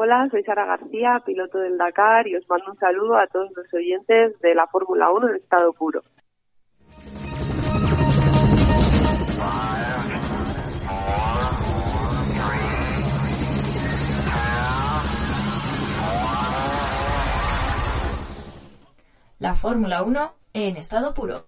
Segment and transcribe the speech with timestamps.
[0.00, 3.66] Hola, soy Sara García, piloto del Dakar y os mando un saludo a todos los
[3.74, 6.02] oyentes de la Fórmula 1 en estado puro.
[19.40, 21.47] La Fórmula 1 en estado puro.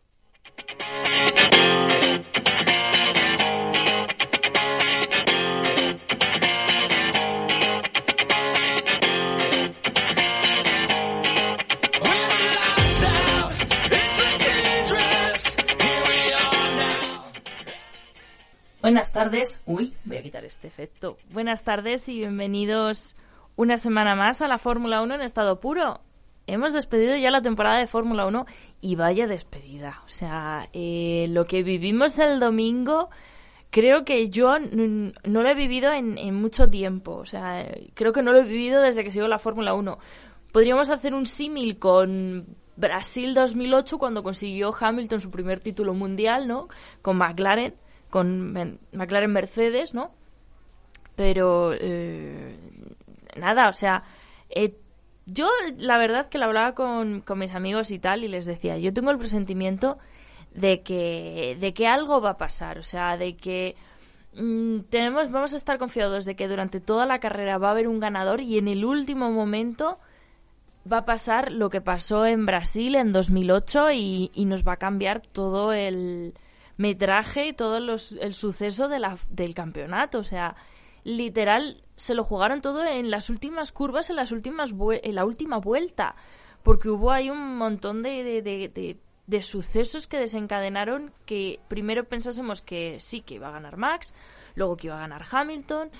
[18.90, 19.62] Buenas tardes.
[19.66, 21.16] Uy, voy a quitar este efecto.
[21.30, 23.14] Buenas tardes y bienvenidos
[23.54, 26.00] una semana más a la Fórmula 1 en estado puro.
[26.48, 28.46] Hemos despedido ya la temporada de Fórmula 1
[28.80, 30.02] y vaya despedida.
[30.06, 33.10] O sea, eh, lo que vivimos el domingo
[33.70, 37.12] creo que yo no lo he vivido en, mucho tiempo.
[37.12, 39.98] O sea, creo que no lo he vivido desde que sigo la Fórmula 1.
[40.50, 46.66] Podríamos hacer un símil con Brasil 2008 cuando consiguió Hamilton su primer título mundial, ¿no?
[47.02, 47.74] Con McLaren
[48.10, 48.52] con
[48.92, 50.12] McLaren Mercedes, ¿no?
[51.16, 52.56] Pero eh,
[53.36, 54.02] nada, o sea,
[54.50, 54.76] eh,
[55.26, 58.78] yo la verdad que lo hablaba con, con, mis amigos y tal y les decía,
[58.78, 59.98] yo tengo el presentimiento
[60.54, 63.76] de que, de que algo va a pasar, o sea, de que
[64.34, 67.86] mm, tenemos, vamos a estar confiados de que durante toda la carrera va a haber
[67.86, 69.98] un ganador y en el último momento
[70.90, 74.78] va a pasar lo que pasó en Brasil en 2008 y, y nos va a
[74.78, 76.34] cambiar todo el
[76.80, 80.18] metraje y todo los, el suceso de la, del campeonato.
[80.18, 80.56] O sea,
[81.04, 84.72] literal, se lo jugaron todo en las últimas curvas, en, las últimas
[85.02, 86.16] en la última vuelta.
[86.62, 88.96] Porque hubo ahí un montón de,
[89.42, 94.14] sucesos que desencadenaron que primero pensásemos que sí, que iba a ganar Max,
[94.54, 95.90] luego que iba a ganar Hamilton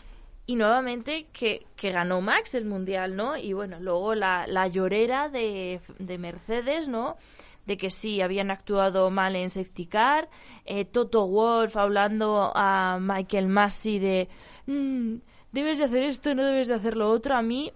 [0.46, 3.36] y nuevamente que, que, ganó Max el mundial, ¿no?
[3.36, 7.18] Y bueno, luego la, la llorera de, de Mercedes, ¿no?
[7.66, 10.28] De que sí, habían actuado mal en safety car,
[10.64, 14.28] eh, Toto Wolf hablando a Michael Massey de
[14.66, 15.16] mm,
[15.52, 17.36] debes de hacer esto, no debes de hacer lo otro.
[17.36, 17.72] A mí,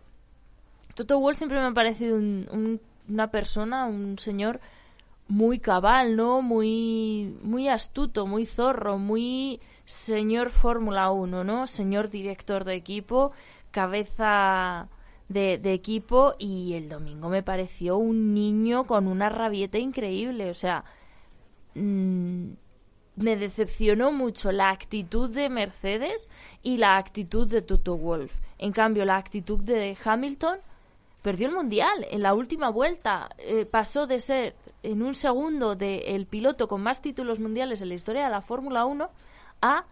[0.94, 4.60] Toto Wolf siempre me ha parecido una persona, un señor
[5.28, 6.42] muy cabal, ¿no?
[6.42, 11.66] Muy, muy astuto, muy zorro, muy señor Fórmula 1, ¿no?
[11.66, 13.32] Señor director de equipo,
[13.70, 14.88] cabeza
[15.28, 20.50] de, equipo y el domingo me pareció un niño con una rabieta increíble.
[20.50, 20.84] O sea,
[21.74, 22.50] mm,
[23.16, 26.28] me decepcionó mucho la actitud de Mercedes
[26.62, 28.38] y la actitud de Toto Wolf.
[28.58, 30.58] En cambio, la actitud de Hamilton
[31.22, 33.30] perdió el mundial en la última vuelta.
[33.38, 37.88] Eh, pasó de ser en un segundo de el piloto con más títulos mundiales en
[37.88, 39.08] la historia de la Fórmula 1
[39.62, 39.84] a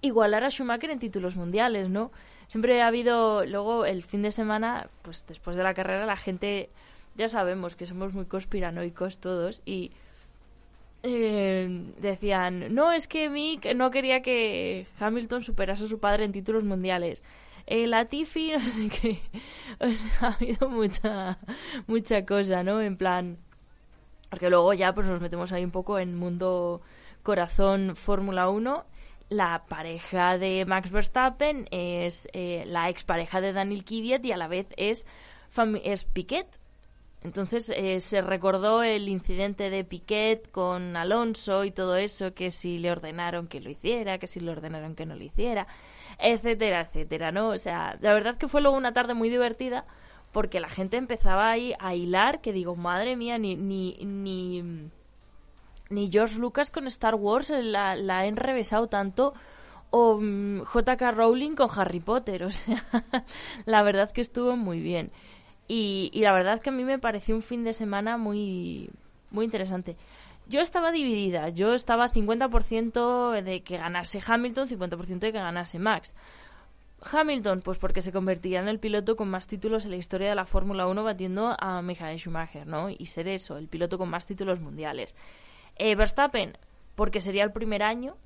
[0.00, 2.10] igualar a Schumacher en títulos mundiales, ¿no?
[2.48, 6.70] Siempre ha habido, luego el fin de semana, pues después de la carrera, la gente,
[7.16, 9.92] ya sabemos que somos muy conspiranoicos todos y
[11.02, 16.32] eh, decían, no, es que Mick no quería que Hamilton superase a su padre en
[16.32, 17.22] títulos mundiales.
[17.66, 19.20] Eh, la Tiffy, no sé qué.
[19.78, 21.38] O sea, ha habido mucha,
[21.86, 22.80] mucha cosa, ¿no?
[22.80, 23.38] En plan.
[24.30, 26.82] Porque luego ya pues nos metemos ahí un poco en mundo
[27.22, 28.84] corazón Fórmula 1
[29.28, 34.48] la pareja de Max Verstappen es eh, la expareja de Daniel Kvyat y a la
[34.48, 35.06] vez es,
[35.82, 36.46] es Piquet.
[37.22, 42.78] Entonces eh, se recordó el incidente de Piquet con Alonso y todo eso, que si
[42.78, 45.66] le ordenaron que lo hiciera, que si le ordenaron que no lo hiciera,
[46.20, 47.48] etcétera, etcétera, ¿no?
[47.48, 49.84] O sea, la verdad que fue luego una tarde muy divertida
[50.32, 54.90] porque la gente empezaba ahí a hilar que digo, madre mía, ni, ni, ni
[55.90, 59.34] ni George Lucas con Star Wars la, la ha enrevesado tanto
[59.90, 62.44] o mm, JK Rowling con Harry Potter.
[62.48, 62.84] O sea,
[63.66, 65.10] la verdad que estuvo muy bien.
[65.66, 68.90] Y, y, la verdad que a mí me pareció un fin de semana muy,
[69.30, 69.96] muy interesante.
[70.46, 71.50] Yo estaba dividida.
[71.50, 76.14] Yo estaba 50% de que ganase Hamilton, 50% de que ganase Max.
[77.00, 80.34] Hamilton, pues porque se convertiría en el piloto con más títulos en la historia de
[80.34, 82.88] la Fórmula 1 batiendo a Michael Schumacher, ¿no?
[82.90, 85.14] Y ser eso, el piloto con más títulos mundiales.
[85.78, 86.56] Eh, Verstappen,
[86.94, 88.16] porque sería el primer año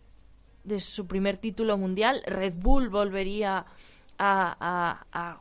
[0.64, 2.22] de su primer título mundial.
[2.26, 3.66] Red Bull volvería
[4.18, 5.40] a,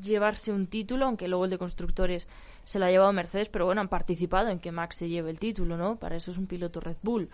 [0.00, 2.28] llevarse un título, aunque luego el de constructores
[2.64, 5.38] se lo ha llevado Mercedes, pero bueno, han participado en que Max se lleve el
[5.38, 5.96] título, ¿no?
[5.96, 7.30] Para eso es un piloto Red Bull.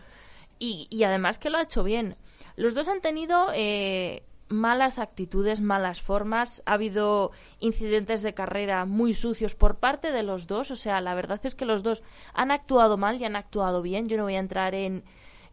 [0.58, 2.16] Y, y además que lo ha hecho bien.
[2.56, 4.22] Los dos han tenido eh,
[4.52, 6.62] malas actitudes, malas formas.
[6.66, 10.70] Ha habido incidentes de carrera muy sucios por parte de los dos.
[10.70, 12.02] O sea, la verdad es que los dos
[12.34, 14.08] han actuado mal y han actuado bien.
[14.08, 15.04] Yo no voy a entrar en.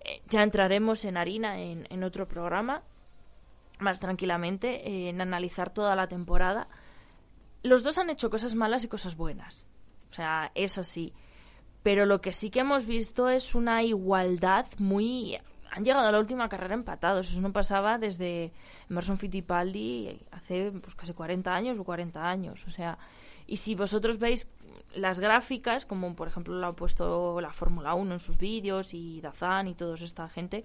[0.01, 2.83] Eh, ya entraremos en harina en, en otro programa.
[3.79, 6.67] más tranquilamente eh, en analizar toda la temporada.
[7.63, 9.65] Los dos han hecho cosas malas y cosas buenas.
[10.11, 11.13] O sea, es así.
[11.83, 15.39] Pero lo que sí que hemos visto es una igualdad muy...
[15.71, 17.29] Han llegado a la última carrera empatados.
[17.29, 18.51] Eso no pasaba desde
[18.89, 22.65] Emerson Fittipaldi hace pues, casi 40 años o 40 años.
[22.67, 22.97] O sea,
[23.45, 24.49] y si vosotros veis
[24.95, 29.21] las gráficas, como por ejemplo lo ha puesto la Fórmula 1 en sus vídeos y
[29.21, 30.63] Dazan y toda esta gente,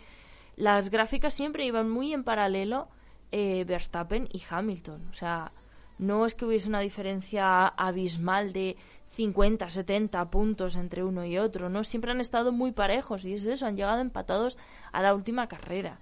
[0.56, 2.88] las gráficas siempre iban muy en paralelo
[3.32, 5.08] eh, Verstappen y Hamilton.
[5.10, 5.52] O sea,
[5.98, 8.76] no es que hubiese una diferencia abismal de
[9.14, 11.84] 50, 70 puntos entre uno y otro, ¿no?
[11.84, 14.58] Siempre han estado muy parejos y es eso, han llegado empatados
[14.92, 16.00] a la última carrera.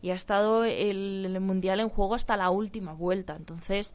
[0.00, 3.36] Y ha estado el, Mundial en juego hasta la última vuelta.
[3.36, 3.94] Entonces,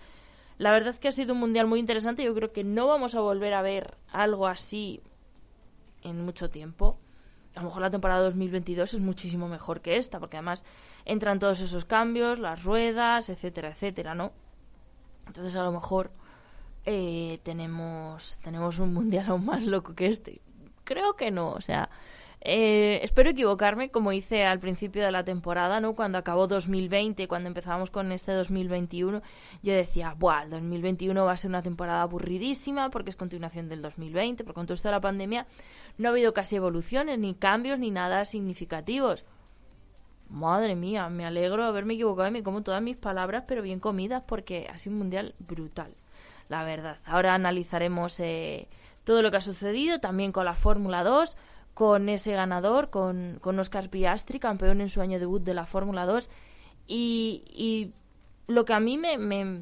[0.57, 2.23] la verdad es que ha sido un Mundial muy interesante.
[2.23, 5.01] Yo creo que no vamos a volver a ver algo así
[6.03, 6.99] en mucho tiempo.
[7.55, 10.63] A lo mejor la temporada 2022 es muchísimo mejor que esta, porque además
[11.05, 14.31] entran todos esos cambios, las ruedas, etcétera, etcétera, ¿no?
[15.25, 16.11] Entonces a lo mejor
[16.91, 20.41] eh, tenemos, tenemos un mundial aún más loco que este.
[20.83, 21.89] Creo que no, o sea,
[22.41, 25.93] eh, espero equivocarme, como hice al principio de la temporada, ¿no?
[25.93, 29.21] Cuando acabó 2020, cuando empezábamos con este 2021,
[29.61, 30.43] yo decía, ¡buah!
[30.43, 34.65] El 2021 va a ser una temporada aburridísima porque es continuación del 2020, porque con
[34.65, 35.45] todo esto de la pandemia
[35.99, 39.25] no ha habido casi evoluciones, ni cambios, ni nada significativos.
[40.29, 43.79] Madre mía, me alegro de haberme equivocado y me como todas mis palabras, pero bien
[43.79, 45.93] comidas, porque ha sido un mundial brutal,
[46.49, 46.97] la verdad.
[47.05, 48.67] Ahora analizaremos eh,
[49.05, 51.37] todo lo que ha sucedido, también con la Fórmula 2,
[51.73, 56.05] con ese ganador, con, con Oscar Piastri, campeón en su año debut de la Fórmula
[56.05, 56.29] 2.
[56.87, 57.93] Y,
[58.47, 59.61] lo que a mí me, me,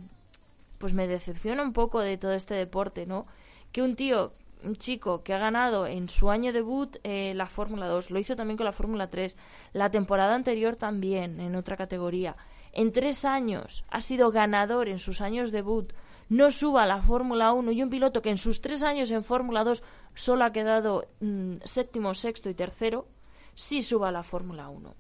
[0.78, 3.28] pues me decepciona un poco de todo este deporte, ¿no?
[3.74, 4.34] Que un tío
[4.64, 8.36] un chico que ha ganado en su año debut eh, la Fórmula 2, lo hizo
[8.36, 9.38] también con la Fórmula 3,
[9.74, 12.36] la temporada anterior también en otra categoría.
[12.72, 15.94] En tres años ha sido ganador en sus años debut,
[16.30, 19.24] no suba a la Fórmula 1 y un piloto que en sus tres años en
[19.24, 19.84] Fórmula 2
[20.14, 23.08] solo ha quedado mm, séptimo, sexto y tercero,
[23.56, 24.94] sí suba a la Fórmula 1.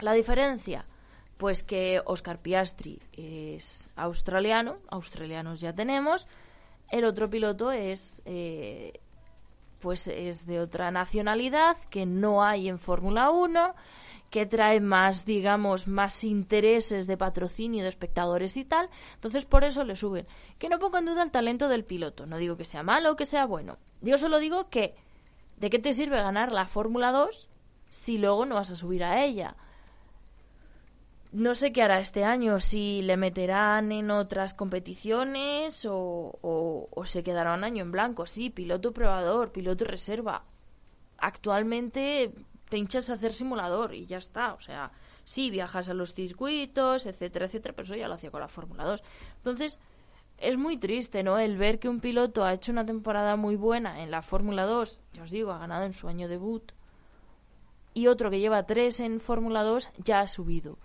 [0.00, 0.86] La diferencia,
[1.36, 6.26] pues que Oscar Piastri es australiano, australianos ya tenemos,
[6.90, 9.00] el otro piloto es, eh,
[9.80, 13.74] pues es de otra nacionalidad que no hay en Fórmula 1,
[14.30, 18.88] que trae más, digamos, más intereses de patrocinio de espectadores y tal.
[19.14, 20.26] Entonces, por eso le suben.
[20.58, 22.26] Que no pongo en duda el talento del piloto.
[22.26, 23.78] No digo que sea malo o que sea bueno.
[24.00, 24.94] Yo solo digo que,
[25.56, 27.48] ¿de qué te sirve ganar la Fórmula 2
[27.88, 29.56] si luego no vas a subir a ella?
[31.32, 37.22] No sé qué hará este año, si le meterán en otras competiciones o, o, se
[37.22, 38.26] quedará un año en blanco.
[38.26, 40.44] Sí, piloto probador, piloto reserva.
[41.18, 42.32] Actualmente
[42.70, 44.54] te hinchas a hacer simulador y ya está.
[44.54, 44.92] O sea,
[45.24, 48.84] sí, viajas a los circuitos, etcétera, etcétera, pero eso ya lo hacía con la Fórmula
[48.84, 49.02] 2.
[49.36, 49.78] Entonces,
[50.38, 51.38] es muy triste, ¿no?
[51.38, 55.02] El ver que un piloto ha hecho una temporada muy buena en la Fórmula 2,
[55.12, 56.72] ya os digo, ha ganado en su año debut,
[57.92, 60.78] y otro que lleva tres en Fórmula 2 ya ha subido.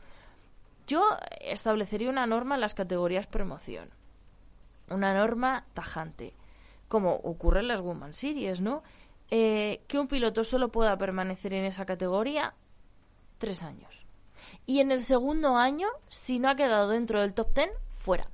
[0.88, 1.04] Yo
[1.40, 3.90] establecería una norma en las categorías promoción.
[4.90, 6.36] Una norma tajante.
[6.88, 8.84] Como ocurre en las Woman Series, ¿no?
[9.32, 12.54] Eh, que un piloto solo pueda permanecer en esa categoría
[13.38, 14.06] tres años.
[14.66, 18.28] Y en el segundo año, si no ha quedado dentro del top ten, fuera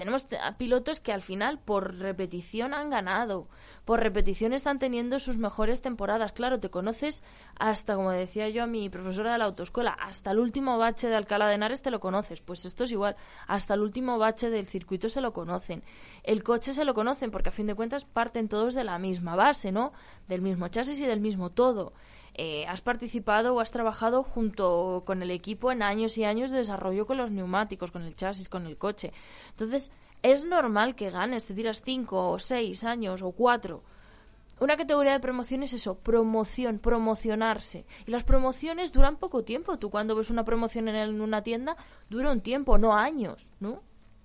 [0.00, 0.26] tenemos
[0.56, 3.48] pilotos que al final por repetición han ganado,
[3.84, 6.32] por repetición están teniendo sus mejores temporadas.
[6.32, 7.22] Claro, te conoces
[7.58, 11.16] hasta, como decía yo a mi profesora de la autoescuela, hasta el último bache de
[11.16, 12.40] Alcalá de Henares te lo conoces.
[12.40, 13.14] Pues esto es igual,
[13.46, 15.82] hasta el último bache del circuito se lo conocen.
[16.22, 19.36] El coche se lo conocen porque a fin de cuentas parten todos de la misma
[19.36, 19.92] base, ¿no?
[20.28, 21.92] Del mismo chasis y del mismo todo.
[22.42, 26.56] Eh, has participado o has trabajado junto con el equipo en años y años de
[26.56, 29.12] desarrollo con los neumáticos, con el chasis, con el coche.
[29.50, 29.90] Entonces,
[30.22, 33.82] es normal que ganes, te tiras cinco o seis años o cuatro.
[34.58, 37.84] Una categoría de promoción es eso, promoción, promocionarse.
[38.06, 39.76] Y las promociones duran poco tiempo.
[39.76, 41.76] Tú cuando ves una promoción en una tienda,
[42.08, 43.82] dura un tiempo, no años, ¿no?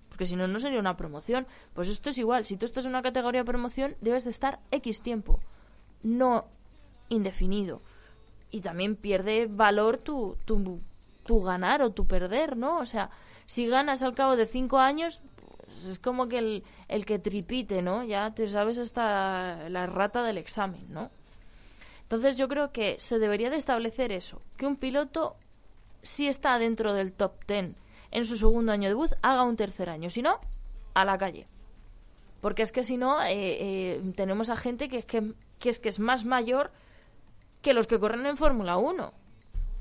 [0.08, 1.48] Porque si no, no sería una promoción.
[1.74, 2.46] Pues esto es igual.
[2.46, 5.42] Si tú estás en una categoría de promoción, debes de estar X tiempo,
[6.02, 6.46] no
[7.10, 7.82] indefinido
[8.56, 10.80] y también pierde valor tu, tu,
[11.26, 12.78] tu, ganar o tu perder, ¿no?
[12.78, 13.10] O sea,
[13.46, 15.22] si ganas al cabo de cinco años,
[15.66, 18.06] pues es como que el, el que tripite, ¿no?
[18.06, 21.12] Ya te sabes hasta la rata del examen, ¿no?
[22.04, 25.36] Entonces yo creo que se debería de establecer eso, que un piloto,
[26.02, 27.76] si está dentro del top ten
[28.12, 30.40] en su segundo año de debut, haga un tercer año, si no,
[30.94, 31.46] a la calle.
[32.40, 35.80] Porque es que si no, eh, eh, tenemos a gente que es que, que es
[35.82, 36.72] que es más mayor
[37.66, 39.12] que los que corren en Fórmula 1.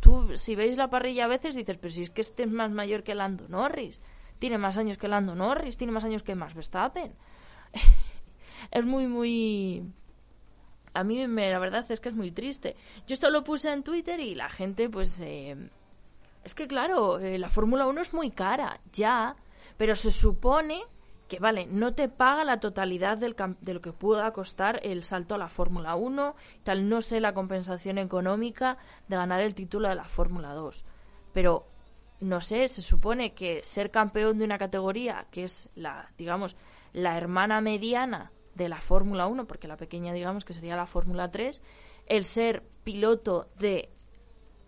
[0.00, 2.70] tú, si veis la parrilla a veces, dices, pero si es que este es más
[2.70, 4.00] mayor que Lando Norris,
[4.38, 7.12] tiene más años que Lando Norris, tiene más años que Max Verstappen.
[8.70, 9.84] es muy, muy...
[10.94, 12.74] A mí me, la verdad es que es muy triste.
[13.06, 15.20] Yo esto lo puse en Twitter y la gente, pues...
[15.20, 15.54] Eh,
[16.42, 19.36] es que claro, eh, la Fórmula 1 es muy cara, ya,
[19.76, 20.84] pero se supone
[21.28, 25.34] que, vale, no te paga la totalidad del de lo que pueda costar el salto
[25.34, 28.78] a la Fórmula 1, tal, no sé la compensación económica
[29.08, 30.84] de ganar el título de la Fórmula 2,
[31.32, 31.66] pero
[32.20, 36.56] no sé, se supone que ser campeón de una categoría que es la, digamos,
[36.92, 41.30] la hermana mediana de la Fórmula 1, porque la pequeña, digamos, que sería la Fórmula
[41.30, 41.60] 3,
[42.06, 43.90] el ser piloto de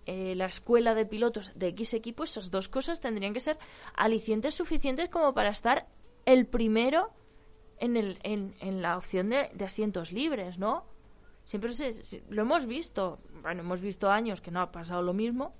[0.06, 3.58] eh, la escuela de pilotos de X equipo, esas dos cosas tendrían que ser
[3.94, 5.86] alicientes suficientes como para estar
[6.26, 7.10] el primero
[7.78, 10.84] en, el, en, en la opción de, asientos libres, ¿no?
[11.44, 15.54] Siempre se, lo hemos visto, bueno, hemos visto años que no ha pasado lo mismo,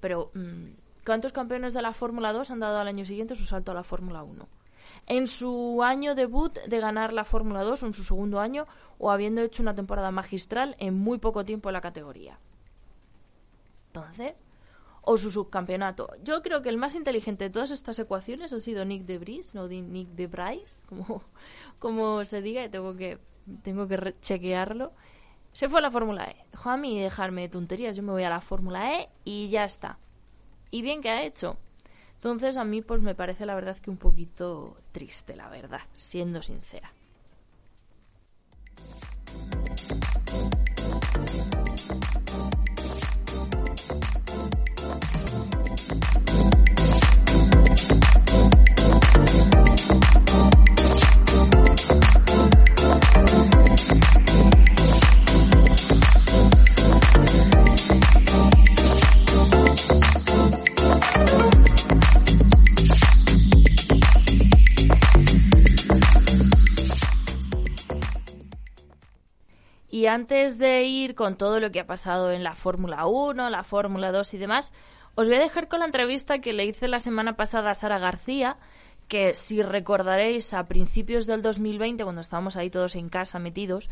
[0.00, 3.70] pero mm, ¿cuántos campeones de la Fórmula 2 han dado al año siguiente su salto
[3.70, 4.48] a la Fórmula 1?
[5.06, 8.66] En su año debut de ganar la Fórmula 2 o en su segundo año
[8.98, 12.38] o habiendo hecho una temporada magistral en muy poco tiempo en la categoría.
[13.88, 14.34] Entonces,
[15.10, 16.08] o su subcampeonato.
[16.22, 19.56] Yo creo que el más inteligente de todas estas ecuaciones ha sido Nick de Vries,
[19.56, 20.30] no Nick de
[20.86, 21.24] como,
[21.80, 23.18] como se diga, tengo que,
[23.62, 24.92] tengo que chequearlo.
[25.52, 26.36] Se fue a la Fórmula E.
[26.52, 29.64] Dijo a mí dejarme de tonterías, yo me voy a la Fórmula E y ya
[29.64, 29.98] está.
[30.70, 31.56] Y bien que ha hecho.
[32.14, 36.40] Entonces a mí pues me parece la verdad que un poquito triste, la verdad, siendo
[36.40, 36.92] sincera.
[70.12, 74.12] Antes de ir con todo lo que ha pasado en la Fórmula 1, la Fórmula
[74.12, 74.72] 2 y demás,
[75.14, 77.98] os voy a dejar con la entrevista que le hice la semana pasada a Sara
[77.98, 78.56] García,
[79.08, 83.90] que si recordaréis a principios del 2020, cuando estábamos ahí todos en casa metidos,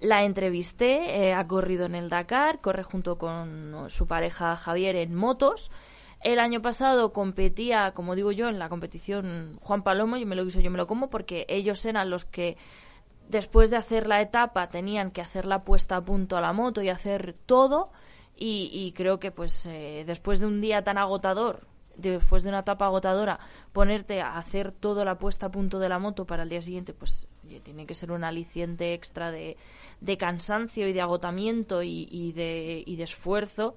[0.00, 5.14] la entrevisté, eh, ha corrido en el Dakar, corre junto con su pareja Javier en
[5.14, 5.70] motos.
[6.20, 10.44] El año pasado competía, como digo yo, en la competición Juan Palomo, yo me lo
[10.44, 12.56] guiso, yo me lo como, porque ellos eran los que
[13.28, 16.82] después de hacer la etapa tenían que hacer la puesta a punto a la moto
[16.82, 17.90] y hacer todo
[18.40, 21.66] y, creo que pues eh, después de un día tan agotador
[21.96, 23.40] después de una etapa agotadora
[23.72, 26.94] ponerte a hacer toda la puesta a punto de la moto para el día siguiente
[26.94, 27.26] pues
[27.64, 29.56] tiene que ser un aliciente extra de,
[30.00, 33.74] de cansancio y de agotamiento y, de, y de esfuerzo.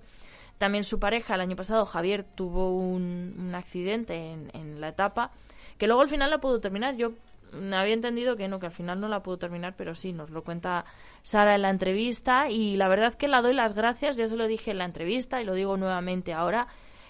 [0.57, 5.31] También su pareja el año pasado Javier tuvo un, un accidente en, en la etapa
[5.77, 6.95] que luego al final la pudo terminar.
[6.95, 7.13] Yo
[7.53, 10.43] había entendido que no, que al final no la pudo terminar, pero sí, nos lo
[10.43, 10.85] cuenta
[11.23, 14.47] Sara en la entrevista y la verdad que la doy las gracias, ya se lo
[14.47, 16.67] dije en la entrevista y lo digo nuevamente ahora.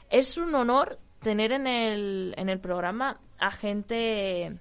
[0.10, 4.57] Es un honor tener en el, en el programa a gente,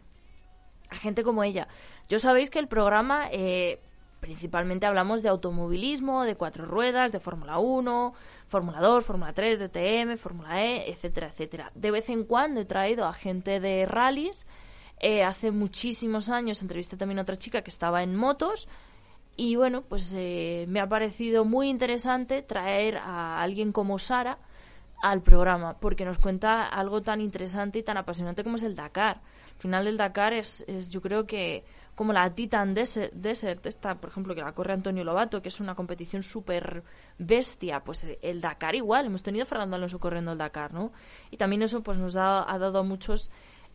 [0.90, 1.68] a gente como ella.
[2.08, 3.80] Yo sabéis que el programa eh,
[4.20, 8.14] principalmente hablamos de automovilismo, de cuatro ruedas, de Fórmula 1,
[8.46, 11.72] Fórmula 2, Fórmula 3, DTM, Fórmula E, etcétera, etcétera.
[11.74, 14.46] De vez en cuando he traído a gente de rallies
[15.00, 18.68] eh, hace muchísimos años entrevisté también a otra chica que estaba en motos
[19.36, 24.38] y bueno, pues eh, me ha parecido muy interesante traer a alguien como Sara
[25.02, 29.22] al programa porque nos cuenta algo tan interesante y tan apasionante como es el Dakar.
[29.54, 31.64] Al final el Dakar es, es yo creo que
[31.94, 35.60] como la Titan Desert, Desert, esta, por ejemplo, que la corre Antonio Lobato, que es
[35.60, 36.82] una competición súper
[37.18, 40.92] bestia, pues el Dakar igual, hemos tenido a Fernando Alonso corriendo el Dakar, ¿no?
[41.30, 43.30] Y también eso pues nos ha dado a muchos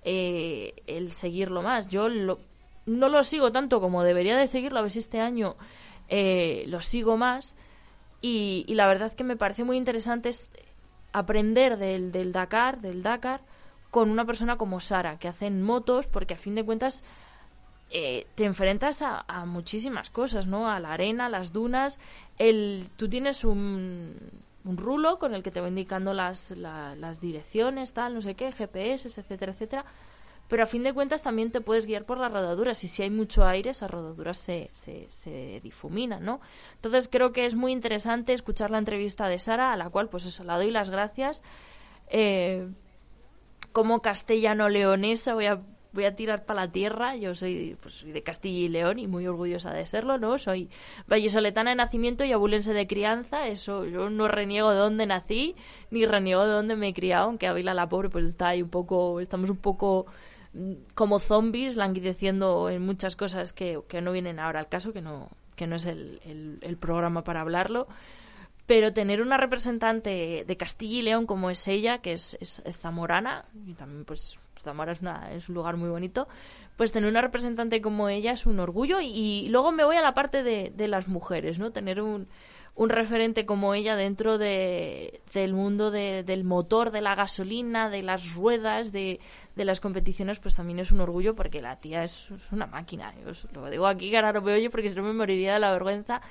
[0.05, 1.89] eh, el seguirlo más.
[1.89, 5.55] Yo no lo sigo tanto como debería de seguirlo, a ver si este año
[6.07, 7.57] eh, lo sigo más.
[8.21, 10.51] Y, la verdad que me parece muy interesante es
[11.11, 13.41] aprender del, del Dakar, del Dakar,
[13.91, 17.03] con una persona como Sara, que hacen motos, porque a fin de cuentas
[17.91, 20.69] eh, te enfrentas a, muchísimas cosas, ¿no?
[20.69, 21.99] A la arena, las dunas,
[22.37, 24.15] el, tú tienes un,
[24.65, 28.51] un rulo con el que te va indicando las, las direcciones, tal, no sé qué,
[28.51, 29.85] GPS, etcétera, etcétera.
[30.47, 33.09] Pero a fin de cuentas también te puedes guiar por las rodaduras y si hay
[33.09, 36.39] mucho aire, esas rodaduras se, se, se difuminan, ¿no?
[36.75, 40.25] Entonces creo que es muy interesante escuchar la entrevista de Sara, a la cual pues
[40.25, 41.41] eso, la doy las gracias.
[42.07, 42.69] Eh,
[43.71, 45.61] como castellano-leonesa voy a
[45.95, 47.15] voy a tirar para la tierra.
[47.15, 50.37] Yo soy, pues, soy de Castilla y León y muy orgullosa de serlo, ¿no?
[50.37, 50.69] Soy
[51.07, 53.47] vallesoletana de nacimiento y abulense de crianza.
[53.47, 55.55] Eso, yo no reniego de dónde nací,
[55.89, 58.69] ni reniego de dónde me he criado, aunque Ávila la pobre pues está ahí un
[58.69, 60.05] poco, estamos un poco
[60.53, 65.01] mm, como zombies languideciendo en muchas cosas que, que no vienen ahora al caso, que
[65.01, 67.87] no, que no es el, el, el programa para hablarlo
[68.65, 73.45] pero tener una representante de Castilla y León como es ella, que es, es, zamorana,
[73.65, 76.27] y también pues Zamora es, una, es un lugar muy bonito,
[76.75, 80.13] pues tener una representante como ella es un orgullo y, luego me voy a la
[80.13, 81.71] parte de, de las mujeres, ¿no?
[81.71, 82.27] Tener un,
[82.75, 88.03] un referente como ella dentro de, del mundo de, del motor, de la gasolina, de
[88.03, 89.21] las ruedas, de,
[89.55, 93.13] de, las competiciones, pues también es un orgullo porque la tía es, una máquina.
[93.23, 95.59] Yo lo digo aquí que ahora no me oye porque si no me moriría de
[95.59, 96.21] la vergüenza,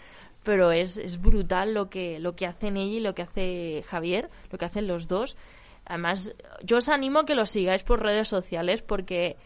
[0.43, 4.29] pero es, es brutal lo que, lo que hacen ella y lo que hace Javier,
[4.53, 5.37] lo que hacen los dos.
[5.87, 9.37] Además, yo os animo a que lo sigáis por redes sociales porque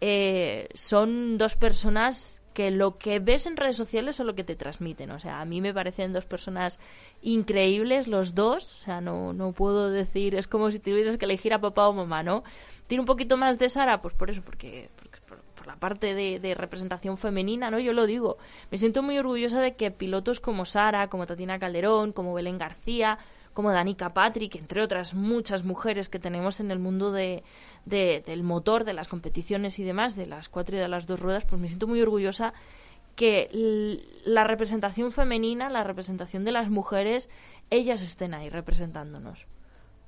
[0.00, 4.56] eh, son dos personas que lo que ves en redes sociales son lo que te
[4.56, 5.10] transmiten.
[5.10, 6.78] O sea, a mí me parecen dos personas
[7.22, 8.64] increíbles los dos.
[8.64, 11.92] O sea, no, no puedo decir, es como si tuvieras que elegir a papá o
[11.92, 12.44] mamá, ¿no?
[12.86, 14.90] Tiene un poquito más de Sara, pues por eso, porque,
[15.66, 17.78] la parte de, representación femenina, ¿no?
[17.78, 18.38] Yo lo digo.
[18.70, 23.18] Me siento muy orgullosa de que pilotos como Sara, como Tatiana Calderón, como Belén García,
[23.52, 27.42] como Danica Patrick, entre otras muchas mujeres que tenemos en el mundo de,
[27.84, 31.44] del motor, de las competiciones y demás, de las cuatro y de las dos ruedas,
[31.44, 32.52] pues me siento muy orgullosa
[33.16, 33.48] que
[34.24, 37.28] la representación femenina, la representación de las mujeres,
[37.70, 39.46] ellas estén ahí representándonos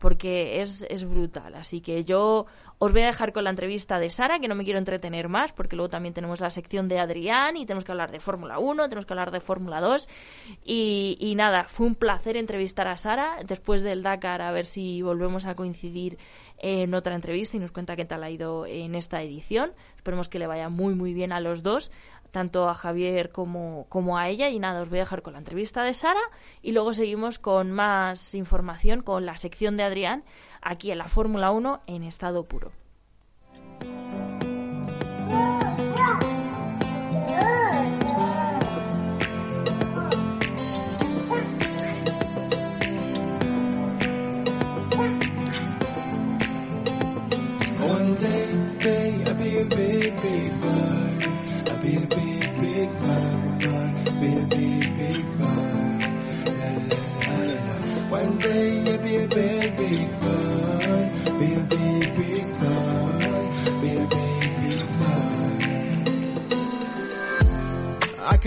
[0.04, 1.54] porque es, es brutal.
[1.54, 2.44] Así que yo
[2.78, 5.52] os voy a dejar con la entrevista de Sara, que no me quiero entretener más,
[5.52, 8.88] porque luego también tenemos la sección de Adrián y tenemos que hablar de Fórmula 1,
[8.88, 10.09] tenemos que hablar de Fórmula 2.
[10.64, 15.02] Y, y, nada, fue un placer entrevistar a Sara después del Dakar, a ver si
[15.02, 16.19] volvemos a coincidir
[16.59, 19.73] en otra entrevista y nos cuenta qué tal ha ido en esta edición.
[19.97, 21.90] Esperemos que le vaya muy, muy bien a los dos
[22.34, 24.50] tanto a Javier como, como a ella.
[24.50, 26.20] Y nada, os voy a dejar con la entrevista de Sara
[26.60, 30.24] y luego seguimos con más información con la sección de Adrián
[30.60, 32.83] aquí en la Fórmula 1 en estado puro.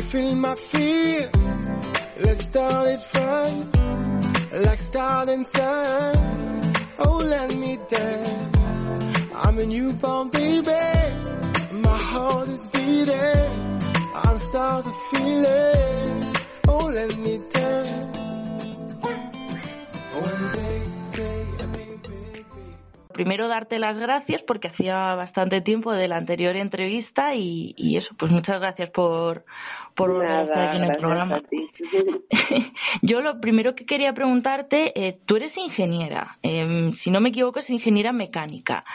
[0.04, 0.56] Feel my.
[2.20, 3.00] Let's start it
[4.66, 5.46] like starting.
[7.00, 9.36] Oh, let me dance.
[9.36, 10.72] I'm a newborn baby.
[11.72, 13.82] My heart is beating.
[14.14, 16.38] I'm starting to feel it.
[16.68, 17.68] Oh, let me dance.
[23.14, 28.10] Primero darte las gracias porque hacía bastante tiempo de la anterior entrevista y, y eso,
[28.20, 29.44] pues muchas gracias por,
[29.98, 31.42] por estar en el programa.
[33.02, 37.60] Yo lo primero que quería preguntarte, eh, tú eres ingeniera, eh, si no me equivoco
[37.60, 38.86] es ingeniera mecánica.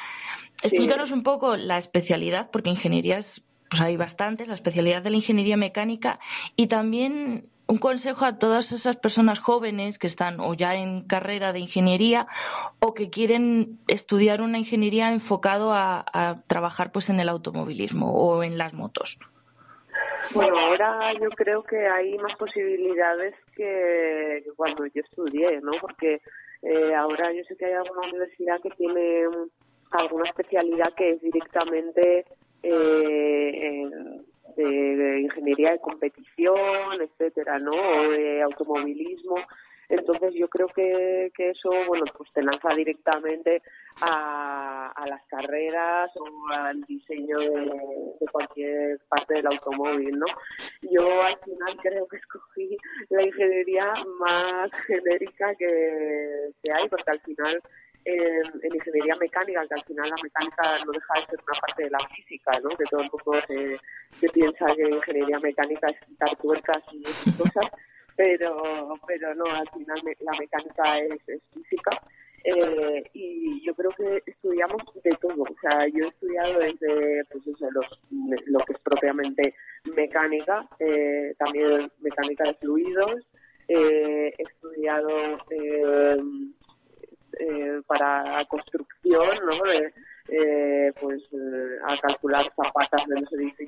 [0.63, 3.27] Explícanos un poco la especialidad, porque ingenierías
[3.69, 6.21] pues hay bastantes, la especialidad de la ingeniería mecánica
[6.57, 11.53] y también un consejo a todas esas personas jóvenes que están o ya en carrera
[11.53, 12.27] de ingeniería
[12.79, 18.43] o que quieren estudiar una ingeniería enfocado a, a trabajar pues en el automovilismo o
[18.45, 19.09] en las motos.
[20.35, 25.73] Bueno, ahora yo creo que hay más posibilidades que cuando yo estudié, ¿no?
[25.81, 26.21] Porque
[26.63, 29.27] eh, ahora yo sé que hay alguna universidad que tiene
[29.91, 32.25] alguna especialidad que es directamente
[32.63, 33.87] eh,
[34.57, 37.73] de, ingeniería de competición, etcétera, ¿no?
[37.73, 39.37] O de automovilismo.
[39.93, 43.61] Entonces yo creo que, eso, bueno, pues te lanza directamente
[44.01, 50.27] a, las carreras o al diseño de, cualquier parte del automóvil, ¿no?
[50.91, 52.79] Yo al final creo que escogí
[53.11, 57.61] la ingeniería más genérica que, que hay, porque al final
[58.07, 61.91] en, ingeniería mecánica, que al final la mecánica no deja de ser una parte de
[61.91, 62.71] la física, ¿no?
[62.71, 63.79] Que todo el mundo se,
[64.21, 67.71] se piensa que ingeniería mecánica es quitar tuercas y esas cosas,
[68.17, 72.01] pero, pero no, al final la mecánica es, física.
[72.45, 77.47] Eh, y yo creo que estudiamos de todo, o sea, yo he estudiado desde pues
[77.47, 79.55] eso, lo que es propiamente
[79.95, 83.23] mecánica, eh, también mecánica de fluidos,
[83.69, 86.17] eh, he estudiado eh,
[87.39, 89.73] eh, para construcción, ¿no?
[90.29, 91.23] Eh, pues
[91.85, 93.62] a calcular zapatas de los edificios.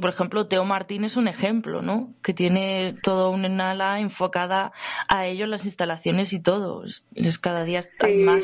[0.00, 2.14] Por ejemplo, Teo Martín es un ejemplo, ¿no?
[2.22, 4.72] Que tiene todo una ala enfocada
[5.08, 6.84] a ello, las instalaciones y todo.
[7.14, 8.42] Es cada día están más.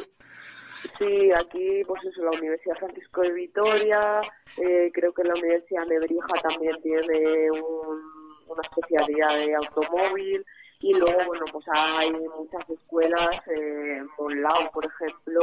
[0.99, 4.21] Sí, aquí, pues eso, la Universidad Francisco de Vitoria,
[4.59, 10.45] eh, creo que la Universidad Nebrija también tiene una especialidad de automóvil
[10.81, 15.41] y luego, bueno, pues hay muchas escuelas, eh, en Monlau, por ejemplo,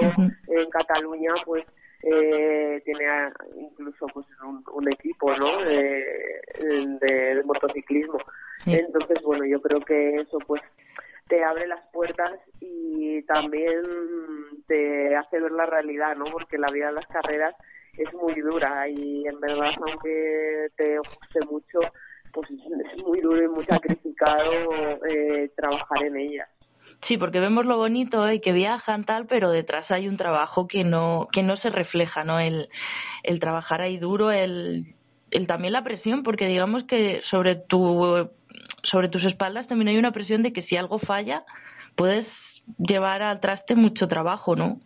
[0.47, 1.65] en Cataluña, pues
[2.03, 3.05] eh, tiene
[3.55, 4.25] incluso pues
[4.73, 6.03] un, equipo no de,
[6.99, 8.17] de, motociclismo
[8.65, 10.61] entonces bueno yo creo que eso pues
[11.27, 13.81] te abre las puertas y también
[14.67, 17.55] te hace ver la realidad no porque la vida de las carreras
[17.97, 21.79] es muy dura y en verdad aunque te guste mucho
[22.33, 24.51] pues es muy duro y muy sacrificado
[25.05, 26.49] eh, trabajar en ellas
[27.07, 30.83] Sí, porque vemos lo bonito y que viajan tal, pero detrás hay un trabajo que
[30.83, 32.39] no que no se refleja, ¿no?
[32.39, 32.69] El,
[33.23, 34.93] el trabajar ahí duro, el,
[35.31, 38.29] el también la presión, porque digamos que sobre tu
[38.91, 41.43] sobre tus espaldas también hay una presión de que si algo falla
[41.95, 42.27] puedes
[42.77, 44.79] llevar al traste mucho trabajo, ¿no?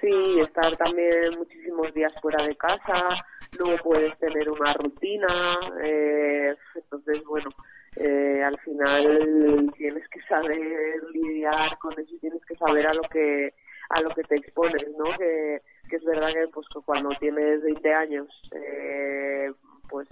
[0.00, 3.16] Sí, estar también muchísimos días fuera de casa,
[3.58, 7.50] no puedes tener una rutina, eh, entonces bueno,
[7.96, 13.54] eh, al final tienes que saber lidiar con eso tienes que saber a lo que
[13.90, 15.04] a lo que te expones, ¿no?
[15.16, 19.52] Que, que es verdad que pues cuando tienes 20 años eh,
[19.88, 20.08] pues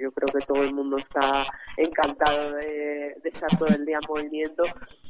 [0.00, 4.08] yo creo que todo el mundo está encantado de, de estar todo el día en
[4.08, 4.64] movimiento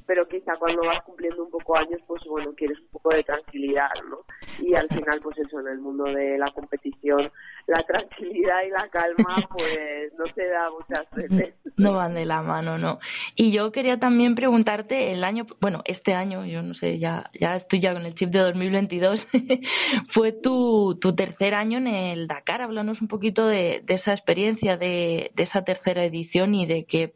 [0.07, 3.91] pero quizá cuando vas cumpliendo un poco años, pues bueno, quieres un poco de tranquilidad,
[4.09, 4.19] ¿no?
[4.65, 7.31] Y al final, pues eso, en el mundo de la competición,
[7.67, 11.55] la tranquilidad y la calma, pues no se da muchas veces.
[11.77, 12.99] No van de la mano, no.
[13.37, 17.57] Y yo quería también preguntarte, el año, bueno, este año, yo no sé, ya, ya
[17.57, 19.21] estoy ya con el chip de 2022,
[20.15, 22.63] fue tu, tu tercer año en el Dakar.
[22.63, 27.13] Háblanos un poquito de, de esa experiencia, de, esa tercera edición y de qué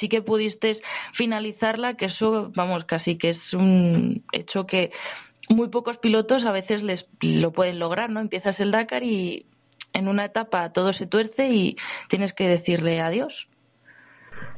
[0.00, 0.80] sí que pudiste
[1.14, 4.90] finalizarla, que eso, vamos, casi que es un hecho que
[5.48, 8.20] muy pocos pilotos a veces les lo pueden lograr, ¿no?
[8.20, 9.46] Empiezas el Dakar y
[9.92, 11.76] en una etapa todo se tuerce y
[12.10, 13.32] tienes que decirle adiós.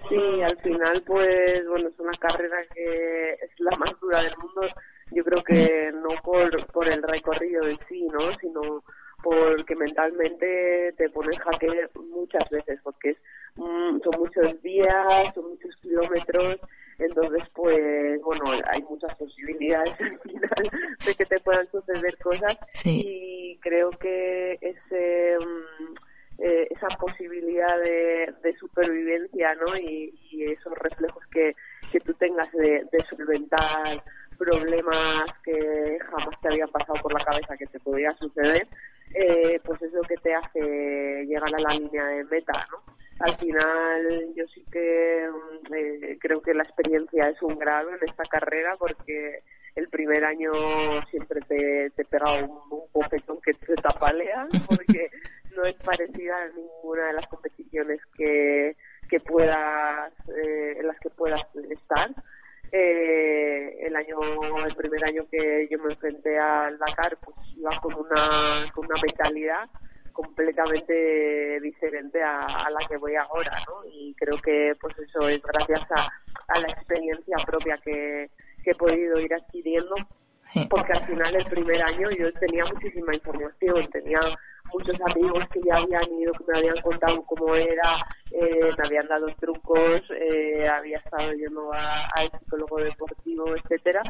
[0.09, 4.63] Sí, al final, pues, bueno, es una carrera que es la más dura del mundo.
[5.13, 8.37] Yo creo que no por, por el recorrido en sí, ¿no?
[8.39, 8.83] Sino
[9.23, 13.17] porque mentalmente te pone en jaque muchas veces, porque es,
[13.57, 16.61] mm, son muchos días, son muchos kilómetros,
[16.99, 20.71] entonces pues bueno, hay muchas posibilidades al final
[21.05, 25.95] de que te puedan suceder cosas y creo que ese mm,
[26.41, 31.57] eh, esa posibilidad de, de supervivencia no y, y esos reflejos que,
[31.91, 34.05] que tú tengas de, de solventar
[34.39, 38.69] problemas que jamás te habían pasado por la cabeza que te podía suceder
[39.15, 42.83] eh, pues es lo que te hace llegar a la línea de meta, ¿no?
[43.21, 48.09] Al final yo sí que mm, eh, creo que la experiencia es un grado en
[48.09, 49.41] esta carrera porque
[49.75, 50.53] el primer año
[51.11, 52.59] siempre te, te pega un,
[52.93, 55.11] un que te tapalea porque
[55.57, 58.77] no es parecida a ninguna de las competiciones que,
[59.09, 61.41] que puedas, eh, en las que puedas
[61.71, 62.11] estar
[62.73, 64.19] eh, el año
[64.67, 69.01] el primer año que yo me enfrenté al Dakar pues iba con una con una
[69.01, 69.69] mentalidad
[70.13, 75.41] completamente diferente a, a la que voy ahora no y creo que pues eso es
[75.43, 76.09] gracias a,
[76.49, 78.29] a la experiencia propia que,
[78.63, 79.95] que he podido ir adquiriendo
[80.69, 84.21] porque al final el primer año yo tenía muchísima información tenía
[84.73, 89.09] muchos amigos que ya habían ido, que me habían contado cómo era, eh, me habían
[89.09, 94.03] dado trucos, eh, había estado yendo al psicólogo deportivo, etcétera,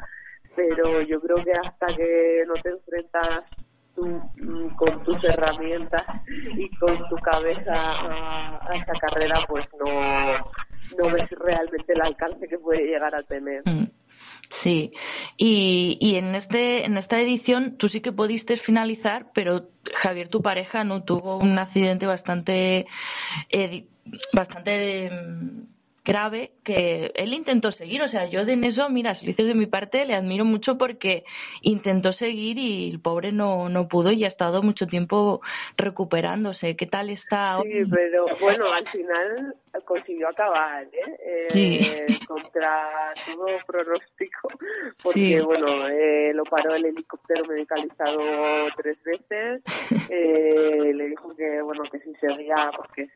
[0.55, 3.45] pero yo creo que hasta que no te enfrentas
[3.95, 10.39] tú mm, con tus herramientas y con tu cabeza a, a esa carrera, pues no,
[10.97, 13.63] no ves realmente el alcance que puede llegar a tener.
[13.65, 13.98] Mm.
[14.63, 14.93] Sí,
[15.37, 19.69] y, y en este en esta edición tú sí que pudiste finalizar, pero
[20.03, 22.87] Javier, tu pareja, no tuvo un accidente bastante
[23.51, 23.85] eh,
[24.33, 25.11] bastante
[26.09, 28.03] grave que él intentó seguir.
[28.03, 31.23] O sea, yo en eso, mira, si dices de mi parte, le admiro mucho porque
[31.61, 35.43] intentó seguir y el pobre no, no pudo y ha estado mucho tiempo
[35.77, 36.77] recuperándose.
[36.77, 37.61] ¿Qué tal está?
[37.63, 39.55] Sí, pero bueno, al final
[39.85, 41.17] consiguió acabar, ¿eh?
[41.25, 41.89] eh
[42.29, 44.49] contra todo pronóstico,
[45.03, 48.21] porque bueno, eh, lo paró el helicóptero medicalizado
[48.77, 49.63] tres veces,
[50.11, 53.13] eh, le dijo que bueno que si seguía porque es,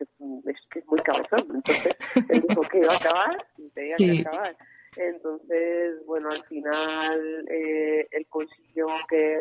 [0.71, 1.95] que es muy cabezón, entonces
[2.29, 4.55] él dijo que iba a acabar y tenía que acabar.
[4.95, 9.39] Entonces, bueno, al final eh, él consiguió que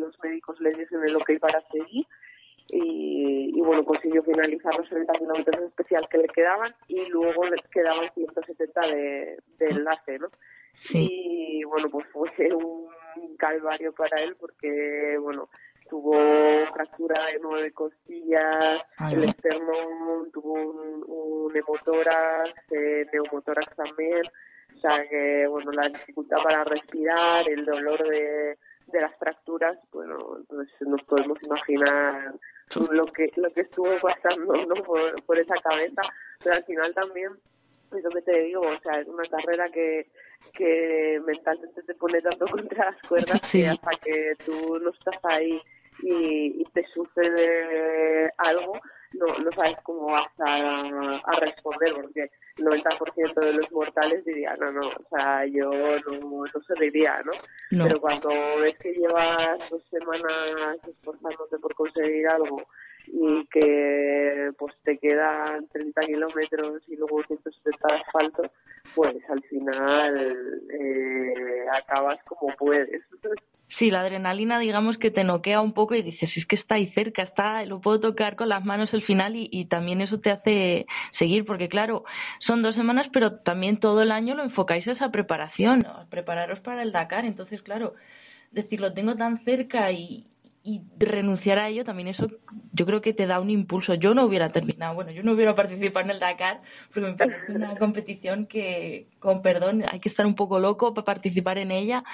[0.00, 2.04] los médicos le diesen el ok para seguir
[2.72, 7.56] y, y bueno, consiguió finalizar los 30 kilómetros especial que le quedaban y luego le
[7.72, 10.28] quedaban 170 de, de enlace, ¿no?
[10.92, 12.88] Y bueno, pues fue un
[13.36, 15.48] calvario para él porque, bueno,
[15.90, 16.14] tuvo
[16.72, 19.72] fractura de nueve costillas, el externo
[20.32, 24.22] tuvo un, un hemotórax, eh, neumotórax también,
[24.76, 28.56] o sea que, bueno, la dificultad para respirar, el dolor de,
[28.86, 32.34] de las fracturas, bueno, entonces nos podemos imaginar
[32.76, 34.74] lo que lo que estuvo pasando ¿no?
[34.82, 36.02] por, por esa cabeza,
[36.42, 37.32] pero al final también
[37.96, 40.06] es lo que te digo, o sea, es una carrera que
[40.54, 45.60] que mentalmente te pone tanto contra las cuerdas que hasta que tú no estás ahí
[46.02, 48.78] y, y te sucede algo,
[49.12, 54.58] no, no sabes cómo vas a, a responder, porque el 90% de los mortales dirían,
[54.60, 57.32] no, no, o sea, yo no, no sobreviviría, ¿no?
[57.72, 57.84] ¿no?
[57.84, 58.28] Pero cuando
[58.60, 62.62] ves que llevas dos semanas esforzándote por conseguir algo
[63.12, 68.42] y que pues te quedan 30 kilómetros y luego 170 de asfalto,
[68.94, 73.02] pues al final eh, acabas como puedes.
[73.78, 76.92] Sí, la adrenalina, digamos que te noquea un poco y dices, es que está ahí
[76.96, 80.86] cerca, está, lo puedo tocar con las manos el final y también eso te hace
[81.20, 82.02] seguir, porque claro,
[82.40, 86.82] son dos semanas, pero también todo el año lo enfocáis a esa preparación, prepararos para
[86.82, 87.94] el Dakar, entonces claro,
[88.50, 90.26] decir, lo tengo tan cerca y,
[90.62, 92.28] y renunciar a ello también eso
[92.72, 93.94] yo creo que te da un impulso.
[93.94, 96.60] Yo no hubiera terminado bueno yo no hubiera participado en el Dakar
[96.92, 101.06] porque me parece una competición que con perdón hay que estar un poco loco para
[101.06, 102.04] participar en ella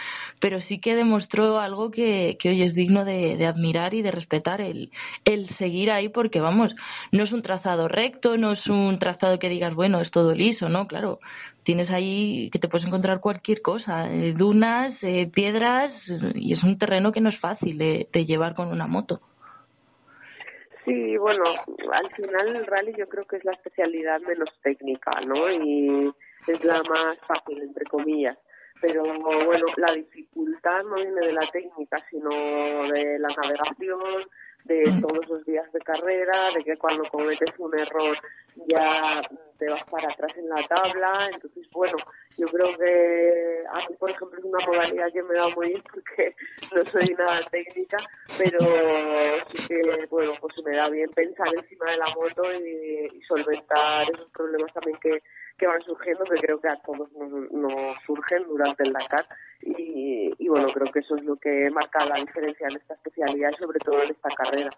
[0.40, 4.12] pero sí que demostró algo que, que hoy es digno de, de admirar y de
[4.12, 4.90] respetar el
[5.24, 6.72] el seguir ahí porque vamos
[7.10, 10.68] no es un trazado recto no es un trazado que digas bueno es todo liso
[10.68, 11.18] no claro
[11.66, 15.92] tienes ahí que te puedes encontrar cualquier cosa, eh, dunas, eh, piedras,
[16.34, 19.20] y es un terreno que no es fácil de, de llevar con una moto.
[20.84, 21.42] Sí, bueno,
[21.92, 25.50] al final el rally yo creo que es la especialidad menos técnica, ¿no?
[25.50, 26.12] Y
[26.46, 28.38] es la más fácil, entre comillas.
[28.80, 32.30] Pero bueno, la dificultad no viene de la técnica, sino
[32.92, 34.28] de la navegación,
[34.66, 38.16] de todos los días de carrera, de que cuando cometes un error
[38.68, 39.22] ya
[39.58, 41.30] te vas para atrás en la tabla.
[41.32, 41.96] Entonces, bueno,
[42.36, 45.82] yo creo que a mí, por ejemplo, es una modalidad que me da muy bien
[45.92, 46.34] porque
[46.74, 47.98] no soy nada técnica,
[48.38, 48.58] pero
[49.52, 54.10] sí que, bueno, pues me da bien pensar encima de la moto y, y solventar
[54.12, 55.22] esos problemas también que,
[55.58, 59.26] que van surgiendo, que creo que a todos nos, nos surgen durante el Dakar.
[59.62, 63.56] Y, bueno, creo que eso es lo que marca la diferencia en esta especialidad y
[63.56, 64.70] sobre todo en esta carrera.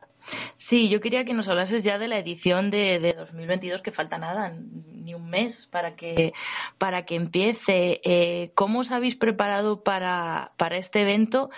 [0.68, 4.18] Sí, yo quería que nos hablases ya de la edición de, de 2022, que falta
[4.18, 4.52] nada,
[4.92, 6.32] ni un mes para que,
[6.78, 8.00] para que empiece.
[8.04, 11.50] Eh, ¿Cómo os habéis preparado para, para este evento?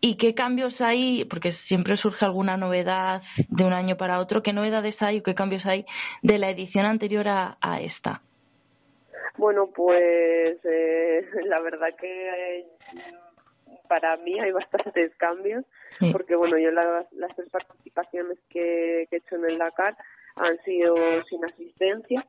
[0.00, 1.24] ¿Y qué cambios hay?
[1.24, 4.42] Porque siempre surge alguna novedad de un año para otro.
[4.42, 5.86] ¿Qué novedades hay o qué cambios hay
[6.22, 8.20] de la edición anterior a, a esta?
[9.36, 12.66] Bueno, pues eh, la verdad que eh,
[13.88, 15.64] para mí hay bastantes cambios,
[15.98, 16.10] sí.
[16.12, 19.96] porque bueno, yo las, las tres participaciones que, que he hecho en el Dakar
[20.36, 22.24] han sido sin asistencia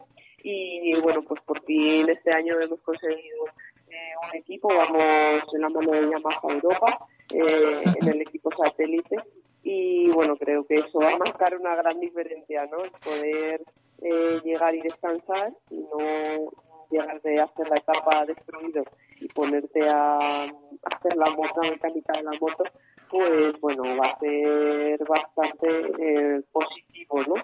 [0.47, 3.45] y bueno, pues por fin este año hemos conseguido
[3.89, 9.17] eh, un equipo, vamos en la mano de Yamaha Europa, eh, en el equipo satélite
[9.63, 12.83] y bueno, creo que eso va a marcar una gran diferencia, ¿no?
[12.83, 13.61] El poder
[14.03, 16.51] eh, llegar y descansar y no
[16.89, 18.83] de hacer la etapa destruido
[19.19, 22.63] y ponerte a hacer la moto, la mecánica de la moto,
[23.09, 25.67] pues bueno, va a ser bastante
[25.99, 27.35] eh, positivo, ¿no?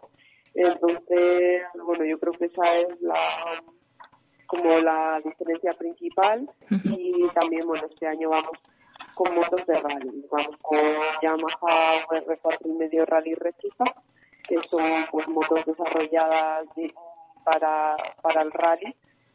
[0.54, 3.62] Entonces, bueno, yo creo que esa es la
[4.52, 6.50] como la diferencia principal.
[6.84, 8.58] Y también, bueno, este año vamos
[9.16, 10.80] con motos de rally, vamos con
[11.22, 13.86] Yamaha R4 y medio Rally Rechiza,
[14.48, 16.94] que son pues motos desarrolladas de,
[17.46, 18.94] para, para el rally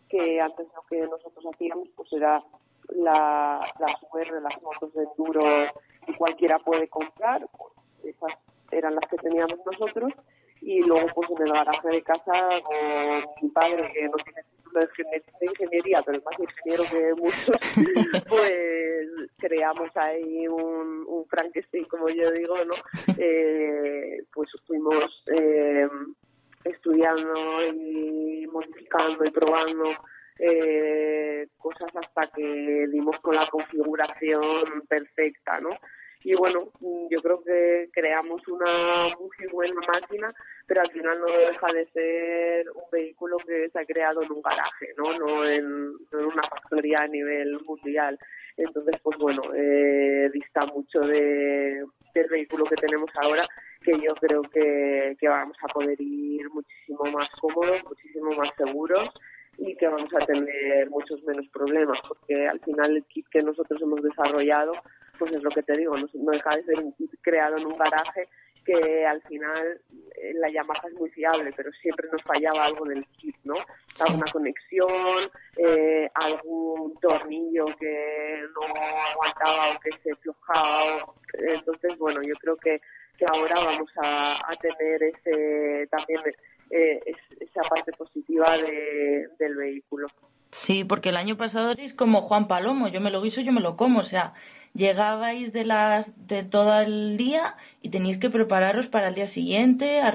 [0.08, 2.42] que antes lo que nosotros hacíamos pues era
[2.88, 5.44] la, las de las motos de enduro
[6.06, 7.72] que cualquiera puede comprar, pues
[8.16, 8.38] esas
[8.70, 10.12] eran las que teníamos nosotros.
[10.62, 12.32] Y luego pues en el garaje de casa
[12.64, 14.80] con mi padre que no tiene título
[15.40, 17.56] de ingeniería pero es más ingeniero que muchos
[18.28, 22.74] pues creamos ahí un, un Frankenstein como yo digo no
[23.18, 25.88] eh, pues fuimos eh,
[26.70, 29.90] estudiando y modificando y probando
[30.38, 35.70] eh, cosas hasta que dimos con la configuración perfecta, ¿no?
[36.24, 36.72] Y bueno,
[37.08, 40.34] yo creo que creamos una muy buena máquina,
[40.66, 44.42] pero al final no deja de ser un vehículo que se ha creado en un
[44.42, 45.16] garaje, ¿no?
[45.16, 48.18] No en, una factoría a nivel mundial.
[48.56, 53.46] Entonces, pues bueno, eh, dista mucho de, del vehículo que tenemos ahora,
[53.82, 59.10] que yo creo que, que vamos a poder ir muchísimo más cómodos, muchísimo más seguros
[59.58, 63.80] y que vamos a tener muchos menos problemas, porque al final el kit que nosotros
[63.80, 64.72] hemos desarrollado,
[65.18, 67.78] pues es lo que te digo, no, deja de ser un kit creado en un
[67.78, 68.28] garaje
[68.66, 69.80] que al final
[70.16, 73.54] eh, la Yamaha es muy fiable, pero siempre nos fallaba algo del kit, ¿no?
[74.00, 78.66] Alguna conexión, eh, algún tornillo que no
[79.12, 81.06] aguantaba o que se flojaba.
[81.34, 82.80] Entonces, bueno, yo creo que,
[83.16, 86.20] que ahora vamos a, tener ese también
[86.70, 87.00] eh,
[87.40, 90.08] esa parte positiva de, del vehículo.
[90.66, 93.60] Sí, porque el año pasado eres como Juan Palomo, yo me lo guiso, yo me
[93.60, 94.32] lo como, o sea,
[94.74, 100.00] llegabais de las de todo el día y teníais que prepararos para el día siguiente,
[100.00, 100.14] a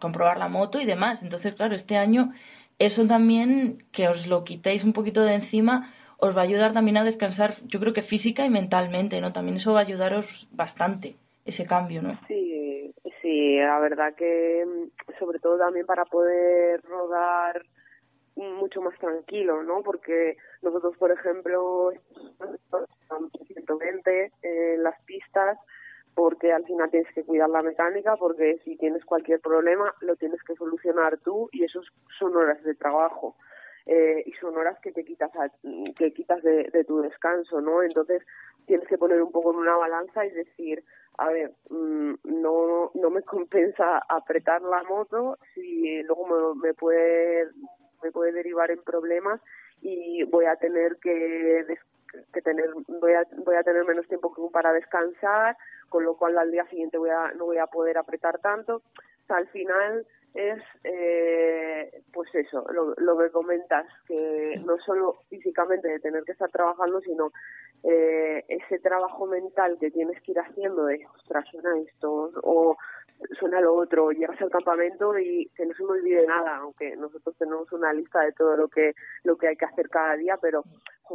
[0.00, 1.18] comprobar la moto y demás.
[1.22, 2.32] Entonces, claro, este año
[2.78, 6.96] eso también que os lo quitéis un poquito de encima os va a ayudar también
[6.96, 9.32] a descansar, yo creo que física y mentalmente, ¿no?
[9.32, 11.14] También eso va a ayudaros bastante
[11.48, 12.18] ese cambio, ¿no?
[12.26, 17.62] Sí, sí, la verdad que mm, sobre todo también para poder rodar
[18.36, 19.82] mucho más tranquilo, ¿no?
[19.82, 25.58] Porque nosotros, por ejemplo, estamos 120 en las pistas
[26.14, 30.42] porque al final tienes que cuidar la mecánica, porque si tienes cualquier problema lo tienes
[30.42, 31.80] que solucionar tú y eso
[32.18, 33.36] son horas de trabajo.
[33.86, 35.30] Eh, y son horas que te quitas
[35.96, 37.82] que quitas de, de tu descanso, ¿no?
[37.82, 38.22] Entonces
[38.66, 40.84] tienes que poner un poco en una balanza y decir,
[41.18, 47.48] a ver, mm, no, no me compensa apretar la moto si luego me, puede
[48.02, 49.40] me puede derivar en problemas
[49.82, 51.66] y voy a tener que,
[52.32, 55.56] que tener voy a, voy a tener menos tiempo para descansar
[55.88, 58.82] con lo cual al día siguiente voy a, no voy a poder apretar tanto.
[59.28, 66.00] Al final es eh, pues eso lo, lo que comentas que no solo físicamente de
[66.00, 67.32] tener que estar trabajando sino
[67.84, 72.76] eh, ese trabajo mental que tienes que ir haciendo de, ostras, suena esto, o
[73.38, 77.36] suena lo otro, llegas al campamento y que no se me olvide nada, aunque nosotros
[77.36, 80.64] tenemos una lista de todo lo que lo que hay que hacer cada día, pero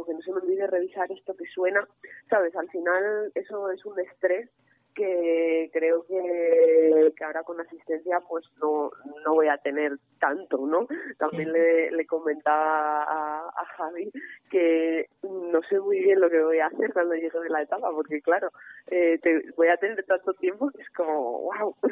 [0.06, 1.86] que no se me olvide revisar esto que suena,
[2.28, 4.50] sabes, al final eso es un estrés
[4.94, 8.90] que creo que, que ahora con asistencia pues no,
[9.24, 10.86] no voy a tener tanto, ¿no?
[11.18, 14.10] También le, le comentaba a, a Javi
[14.50, 17.90] que no sé muy bien lo que voy a hacer cuando llegue de la etapa,
[17.92, 18.50] porque claro,
[18.86, 21.90] eh, te, voy a tener tanto tiempo que es como, wow, no,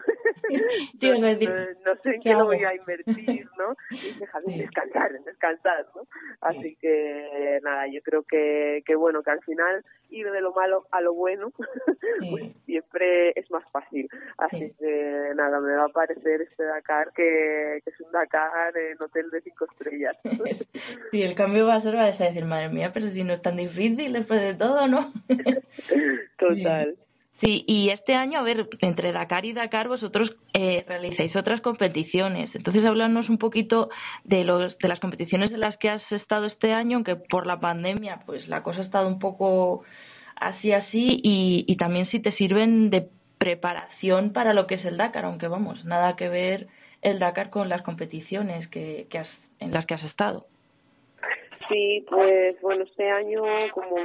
[2.03, 3.75] sé en qué, lo voy a invertir, ¿no?
[3.91, 6.03] Y dice Javi, descansar, descansar, ¿no?
[6.41, 10.87] Así que nada, yo creo que, que bueno, que al final ir de lo malo
[10.91, 11.53] a lo bueno,
[12.31, 14.09] pues siempre es más fácil.
[14.39, 19.01] Así que nada, me va a parecer este Dakar que, que es un Dakar en
[19.03, 20.17] hotel de cinco estrellas.
[21.11, 23.43] sí, el cambio va a ser, va a decir, madre mía, pero si no es
[23.43, 25.13] tan difícil después de todo, ¿no?
[26.39, 26.97] Total.
[27.43, 32.55] Sí, y este año, a ver, entre Dakar y Dakar vosotros eh, realizáis otras competiciones.
[32.55, 33.91] Entonces, háblanos un poquito
[34.23, 37.59] de, los, de las competiciones en las que has estado este año, aunque por la
[37.59, 39.83] pandemia, pues la cosa ha estado un poco
[40.49, 45.25] así, así, y, también si te sirven de preparación para lo que es el Dakar,
[45.25, 46.69] aunque vamos, nada que ver
[47.03, 49.29] el Dakar con las competiciones que, que has,
[49.59, 50.47] en las que has estado.
[51.69, 53.97] Sí, pues bueno, este año, como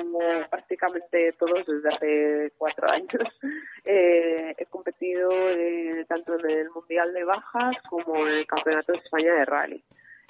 [0.50, 3.10] prácticamente todos desde hace cuatro años,
[3.86, 9.00] eh, he competido eh, tanto en el Mundial de Bajas como en el Campeonato de
[9.00, 9.84] España de Rally.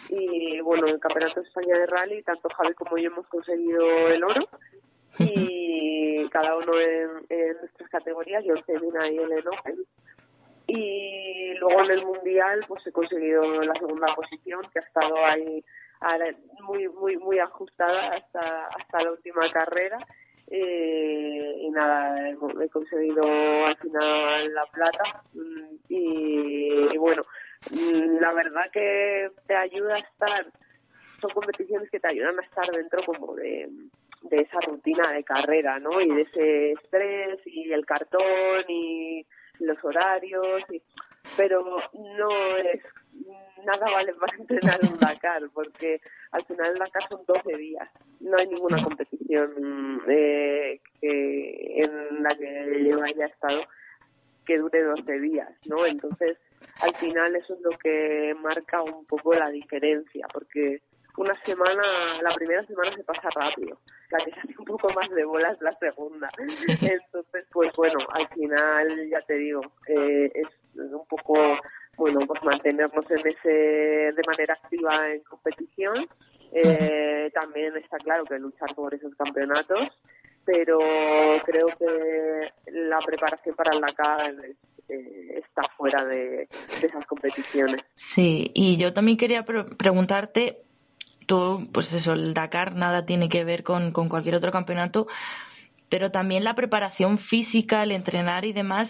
[0.09, 4.07] Y bueno, en el Campeonato de España de Rally, tanto Javi como yo hemos conseguido
[4.07, 4.47] el oro
[5.19, 9.77] y cada uno en, nuestras categorías, yo en Femina y en el Open.
[10.67, 15.63] Y luego en el Mundial pues he conseguido la segunda posición, que ha estado ahí
[16.61, 19.97] muy muy muy ajustada hasta hasta la última carrera
[20.49, 23.23] eh, y nada he, conseguido
[23.65, 27.23] al final la plata mm, y, bueno
[27.71, 30.45] mm, la verdad que te ayuda a estar
[31.19, 33.67] son competiciones que te ayudan a estar dentro como de
[34.29, 39.25] de esa rutina de carrera no y de ese estrés y el cartón y
[39.59, 40.81] los horarios y
[41.35, 41.63] pero
[41.93, 42.81] no es
[43.65, 45.99] nada vale para entrenar un Dakar, porque
[46.31, 47.89] al final el Dakar son 12 días.
[48.19, 53.61] No hay ninguna competición eh, que, en la que yo haya estado
[54.45, 55.85] que dure 12 días, ¿no?
[55.85, 56.37] Entonces,
[56.79, 60.81] al final eso es lo que marca un poco la diferencia, porque
[61.17, 63.77] una semana, la primera semana se pasa rápido,
[64.11, 66.29] la que se hace un poco más de bolas la segunda.
[66.37, 71.35] Entonces, pues bueno, al final, ya te digo, eh, es un poco,
[71.97, 76.07] bueno, pues mantenernos en ese, de manera activa en competición.
[76.53, 79.89] Eh, también está claro que luchar por esos campeonatos,
[80.45, 80.79] pero
[81.45, 84.33] creo que la preparación para el Dakar
[84.89, 86.47] eh, está fuera de,
[86.81, 87.83] esas competiciones.
[88.15, 90.66] Sí, y yo también quería preguntarte
[91.27, 95.07] tú, pues eso, el Dakar nada tiene que ver con, con cualquier otro campeonato,
[95.89, 98.89] pero también la preparación física, el entrenar y demás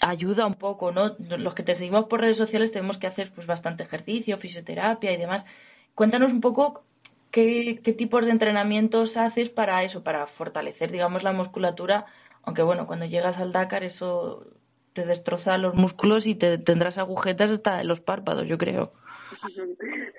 [0.00, 1.16] ayuda un poco, ¿no?
[1.18, 5.16] Los que te seguimos por redes sociales tenemos que hacer pues bastante ejercicio, fisioterapia y
[5.16, 5.44] demás.
[5.94, 6.84] Cuéntanos un poco
[7.30, 12.06] qué, qué tipos de entrenamientos haces para eso, para fortalecer, digamos, la musculatura,
[12.42, 14.44] aunque bueno, cuando llegas al Dakar eso
[14.92, 18.92] te destroza los músculos y te tendrás agujetas hasta en los párpados, yo creo.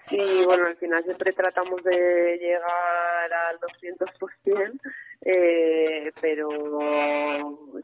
[0.09, 4.79] Sí, bueno, al final siempre tratamos de llegar al 200%,
[5.21, 6.49] eh, pero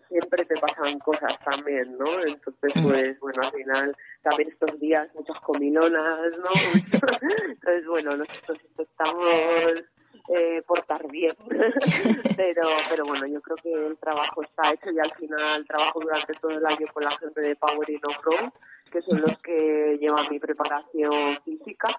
[0.07, 2.23] siempre te pasan cosas también, ¿no?
[2.23, 6.49] Entonces, pues bueno, al final también estos días muchas comilonas, ¿no?
[7.49, 9.83] Entonces, bueno, nosotros intentamos
[10.29, 11.35] eh, portar bien,
[12.37, 16.33] pero pero bueno, yo creo que el trabajo está hecho y al final trabajo durante
[16.35, 18.51] todo el año con la gente de Power in Off-Road
[18.91, 21.89] que son los que llevan mi preparación física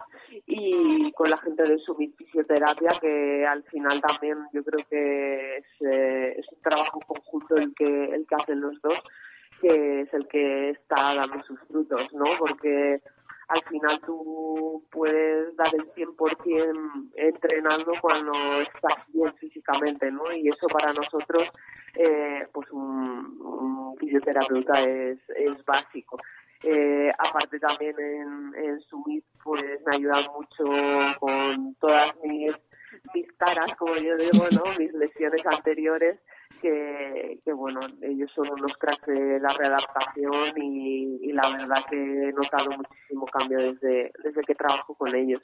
[0.46, 5.64] y con la gente de Summit Fisioterapia que al final también yo creo que es,
[5.80, 8.98] eh, es un trabajo conjunto el que el que hacen los dos
[9.62, 12.24] que es el que está dando sus frutos, ¿no?
[12.38, 13.00] Porque
[13.48, 20.32] al final tú puedes dar el 100% entrenando cuando estás bien físicamente, ¿no?
[20.32, 21.48] Y eso para nosotros,
[21.94, 26.18] eh, pues un, un fisioterapeuta es, es básico.
[26.64, 28.78] Eh, aparte también en, en
[29.42, 30.64] pues me ayuda mucho
[31.18, 32.52] con todas mis,
[33.14, 34.78] mis caras, como yo digo, ¿no?
[34.78, 36.20] Mis lesiones anteriores
[36.62, 41.96] que, que bueno, ellos son unos cracks de la readaptación y, y la verdad que
[41.96, 45.42] he notado muchísimo cambio desde, desde que trabajo con ellos.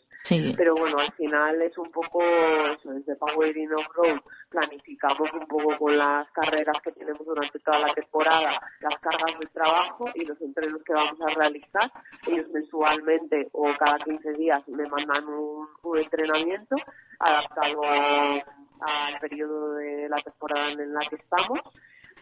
[0.57, 5.77] Pero bueno, al final es un poco eso, desde Power in Off-Road planificamos un poco
[5.77, 10.41] con las carreras que tenemos durante toda la temporada, las cargas de trabajo y los
[10.41, 11.91] entrenos que vamos a realizar.
[12.27, 16.77] Ellos mensualmente o cada 15 días me mandan un, un entrenamiento
[17.19, 18.45] adaptado a
[18.81, 21.61] al periodo de la temporada en la que estamos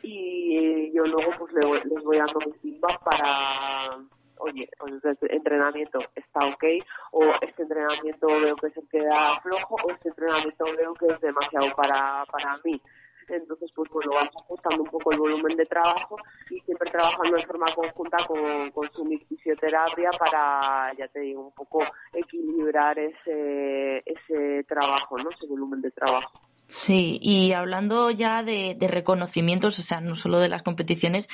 [0.02, 3.98] y yo luego pues les voy dando mi feedback para
[4.38, 6.64] oye, pues este entrenamiento está ok,
[7.12, 11.74] o este entrenamiento veo que se queda flojo, o este entrenamiento veo que es demasiado
[11.74, 12.80] para, para mí.
[13.28, 16.16] Entonces, pues bueno, vamos ajustando un poco el volumen de trabajo
[16.48, 21.52] y siempre trabajando en forma conjunta con, con su fisioterapia para, ya te digo, un
[21.52, 21.82] poco
[22.12, 25.30] equilibrar ese, ese trabajo, ¿no?
[25.30, 26.45] Ese volumen de trabajo.
[26.84, 31.26] Sí, y hablando ya de, reconocimientos, o sea, no solo de las competiciones,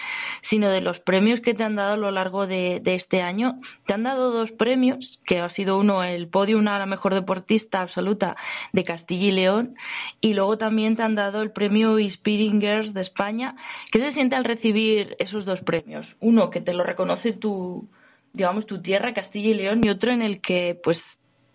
[0.49, 3.61] sino de los premios que te han dado a lo largo de, este año.
[3.87, 7.81] Te han dado dos premios, que ha sido uno el podium a la mejor deportista
[7.81, 8.37] absoluta
[8.73, 9.75] de Castilla y León,
[10.21, 13.57] y luego también te han dado el premio Inspiring Girls de España.
[13.91, 16.07] ¿Qué se siente al recibir esos dos premios?
[16.21, 17.89] Uno, que te lo reconoce tu,
[18.33, 20.99] digamos, tu tierra, Castilla y León, y otro en el que, pues,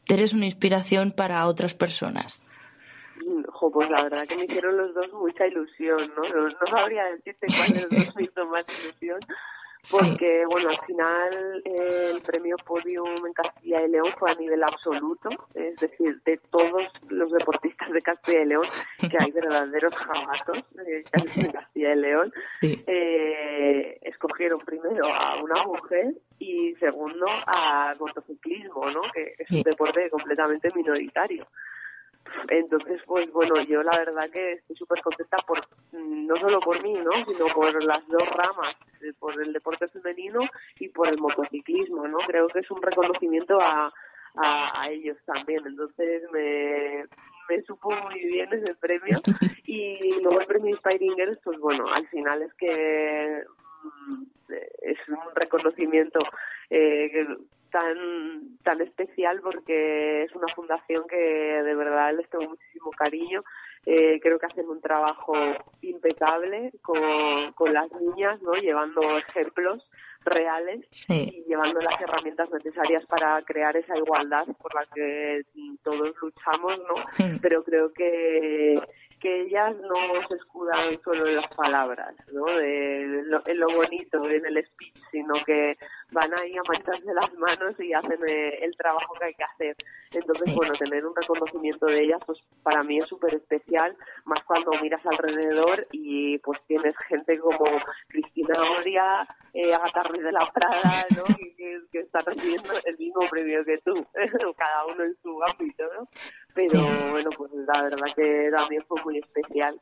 [0.07, 2.33] eres una inspiración para otras personas
[3.73, 6.23] pues la verdad que me hicieron los dos mucha ilusión, ¿no?
[6.23, 9.19] No, sabría decirte cuál de los dos me hizo más ilusión,
[9.89, 14.61] porque, bueno, al final eh, el premio Podium en Castilla y León fue a nivel
[14.63, 18.67] absoluto, es decir, de todos los deportistas de Castilla y León,
[18.99, 26.13] que hay verdaderos jabatos eh, en Castilla y León, eh, escogieron primero a una mujer
[26.39, 29.01] y segundo a motociclismo, ¿no?
[29.13, 31.47] Que es un deporte completamente minoritario.
[32.49, 36.93] Entonces, pues bueno, yo la verdad que estoy súper contenta por, no solo por mí,
[36.93, 37.25] ¿no?
[37.25, 40.41] Sino por las dos ramas, eh, por el deporte femenino
[40.79, 42.17] y por el motociclismo, ¿no?
[42.27, 43.91] Creo que es un reconocimiento a,
[44.35, 45.65] a, ellos también.
[45.65, 47.05] Entonces me,
[47.49, 49.21] me supo muy bien ese premio.
[49.69, 53.43] Y luego el premio Inspiring Girls, pues bueno, al final es que
[54.81, 56.19] es un reconocimiento
[56.69, 57.27] eh,
[57.71, 63.43] tan tan especial porque es una fundación que de verdad les tengo muchísimo cariño.
[63.85, 65.33] Eh, creo que hacen un trabajo
[65.81, 69.89] impecable con, con las niñas no llevando ejemplos
[70.27, 75.41] reales y llevando las herramientas necesarias para crear esa igualdad por la que
[75.83, 77.39] todos luchamos, ¿no?
[77.41, 78.79] Pero creo que
[79.19, 82.45] que ellas no se escudan solo en las palabras, ¿no?
[82.45, 85.77] De lo, en lo bonito, en el speech, sino que
[86.11, 89.75] van ahí a mancharse las manos y hacen eh, el trabajo que hay que hacer.
[90.11, 93.95] Entonces, bueno, tener un reconocimiento de ellas, pues para mí es súper especial,
[94.25, 97.65] más cuando miras alrededor y pues tienes gente como
[98.07, 101.23] Cristina Oria, eh, Agatha Ruiz de la Prada, ¿no?
[101.57, 104.05] Que, que, están recibiendo el mismo premio que tú,
[104.57, 106.07] cada uno en su ámbito, ¿no?
[106.53, 109.79] Pero bueno, pues la verdad que también fue muy especial.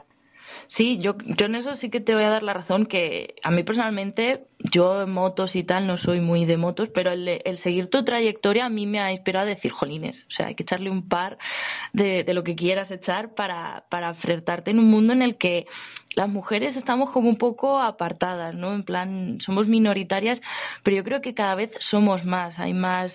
[0.77, 3.51] Sí, yo, yo en eso sí que te voy a dar la razón que a
[3.51, 7.63] mí personalmente, yo en motos y tal no soy muy de motos, pero el, el
[7.63, 10.63] seguir tu trayectoria a mí me ha inspirado a decir, jolines, o sea, hay que
[10.63, 11.37] echarle un par
[11.93, 15.65] de, de lo que quieras echar para, para enfrentarte en un mundo en el que
[16.15, 18.73] las mujeres estamos como un poco apartadas, ¿no?
[18.73, 20.39] En plan, somos minoritarias,
[20.83, 22.57] pero yo creo que cada vez somos más.
[22.57, 23.11] Hay más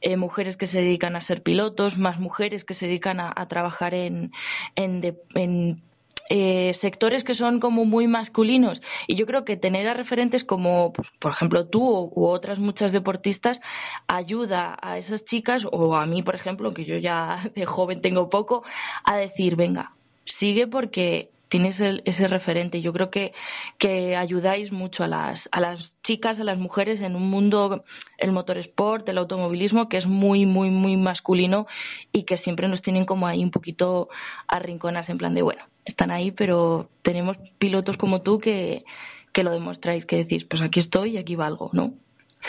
[0.00, 3.94] eh, mujeres que se dedican a ser pilotos, más mujeres que se dedican a, trabajar
[3.94, 4.30] en,
[4.76, 5.82] en, en
[6.30, 10.92] eh, sectores que son como muy masculinos y yo creo que tener a referentes como
[10.92, 13.58] pues, por ejemplo tú u otras muchas deportistas
[14.06, 18.28] ayuda a esas chicas o a mí por ejemplo que yo ya de joven tengo
[18.28, 18.62] poco
[19.04, 19.92] a decir venga
[20.38, 22.80] sigue porque tienes ese referente.
[22.80, 23.32] Yo creo que,
[23.78, 27.84] que ayudáis mucho a las, a las chicas, a las mujeres en un mundo,
[28.18, 31.66] el motorsport, el automovilismo, que es muy, muy, muy masculino
[32.12, 34.08] y que siempre nos tienen como ahí un poquito
[34.46, 38.84] arrinconas en plan de, bueno, están ahí, pero tenemos pilotos como tú que,
[39.32, 41.94] que lo demostráis, que decís, pues aquí estoy y aquí valgo, ¿no?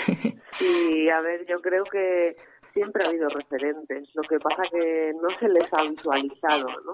[0.60, 2.36] Sí, a ver, yo creo que
[2.74, 6.94] siempre ha habido referentes, lo que pasa que no se les ha visualizado, ¿no?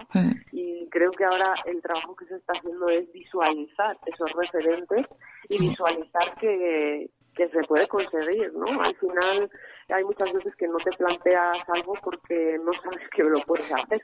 [0.52, 5.08] Y creo que ahora el trabajo que se está haciendo es visualizar esos referentes
[5.50, 8.82] y visualizar que, que se puede conseguir, ¿no?
[8.82, 9.50] Al final
[9.89, 14.02] hay muchas veces que no te planteas algo porque no sabes que lo puedes hacer.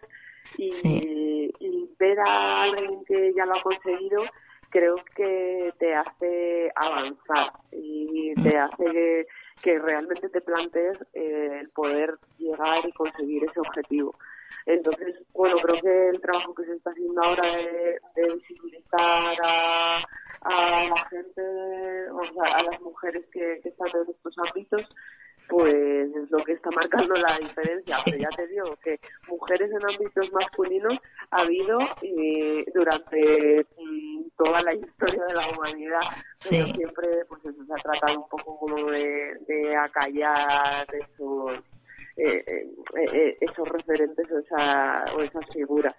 [0.57, 4.23] Y, y ver a alguien que ya lo ha conseguido
[4.69, 8.61] creo que te hace avanzar y te mm.
[8.61, 9.27] hace que
[9.61, 14.15] que realmente te plantees eh, el poder llegar y conseguir ese objetivo.
[14.65, 20.03] Entonces, bueno, creo que el trabajo que se está haciendo ahora de, de visibilizar a,
[20.41, 21.41] a la gente,
[22.11, 24.81] o sea, a las mujeres que, que están en estos ámbitos,
[25.51, 27.97] pues es lo que está marcando la diferencia.
[28.05, 28.97] Pero ya te digo que
[29.27, 30.97] mujeres en ámbitos masculinos
[31.29, 35.99] ha habido eh, durante mm, toda la historia de la humanidad,
[36.49, 41.57] pero siempre pues eso se ha tratado un poco como de, de acallar esos,
[42.15, 42.65] eh, eh,
[43.03, 45.95] eh esos referentes o, esa, o esas figuras.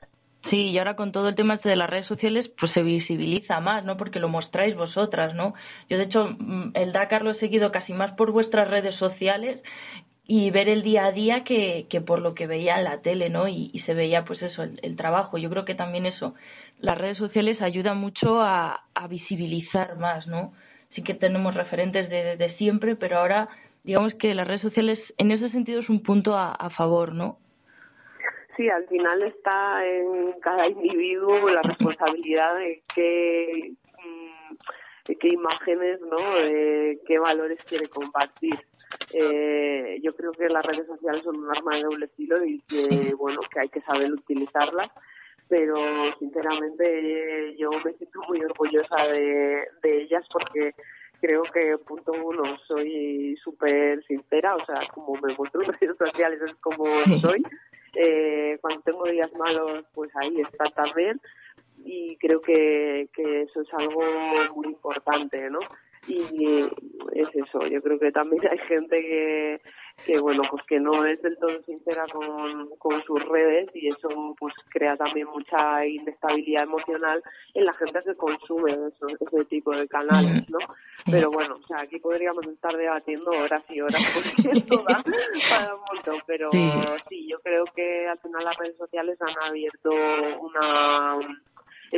[0.52, 3.58] Sí, y ahora con todo el tema este de las redes sociales, pues se visibiliza
[3.60, 3.96] más, ¿no?
[3.96, 5.54] Porque lo mostráis vosotras, ¿no?
[5.88, 9.62] Yo, de hecho, mm, el Dakar lo he seguido casi más por vuestras redes sociales
[10.26, 13.48] y ver el día a día que, por lo que veía en la tele, ¿no?
[13.48, 15.38] Y, se veía, pues eso, el, trabajo.
[15.38, 16.34] Yo creo que también eso,
[16.80, 20.52] las redes sociales ayudan mucho a, a visibilizar más, ¿no?
[20.94, 23.48] Sí que tenemos referentes de, de siempre, pero ahora
[23.84, 27.38] digamos que las redes sociales en ese sentido es un punto a favor, ¿no?
[28.56, 34.54] Sí, al final está en cada individuo la responsabilidad de qué, mm,
[35.08, 36.34] de qué imágenes, ¿no?
[36.36, 38.58] De qué valores quiere compartir.
[39.14, 43.14] Eh, yo creo que las redes sociales son un arma de doble filo y que,
[43.16, 44.90] bueno, que hay que saber utilizarlas
[45.52, 45.76] pero
[46.18, 50.72] sinceramente yo me siento muy orgullosa de, de ellas porque
[51.20, 56.40] creo que punto uno soy súper sincera, o sea, como me muestro en redes sociales
[56.40, 56.86] es como
[57.20, 57.42] soy
[57.94, 61.20] eh, cuando tengo días malos, pues ahí está también.
[61.84, 64.02] Y creo que, que eso es algo
[64.54, 65.60] muy importante, ¿no?
[66.06, 66.64] Y
[67.14, 69.60] es eso, yo creo que también hay gente que,
[70.04, 74.08] que bueno pues que no es del todo sincera con, con sus redes y eso
[74.38, 77.22] pues crea también mucha inestabilidad emocional
[77.54, 80.58] en la gente que consume eso, ese tipo de canales no
[81.10, 85.02] pero bueno o sea aquí podríamos estar debatiendo horas y horas porque esto da
[85.48, 86.50] para un montón pero
[87.08, 89.90] sí yo creo que al final las redes sociales han abierto
[90.40, 91.18] una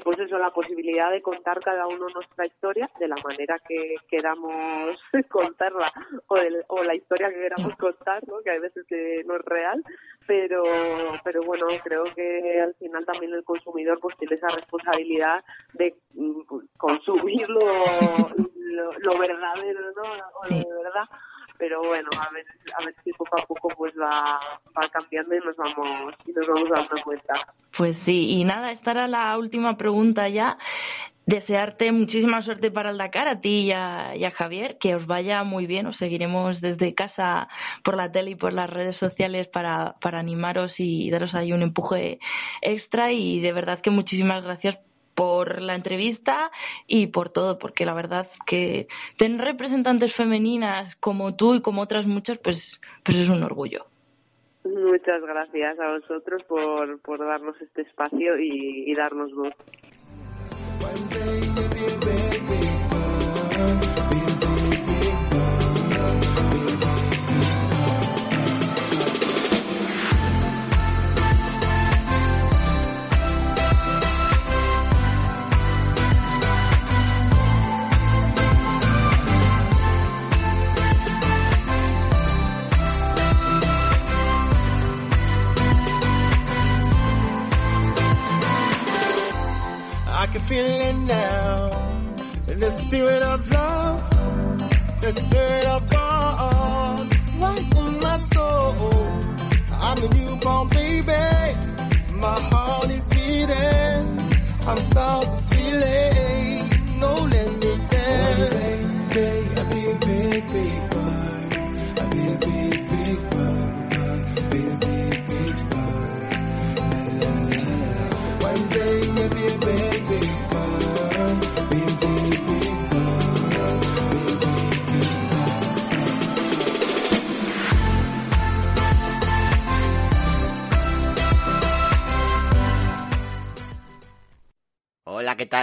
[0.02, 4.98] pues eso, la posibilidad de contar cada uno nuestra historia de la manera que queramos
[5.30, 5.92] contarla
[6.26, 6.36] o,
[6.68, 8.40] o la historia que queramos contar, ¿no?
[8.42, 9.84] que hay veces que no es real,
[10.26, 10.62] pero
[11.22, 16.40] pero bueno, creo que al final también el consumidor pues tiene esa responsabilidad de mm,
[16.76, 17.64] consumir lo,
[18.98, 20.02] lo, verdadero, ¿no?
[20.02, 21.04] O lo de verdad
[21.58, 22.44] pero bueno, a ver,
[22.78, 24.38] a ver si poco a poco pues va,
[24.76, 27.34] va cambiando y nos vamos, y nos vamos dando cuenta.
[27.76, 30.58] Pues sí, y nada, esta era la última pregunta ya.
[31.26, 35.66] desearte muchísima suerte para el Dakar, a ti y a, Javier, que os vaya muy
[35.66, 37.48] bien, os seguiremos desde casa
[37.82, 41.62] por la tele y por las redes sociales para, para animaros y daros ahí un
[41.62, 42.18] empuje
[42.60, 44.76] extra y de verdad que muchísimas gracias
[45.14, 46.50] por la entrevista
[46.86, 48.88] y por todo, porque la verdad que
[49.18, 52.58] tener representantes femeninas como tú y como otras muchas, pues,
[53.04, 53.86] pues es un orgullo.
[54.64, 59.54] Muchas gracias a vosotros por, por darnos este espacio y, y darnos voz.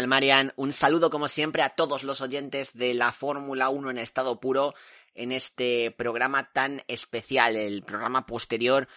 [0.02, 0.54] Hola, ¿qué tal, Marian?
[0.56, 4.74] Un saludo, como siempre, a todos los oyentes de la Fórmula 1 en estado puro
[5.14, 8.88] en este programa tan especial, el programa posterior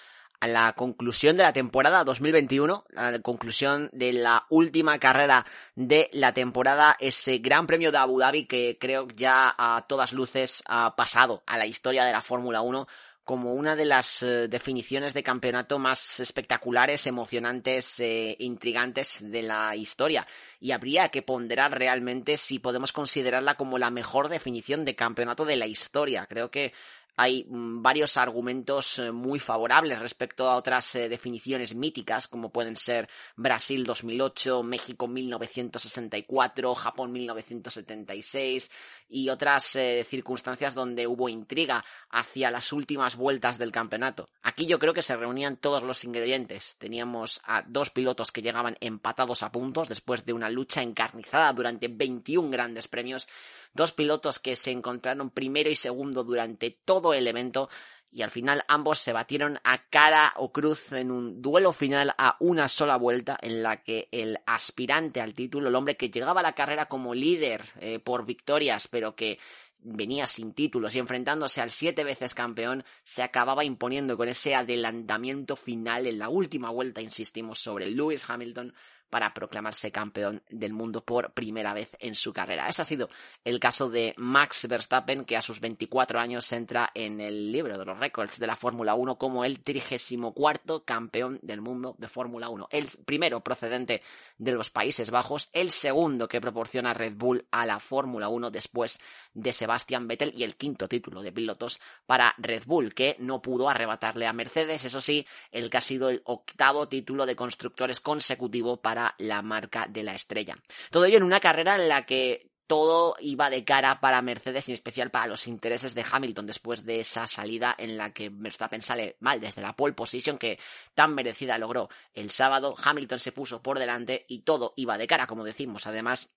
[0.41, 5.45] a la conclusión de la temporada 2021, a la conclusión de la última carrera
[5.75, 10.63] de la temporada, ese Gran Premio de Abu Dhabi que creo ya a todas luces
[10.67, 12.87] ha pasado a la historia de la Fórmula 1
[13.25, 19.75] como una de las eh, definiciones de campeonato más espectaculares, emocionantes, e intrigantes de la
[19.77, 20.27] historia.
[20.61, 25.57] Y habría que ponderar realmente si podemos considerarla como la mejor definición de campeonato de
[25.57, 26.27] la historia.
[26.27, 26.73] Creo que
[27.17, 32.77] hay mm, varios argumentos eh, muy favorables respecto a otras eh, definiciones míticas, como pueden
[32.77, 38.71] ser Brasil 2008, México 1964, Japón 1976
[39.09, 44.29] y otras eh, circunstancias donde hubo intriga hacia las últimas vueltas del campeonato.
[44.43, 46.77] Aquí yo creo que se reunían todos los ingredientes.
[46.79, 51.89] Teníamos a dos pilotos que llegaban empatados a puntos después de una lucha encarnizada durante
[51.89, 53.29] 21 grandes premios
[53.75, 57.69] Dos pilotos que se encontraron primero y segundo durante todo el evento
[58.15, 62.37] y al final ambos se batieron a cara o cruz en un duelo final a
[62.39, 66.45] una sola vuelta en la que el aspirante al título, el hombre que llegaba a
[66.45, 69.41] la carrera como líder eh, por victorias pero que
[69.81, 75.57] venía sin títulos y enfrentándose al siete veces campeón, se acababa imponiendo con ese adelantamiento
[75.57, 78.73] final en la última vuelta, insistimos, sobre Lewis Hamilton
[79.11, 82.69] para proclamarse campeón del mundo por primera vez en su carrera.
[82.69, 83.09] Ese ha sido
[83.45, 87.85] el caso de Max Verstappen, que a sus 24 años entra en el libro de
[87.85, 92.69] los récords de la Fórmula 1 como el 34 campeón del mundo de Fórmula 1.
[92.71, 94.03] El primero procedente
[94.39, 99.01] de los Países Bajos, el segundo que proporciona Red Bull a la Fórmula 1 después
[99.33, 103.69] de Sebastian Vettel y el quinto título de pilotos para Red Bull, que no pudo
[103.69, 108.79] arrebatarle a Mercedes, eso sí, el que ha sido el octavo título de constructores consecutivo
[108.79, 110.57] para la marca de la estrella.
[110.91, 114.73] Todo ello en una carrera en la que todo iba de cara para Mercedes, y
[114.73, 118.83] en especial para los intereses de Hamilton después de esa salida en la que Verstappen
[118.83, 120.59] sale mal desde la pole position que
[120.95, 122.75] tan merecida logró el sábado.
[122.83, 125.87] Hamilton se puso por delante y todo iba de cara, como decimos.
[125.87, 126.31] Además,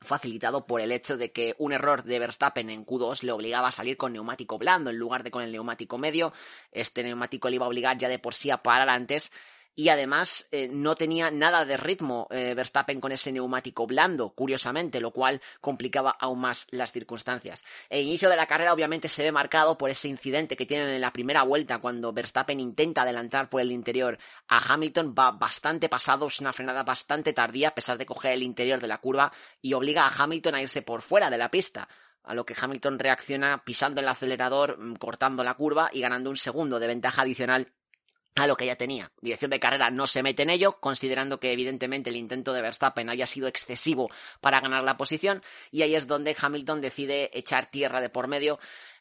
[0.00, 3.72] facilitado por el hecho de que un error de Verstappen en Q2 le obligaba a
[3.72, 6.32] salir con neumático blando en lugar de con el neumático medio.
[6.72, 9.30] Este neumático le iba a obligar ya de por sí a parar antes
[9.78, 15.00] y además eh, no tenía nada de ritmo eh, Verstappen con ese neumático blando, curiosamente,
[15.00, 17.62] lo cual complicaba aún más las circunstancias.
[17.88, 21.00] El inicio de la carrera obviamente se ve marcado por ese incidente que tienen en
[21.00, 24.18] la primera vuelta cuando Verstappen intenta adelantar por el interior
[24.48, 28.42] a Hamilton, va bastante pasado, es una frenada bastante tardía a pesar de coger el
[28.42, 31.88] interior de la curva y obliga a Hamilton a irse por fuera de la pista
[32.24, 36.36] a lo que Hamilton reacciona pisando el acelerador, mm, cortando la curva y ganando un
[36.36, 37.72] segundo de ventaja adicional
[38.38, 39.10] a lo que ya tenía.
[39.20, 43.10] Dirección de carrera no se mete en ello, considerando que evidentemente el intento de Verstappen
[43.10, 44.10] haya sido excesivo
[44.40, 48.58] para ganar la posición, y ahí es donde Hamilton decide echar tierra de por medio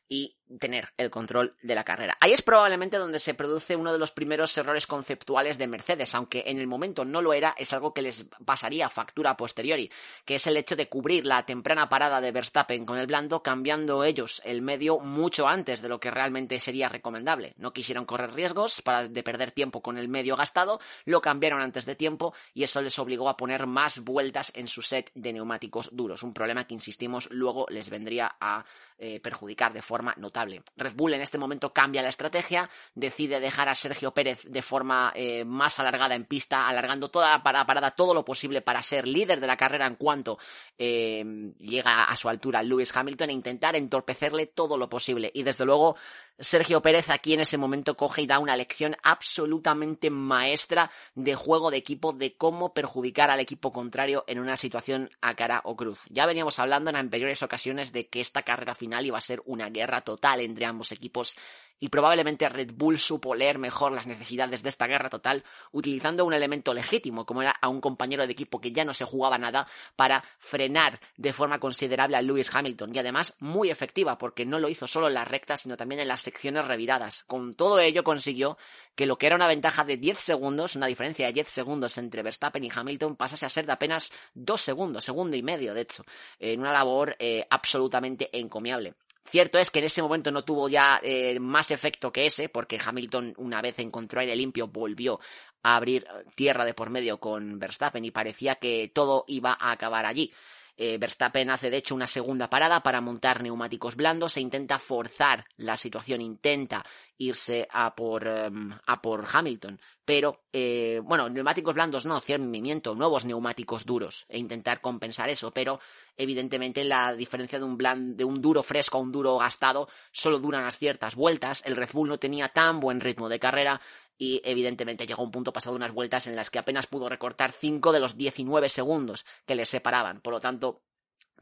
[0.09, 2.17] y tener el control de la carrera.
[2.19, 6.43] Ahí es probablemente donde se produce uno de los primeros errores conceptuales de Mercedes, aunque
[6.47, 9.91] en el momento no lo era, es algo que les pasaría factura posteriori,
[10.23, 14.03] que es el hecho de cubrir la temprana parada de Verstappen con el blando, cambiando
[14.03, 17.53] ellos el medio mucho antes de lo que realmente sería recomendable.
[17.57, 21.85] No quisieron correr riesgos para de perder tiempo con el medio gastado, lo cambiaron antes
[21.85, 25.89] de tiempo y eso les obligó a poner más vueltas en su set de neumáticos
[25.91, 28.63] duros, un problema que insistimos luego les vendría a
[28.99, 30.63] eh, perjudicar de forma notable.
[30.75, 35.11] Red Bull en este momento cambia la estrategia, decide dejar a Sergio Pérez de forma
[35.15, 39.39] eh, más alargada en pista, alargando toda la parada, todo lo posible para ser líder
[39.39, 40.37] de la carrera en cuanto
[40.77, 41.23] eh,
[41.59, 45.31] llega a su altura Lewis Hamilton e intentar entorpecerle todo lo posible.
[45.33, 45.97] Y desde luego
[46.39, 51.71] Sergio Pérez aquí en ese momento coge y da una lección absolutamente maestra de juego
[51.71, 56.01] de equipo, de cómo perjudicar al equipo contrario en una situación a cara o cruz.
[56.09, 59.69] Ya veníamos hablando en anteriores ocasiones de que esta carrera final iba a ser una
[59.69, 61.37] guerra total entre ambos equipos
[61.79, 66.33] y probablemente Red Bull supo leer mejor las necesidades de esta guerra total utilizando un
[66.33, 69.67] elemento legítimo como era a un compañero de equipo que ya no se jugaba nada
[69.95, 74.69] para frenar de forma considerable a Lewis Hamilton y además muy efectiva porque no lo
[74.69, 77.23] hizo solo en las rectas sino también en las secciones reviradas.
[77.23, 78.57] Con todo ello consiguió
[78.95, 82.21] que lo que era una ventaja de 10 segundos, una diferencia de 10 segundos entre
[82.21, 86.03] Verstappen y Hamilton, pasase a ser de apenas 2 segundos, segundo y medio, de hecho,
[86.39, 88.95] en una labor eh, absolutamente encomiable.
[89.29, 92.79] Cierto es que en ese momento no tuvo ya eh, más efecto que ese, porque
[92.83, 95.19] Hamilton, una vez encontró aire limpio, volvió
[95.63, 100.05] a abrir tierra de por medio con Verstappen y parecía que todo iba a acabar
[100.05, 100.33] allí.
[100.77, 105.45] Eh, Verstappen hace de hecho una segunda parada para montar neumáticos blandos e intenta forzar
[105.57, 106.85] la situación, intenta
[107.17, 109.81] irse a por, em, a por Hamilton.
[110.05, 115.51] Pero, eh, bueno, neumáticos blandos no, cierto, nuevos neumáticos duros e intentar compensar eso.
[115.51, 115.79] Pero,
[116.15, 117.77] evidentemente, la diferencia de un,
[118.15, 121.63] de un duro fresco a un duro gastado solo duran unas ciertas vueltas.
[121.65, 123.81] El Red Bull no tenía tan buen ritmo de carrera
[124.17, 127.91] y evidentemente llegó un punto pasado unas vueltas en las que apenas pudo recortar 5
[127.91, 130.21] de los 19 segundos que le separaban.
[130.21, 130.81] Por lo tanto,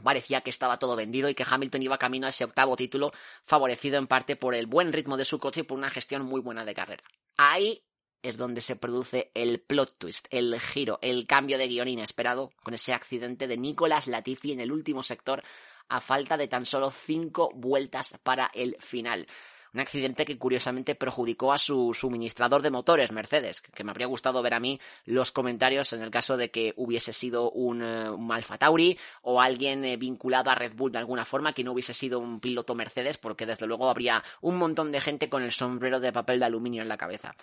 [0.03, 3.13] parecía que estaba todo vendido y que Hamilton iba camino a ese octavo título,
[3.45, 6.41] favorecido en parte por el buen ritmo de su coche y por una gestión muy
[6.41, 7.03] buena de carrera.
[7.37, 7.83] Ahí
[8.21, 12.73] es donde se produce el plot twist, el giro, el cambio de guion inesperado con
[12.73, 15.43] ese accidente de Nicolas Latifi en el último sector
[15.87, 19.27] a falta de tan solo cinco vueltas para el final.
[19.75, 24.41] Un accidente que curiosamente perjudicó a su suministrador de motores, Mercedes, que me habría gustado
[24.41, 28.57] ver a mí los comentarios en el caso de que hubiese sido un, uh, Alfa
[28.57, 32.19] Tauri o alguien eh, vinculado a Red Bull de alguna forma que no hubiese sido
[32.19, 36.13] un piloto Mercedes, porque desde luego habría un montón de gente con el sombrero de
[36.13, 37.35] papel de aluminio en la cabeza.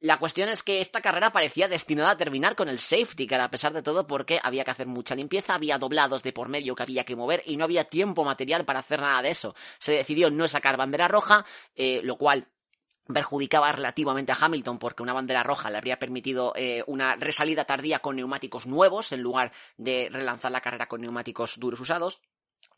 [0.00, 3.50] La cuestión es que esta carrera parecía destinada a terminar con el safety car, a
[3.50, 6.82] pesar de todo, porque había que hacer mucha limpieza, había doblados de por medio que
[6.82, 9.54] había que mover y no había tiempo material para hacer nada de eso.
[9.78, 11.44] Se decidió no sacar bandera roja,
[11.74, 12.48] eh, lo cual
[13.12, 17.98] perjudicaba relativamente a Hamilton porque una bandera roja le habría permitido eh, una resalida tardía
[17.98, 22.20] con neumáticos nuevos en lugar de relanzar la carrera con neumáticos duros usados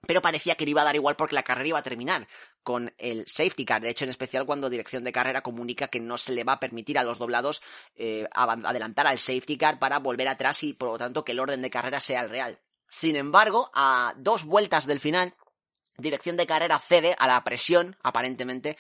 [0.07, 2.27] pero parecía que le iba a dar igual porque la carrera iba a terminar
[2.63, 3.83] con el safety car.
[3.83, 6.61] De hecho, en especial cuando dirección de carrera comunica que no se le va a
[6.61, 7.63] permitir a los doblados
[7.95, 11.63] eh, adelantar al safety car para volver atrás y por lo tanto que el orden
[11.63, 12.59] de carrera sea el real.
[12.89, 15.35] Sin embargo, a dos vueltas del final,
[15.97, 18.77] dirección de carrera cede a la presión, aparentemente,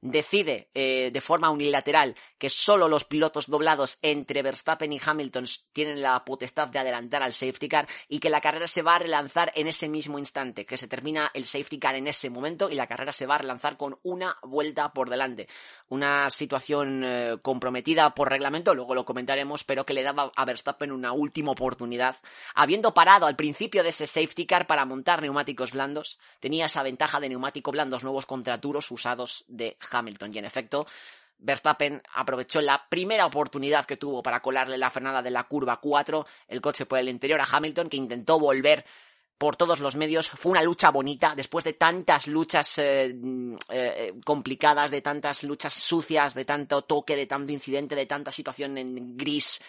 [0.00, 6.02] decide eh, de forma unilateral que solo los pilotos doblados entre Verstappen y Hamilton tienen
[6.02, 9.52] la potestad de adelantar al safety car y que la carrera se va a relanzar
[9.54, 12.86] en ese mismo instante, que se termina el safety car en ese momento y la
[12.86, 15.48] carrera se va a relanzar con una vuelta por delante.
[15.88, 20.92] Una situación eh, comprometida por reglamento, luego lo comentaremos, pero que le daba a Verstappen
[20.92, 22.16] una última oportunidad.
[22.54, 27.20] Habiendo parado al principio de ese safety car para montar neumáticos blandos, tenía esa ventaja
[27.20, 30.86] de neumáticos blandos nuevos contra duros usados de Hamilton y en efecto
[31.38, 36.26] Verstappen aprovechó la primera oportunidad que tuvo para colarle la frenada de la curva 4,
[36.48, 38.84] el coche por el interior a Hamilton, que intentó volver
[39.38, 40.28] por todos los medios.
[40.28, 45.74] Fue una lucha bonita, después de tantas luchas eh, mm, eh, complicadas, de tantas luchas
[45.74, 49.60] sucias, de tanto toque, de tanto incidente, de tanta situación en gris.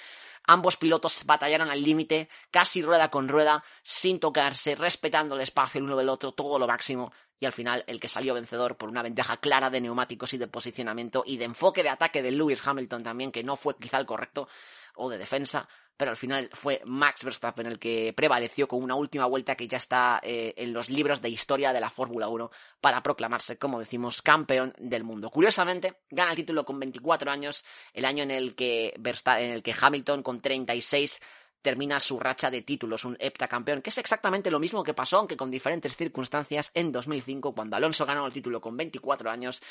[0.49, 5.83] Ambos pilotos batallaron al límite, casi rueda con rueda, sin tocarse, respetando el espacio el
[5.83, 9.03] uno del otro, todo lo máximo y al final el que salió vencedor por una
[9.03, 13.03] ventaja clara de neumáticos y de posicionamiento y de enfoque de ataque de Lewis Hamilton
[13.03, 14.47] también, que no fue quizá el correcto,
[14.95, 15.67] o de defensa,
[15.97, 19.77] pero al final fue Max Verstappen el que prevaleció con una última vuelta que ya
[19.77, 24.21] está eh, en los libros de historia de la Fórmula 1 para proclamarse, como decimos,
[24.21, 25.31] campeón del mundo.
[25.31, 29.75] Curiosamente, gana el título con 24 años, el año en el que, en el que
[29.79, 31.19] Hamilton con 36
[31.67, 35.35] termina su racha de títulos, un heptacampeón, que es exactamente lo mismo que pasó, aunque
[35.35, 39.61] con diferentes circunstancias, en 2005, cuando Alonso ganó el título con 24 años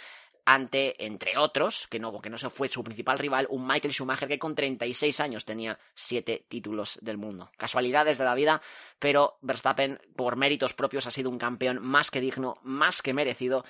[0.45, 4.29] ante, entre otros, que no, que no se fue su principal rival, un Michael Schumacher
[4.29, 7.51] que con 36 años tenía 7 títulos del mundo.
[7.57, 8.61] Casualidades de la vida,
[8.99, 13.65] pero Verstappen, por méritos propios, ha sido un campeón más que digno, más que merecido,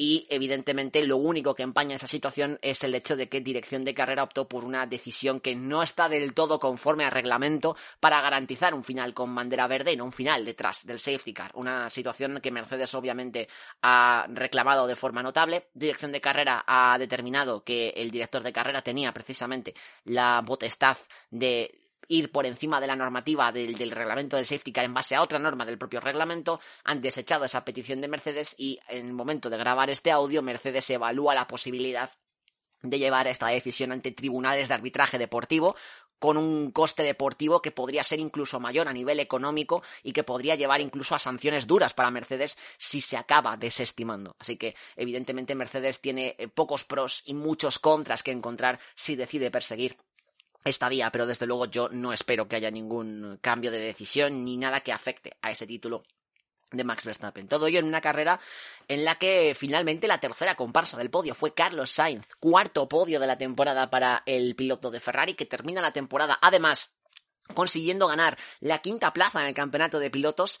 [0.00, 3.94] y evidentemente lo único que empaña esa situación es el hecho de que Dirección de
[3.94, 8.74] Carrera optó por una decisión que no está del todo conforme al reglamento para garantizar
[8.74, 11.50] un final con bandera verde y no un final detrás del safety car.
[11.54, 13.48] Una situación que Mercedes obviamente
[13.82, 15.66] ha reclamado de forma notable.
[15.74, 19.74] Dirección de Carrera ha determinado que el director de carrera tenía precisamente
[20.04, 20.96] la potestad
[21.30, 25.22] de ir por encima de la normativa del, reglamento del safety car en base a
[25.22, 29.50] otra norma del propio reglamento, han desechado esa petición de Mercedes y en el momento
[29.50, 32.10] de grabar este audio, Mercedes evalúa la posibilidad
[32.82, 35.76] de llevar esta decisión ante tribunales de arbitraje deportivo
[36.18, 40.56] con un coste deportivo que podría ser incluso mayor a nivel económico y que podría
[40.56, 44.34] llevar incluso a sanciones duras para Mercedes si se acaba desestimando.
[44.38, 49.50] Así que, evidentemente, Mercedes tiene eh, pocos pros y muchos contras que encontrar si decide
[49.50, 49.96] perseguir
[50.64, 54.56] esta vía, pero desde luego yo no espero que haya ningún cambio de decisión ni
[54.56, 56.04] nada que afecte a ese título
[56.70, 57.48] de Max Verstappen.
[57.48, 58.40] Todo ello en una carrera
[58.88, 63.26] en la que finalmente la tercera comparsa del podio fue Carlos Sainz, cuarto podio de
[63.26, 66.94] la temporada para el piloto de Ferrari que termina la temporada además
[67.54, 70.60] consiguiendo ganar la quinta plaza en el campeonato de pilotos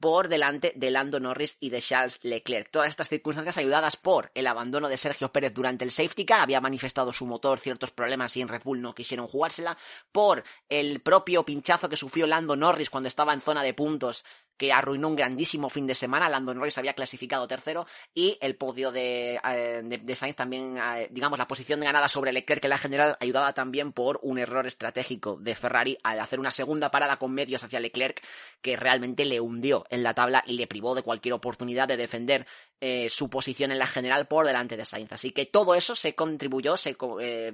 [0.00, 2.70] por delante de Lando Norris y de Charles Leclerc.
[2.70, 6.60] Todas estas circunstancias ayudadas por el abandono de Sergio Pérez durante el safety car, había
[6.60, 9.76] manifestado su motor ciertos problemas y en Red Bull no quisieron jugársela,
[10.12, 14.24] por el propio pinchazo que sufrió Lando Norris cuando estaba en zona de puntos
[14.56, 16.28] que arruinó un grandísimo fin de semana.
[16.28, 21.38] Lando Norris había clasificado tercero y el podio de, eh, de, Sainz también, eh, digamos,
[21.38, 25.36] la posición de ganada sobre Leclerc en la general ayudada también por un error estratégico
[25.40, 28.22] de Ferrari al hacer una segunda parada con medios hacia Leclerc
[28.62, 32.46] que realmente le hundió en la tabla y le privó de cualquier oportunidad de defender
[32.80, 35.12] eh, su posición en la general por delante de Sainz.
[35.12, 36.96] Así que todo eso se contribuyó, se,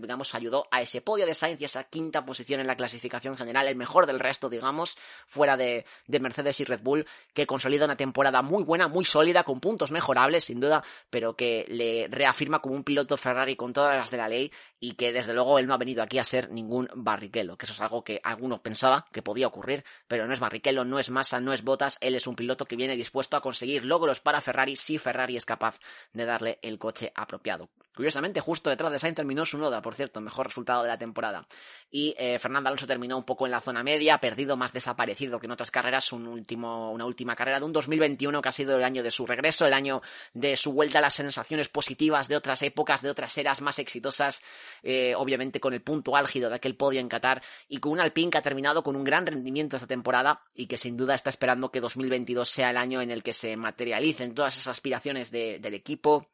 [0.00, 3.68] digamos, ayudó a ese podio de Sainz y esa quinta posición en la clasificación general,
[3.68, 4.96] el mejor del resto, digamos,
[5.26, 9.44] fuera de, de Mercedes y Red Bull que consolida una temporada muy buena, muy sólida,
[9.44, 13.96] con puntos mejorables, sin duda, pero que le reafirma como un piloto Ferrari con todas
[13.96, 16.50] las de la ley y que desde luego él no ha venido aquí a ser
[16.50, 20.40] ningún barriquelo, que eso es algo que algunos pensaba que podía ocurrir, pero no es
[20.40, 23.40] barriquelo, no es masa, no es botas, él es un piloto que viene dispuesto a
[23.40, 25.78] conseguir logros para Ferrari si Ferrari es capaz
[26.12, 27.68] de darle el coche apropiado.
[27.94, 31.46] Curiosamente, justo detrás de Sainz terminó su noda, por cierto, mejor resultado de la temporada.
[31.90, 35.44] Y eh, Fernando Alonso terminó un poco en la zona media, perdido, más desaparecido que
[35.44, 38.84] en otras carreras, un último, una última carrera de un 2021 que ha sido el
[38.84, 40.00] año de su regreso, el año
[40.32, 44.42] de su vuelta a las sensaciones positivas de otras épocas, de otras eras más exitosas,
[44.82, 48.30] eh, obviamente con el punto álgido de aquel podio en Qatar, y con un Alpine
[48.30, 51.70] que ha terminado con un gran rendimiento esta temporada y que sin duda está esperando
[51.70, 56.30] que 2022 sea el año en el que se materialicen todas esas aspiraciones del equipo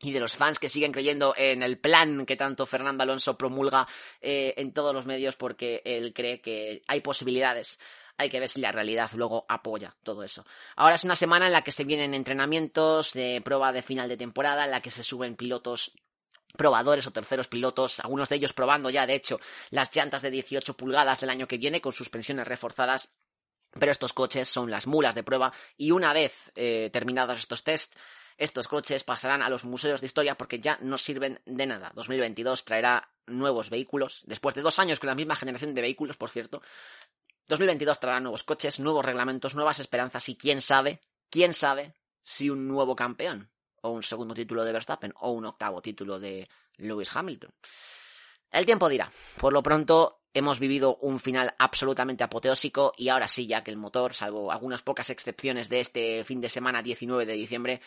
[0.00, 3.86] y de los fans que siguen creyendo en el plan que tanto Fernando Alonso promulga
[4.20, 7.78] eh, en todos los medios porque él cree que hay posibilidades.
[8.18, 10.44] Hay que ver si la realidad luego apoya todo eso.
[10.76, 14.16] Ahora es una semana en la que se vienen entrenamientos de prueba de final de
[14.16, 15.92] temporada, en la que se suben pilotos
[16.56, 19.40] probadores o terceros pilotos, algunos de ellos probando ya, de hecho,
[19.70, 23.14] las llantas de 18 pulgadas del año que viene con suspensiones reforzadas.
[23.78, 27.96] Pero estos coches son las mulas de prueba y una vez eh, terminados estos tests,
[28.36, 31.92] estos coches pasarán a los museos de historia porque ya no sirven de nada.
[31.94, 36.30] 2022 traerá nuevos vehículos, después de dos años con la misma generación de vehículos, por
[36.30, 36.62] cierto.
[37.48, 41.00] 2022 traerá nuevos coches, nuevos reglamentos, nuevas esperanzas y quién sabe,
[41.30, 43.50] quién sabe si un nuevo campeón
[43.82, 47.52] o un segundo título de Verstappen o un octavo título de Lewis Hamilton.
[48.50, 49.10] El tiempo dirá.
[49.38, 53.76] Por lo pronto hemos vivido un final absolutamente apoteósico y ahora sí, ya que el
[53.76, 57.80] motor, salvo algunas pocas excepciones de este fin de semana 19 de diciembre,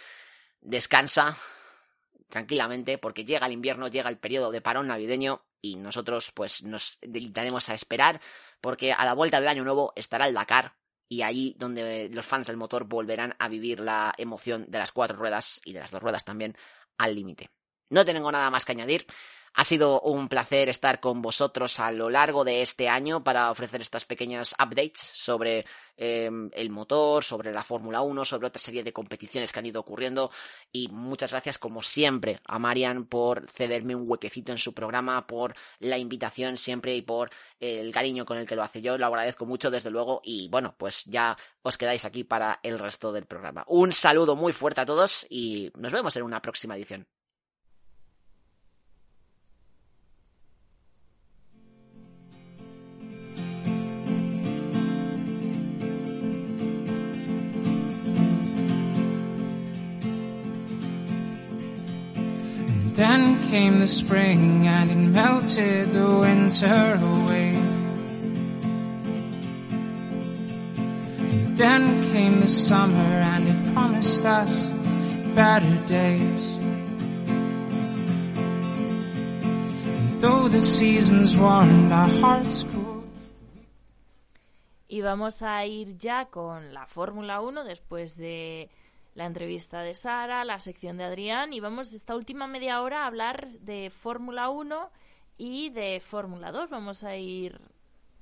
[0.62, 1.38] descansa
[2.30, 6.98] tranquilamente porque llega el invierno, llega el periodo de parón navideño y nosotros pues nos
[7.02, 8.22] dedicaremos a esperar
[8.62, 10.76] porque a la vuelta del año nuevo estará el Dakar
[11.08, 15.18] y allí donde los fans del motor volverán a vivir la emoción de las cuatro
[15.18, 16.56] ruedas y de las dos ruedas también
[16.98, 17.52] al límite.
[17.90, 19.06] No tengo nada más que añadir.
[19.58, 23.80] Ha sido un placer estar con vosotros a lo largo de este año para ofrecer
[23.80, 28.92] estas pequeñas updates sobre em, el motor, sobre la Fórmula 1, sobre otra serie de
[28.92, 30.30] competiciones que han ido ocurriendo.
[30.74, 35.56] Y muchas gracias, como siempre, a Marian por cederme un huequecito en su programa, por
[35.80, 37.32] la invitación siempre y por
[37.62, 38.82] el cariño con el que lo hace.
[38.82, 40.20] Yo lo agradezco mucho, desde luego.
[40.26, 43.64] Y bueno, pues ya os quedáis aquí para el resto del programa.
[43.68, 47.08] Un saludo muy fuerte a todos y nos vemos en una próxima edición.
[63.56, 66.84] Came the spring and it melted the winter
[67.14, 67.52] away.
[71.62, 74.54] Then came the summer and it promised us
[75.40, 76.44] better days.
[79.98, 83.08] And though the seasons warmed, our hearts cooled.
[84.90, 88.70] Y vamos a ir ya con la Fórmula 1 después de
[89.16, 93.08] la entrevista de Sara, la sección de Adrián y vamos esta última media hora a
[93.08, 94.92] hablar de Fórmula 1
[95.38, 96.70] y de Fórmula 2.
[96.70, 97.60] Vamos a ir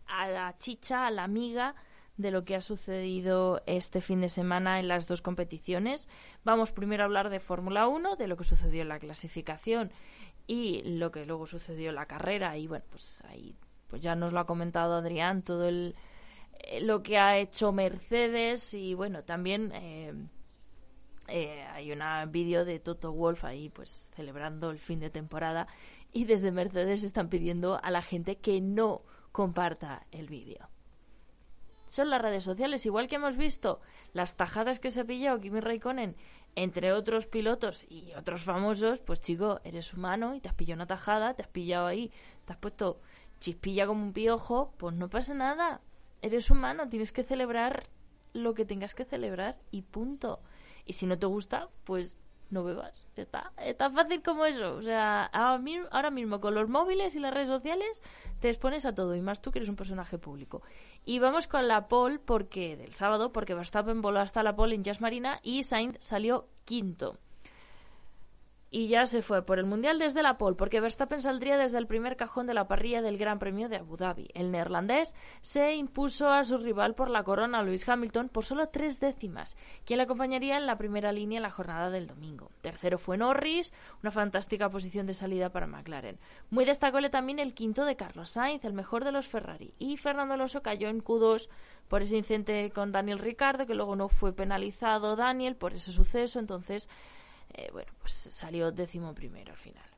[0.05, 1.75] a la chicha, a la amiga
[2.17, 6.07] de lo que ha sucedido este fin de semana en las dos competiciones.
[6.43, 9.91] Vamos primero a hablar de Fórmula 1, de lo que sucedió en la clasificación
[10.45, 13.55] y lo que luego sucedió en la carrera y bueno, pues ahí
[13.87, 15.95] pues ya nos lo ha comentado Adrián todo el
[16.59, 20.13] eh, lo que ha hecho Mercedes y bueno, también eh,
[21.36, 21.99] eh, hay un
[22.31, 25.65] vídeo de Toto Wolf ahí pues celebrando el fin de temporada
[26.11, 30.69] y desde Mercedes están pidiendo a la gente que no comparta el vídeo.
[31.88, 33.81] Son las redes sociales, igual que hemos visto
[34.13, 36.15] las tajadas que se ha pillado Kimi Raikkonen
[36.55, 40.86] entre otros pilotos y otros famosos, pues chico, eres humano y te has pillado una
[40.86, 42.11] tajada, te has pillado ahí,
[42.45, 42.99] te has puesto
[43.39, 45.81] chispilla como un piojo, pues no pasa nada.
[46.21, 47.89] Eres humano, tienes que celebrar
[48.34, 50.39] lo que tengas que celebrar y punto.
[50.86, 52.17] Y si no te gusta, pues
[52.49, 53.07] no bebas.
[53.15, 54.75] Está, es tan fácil como eso.
[54.75, 58.01] O sea, ahora mismo con los móviles y las redes sociales
[58.39, 59.15] te expones a todo.
[59.15, 60.61] Y más tú que eres un personaje público.
[61.05, 64.84] Y vamos con la pole porque, del sábado, porque Verstappen voló hasta la pole en
[64.84, 67.17] Jazz Marina y Sainz salió quinto
[68.74, 71.86] y ya se fue por el Mundial desde la pole, porque Verstappen saldría desde el
[71.86, 74.30] primer cajón de la parrilla del Gran Premio de Abu Dhabi.
[74.34, 78.99] El neerlandés se impuso a su rival por la corona, Lewis Hamilton, por solo tres
[78.99, 79.55] décimas,
[79.86, 82.49] quien le acompañaría en la primera línea la jornada del domingo.
[82.61, 86.17] Tercero fue Norris, una fantástica posición de salida para McLaren.
[86.49, 89.76] Muy destacable también el quinto de Carlos Sainz, el mejor de los Ferrari.
[89.78, 91.47] Y Fernando Alonso cayó en Q2
[91.88, 96.39] por ese incidente con Daniel Ricciardo, que luego no fue penalizado Daniel por ese suceso,
[96.39, 96.89] entonces
[97.54, 99.93] eh, bueno, pues salió décimo primero al final.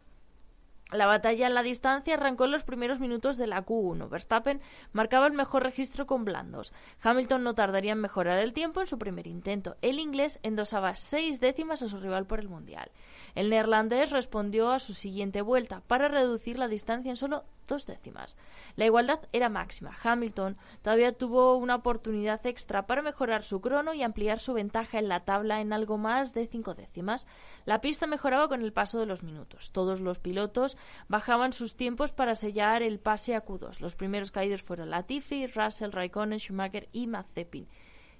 [0.91, 4.07] La batalla en la distancia arrancó en los primeros minutos de la Q1.
[4.07, 4.61] Verstappen
[4.93, 6.73] marcaba el mejor registro con blandos.
[7.01, 9.77] Hamilton no tardaría en mejorar el tiempo en su primer intento.
[9.81, 12.91] El inglés endosaba seis décimas a su rival por el Mundial.
[13.35, 18.37] El neerlandés respondió a su siguiente vuelta para reducir la distancia en solo dos décimas.
[18.75, 19.91] La igualdad era máxima.
[20.01, 25.09] Hamilton todavía tuvo una oportunidad extra para mejorar su crono y ampliar su ventaja en
[25.09, 27.27] la tabla en algo más de cinco décimas.
[27.65, 29.71] La pista mejoraba con el paso de los minutos.
[29.71, 30.77] Todos los pilotos
[31.09, 33.81] bajaban sus tiempos para sellar el pase a Q2.
[33.81, 37.67] Los primeros caídos fueron Latifi, Russell, Raikkonen, Schumacher y Mazepin.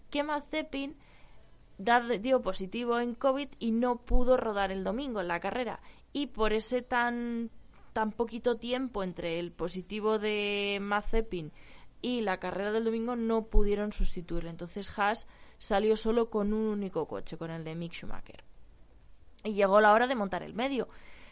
[0.09, 0.97] Que Mazepin
[1.77, 5.79] dio positivo en COVID y no pudo rodar el domingo en la carrera.
[6.13, 7.49] Y por ese tan,
[7.93, 11.51] tan poquito tiempo entre el positivo de Mazepin
[12.01, 14.49] y la carrera del domingo no pudieron sustituirlo.
[14.49, 18.43] Entonces Haas salió solo con un único coche, con el de Mick Schumacher.
[19.43, 20.87] Y llegó la hora de montar el medio.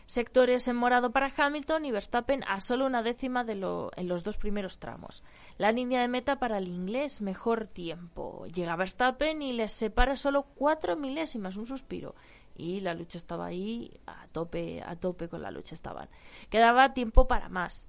[0.05, 4.23] Sectores en morado para Hamilton y Verstappen a solo una décima de lo, en los
[4.23, 5.23] dos primeros tramos.
[5.57, 8.45] La línea de meta para el inglés, mejor tiempo.
[8.47, 12.15] Llega Verstappen y les separa solo cuatro milésimas, un suspiro.
[12.55, 16.09] Y la lucha estaba ahí a tope, a tope con la lucha estaban.
[16.49, 17.87] Quedaba tiempo para más.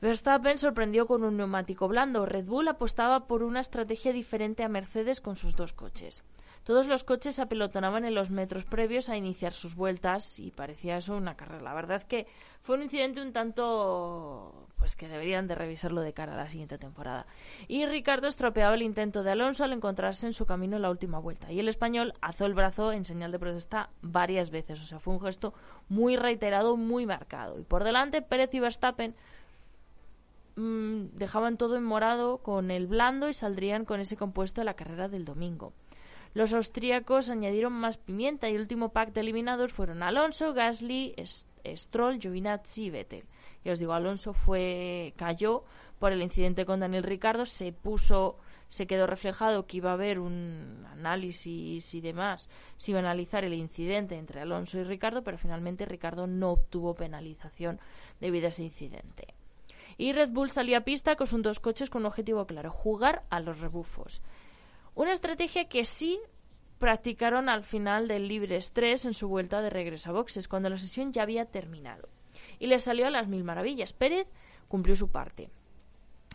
[0.00, 2.26] Verstappen sorprendió con un neumático blando.
[2.26, 6.24] Red Bull apostaba por una estrategia diferente a Mercedes con sus dos coches.
[6.64, 11.14] Todos los coches apelotonaban en los metros previos a iniciar sus vueltas y parecía eso
[11.14, 11.62] una carrera.
[11.62, 12.26] La verdad que
[12.62, 16.78] fue un incidente un tanto pues que deberían de revisarlo de cara a la siguiente
[16.78, 17.26] temporada.
[17.68, 21.18] Y Ricardo estropeaba el intento de Alonso al encontrarse en su camino en la última
[21.18, 21.52] vuelta.
[21.52, 24.82] Y el español alzó el brazo en señal de protesta varias veces.
[24.82, 25.52] O sea, fue un gesto
[25.90, 27.58] muy reiterado, muy marcado.
[27.58, 29.14] Y por delante, Pérez y Verstappen
[30.56, 34.74] mmm, dejaban todo en morado con el blando y saldrían con ese compuesto a la
[34.74, 35.72] carrera del domingo.
[36.34, 41.14] Los austríacos añadieron más pimienta y el último pack de eliminados fueron Alonso, Gasly,
[41.64, 43.24] Stroll, Giovinazzi y Vettel.
[43.64, 45.64] Y os digo, Alonso fue cayó
[46.00, 50.18] por el incidente con Daniel Ricardo, se puso se quedó reflejado que iba a haber
[50.18, 55.38] un análisis y demás, se iba a analizar el incidente entre Alonso y Ricardo, pero
[55.38, 57.78] finalmente Ricardo no obtuvo penalización
[58.20, 59.34] debido a ese incidente.
[59.96, 63.22] Y Red Bull salió a pista con sus dos coches con un objetivo claro, jugar
[63.30, 64.20] a los rebufos.
[64.94, 66.20] Una estrategia que sí
[66.78, 70.76] practicaron al final del libre estrés en su vuelta de regreso a boxes, cuando la
[70.76, 72.08] sesión ya había terminado.
[72.58, 73.92] Y le salió a las mil maravillas.
[73.92, 74.28] Pérez
[74.68, 75.50] cumplió su parte.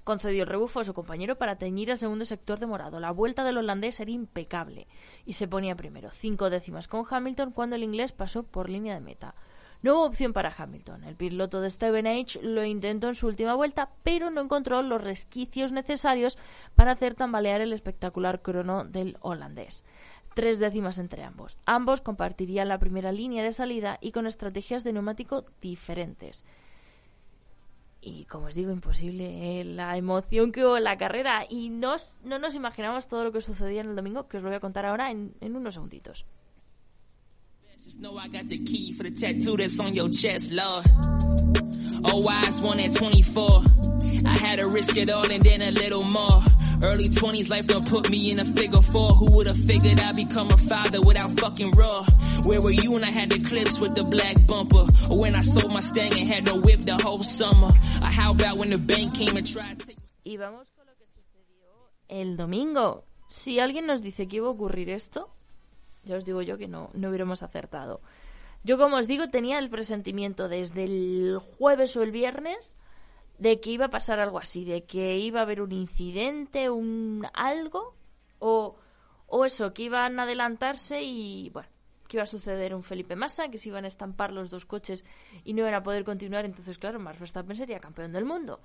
[0.03, 2.99] Concedió el rebufo a su compañero para teñir al segundo sector de morado.
[2.99, 4.87] La vuelta del holandés era impecable
[5.25, 9.01] y se ponía primero, cinco décimas con Hamilton cuando el inglés pasó por línea de
[9.01, 9.35] meta.
[9.81, 11.05] No hubo opción para Hamilton.
[11.05, 15.01] El piloto de Steven H lo intentó en su última vuelta, pero no encontró los
[15.01, 16.37] resquicios necesarios
[16.75, 19.85] para hacer tambalear el espectacular crono del holandés.
[20.35, 21.57] Tres décimas entre ambos.
[21.65, 26.43] Ambos compartirían la primera línea de salida y con estrategias de neumático diferentes.
[28.01, 31.45] Y como os digo, imposible eh, la emoción que hubo en la carrera.
[31.49, 34.57] Y no nos imaginamos todo lo que sucedía en el domingo, que os lo voy
[34.57, 36.25] a contar ahora en, en unos segunditos.
[37.83, 40.85] Just know I got the key for the tattoo that's on your chest, Lord.
[42.03, 43.63] Oh, wise one at 24.
[44.25, 46.43] I had to risk it all and then a little more.
[46.83, 49.11] Early 20s life done put me in a figure four.
[49.11, 52.05] Who would have figured I'd become a father without fucking raw?
[52.43, 54.85] Where were you when I had the clips with the black bumper?
[55.09, 57.69] Or when I sold my Stang and had no whip the whole summer?
[58.01, 59.93] Or how about when the bank came and tried to...
[60.25, 61.69] Y vamos con lo que sucedió
[62.09, 63.05] el domingo.
[63.29, 65.29] Si alguien nos dice que iba a ocurrir esto,
[66.03, 68.01] ya os digo yo que no, no hubiéramos acertado.
[68.63, 72.75] Yo, como os digo, tenía el presentimiento desde el jueves o el viernes
[73.37, 77.25] de que iba a pasar algo así, de que iba a haber un incidente, un
[77.33, 77.95] algo,
[78.39, 78.75] o,
[79.27, 81.69] o eso, que iban a adelantarse y, bueno,
[82.09, 85.05] que iba a suceder un Felipe Massa, que se iban a estampar los dos coches
[85.45, 88.59] y no iban a poder continuar, entonces, claro, Max Verstappen sería campeón del mundo.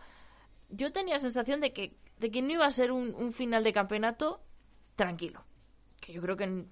[0.70, 3.62] Yo tenía la sensación de que, de que no iba a ser un, un final
[3.62, 4.40] de campeonato
[4.96, 5.44] tranquilo,
[6.00, 6.64] que yo creo que,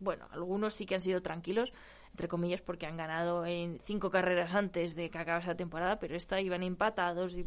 [0.00, 1.72] bueno, algunos sí que han sido tranquilos,
[2.10, 6.16] entre comillas, porque han ganado en cinco carreras antes de que acabe esa temporada, pero
[6.16, 7.34] esta iban empatados.
[7.34, 7.44] Y,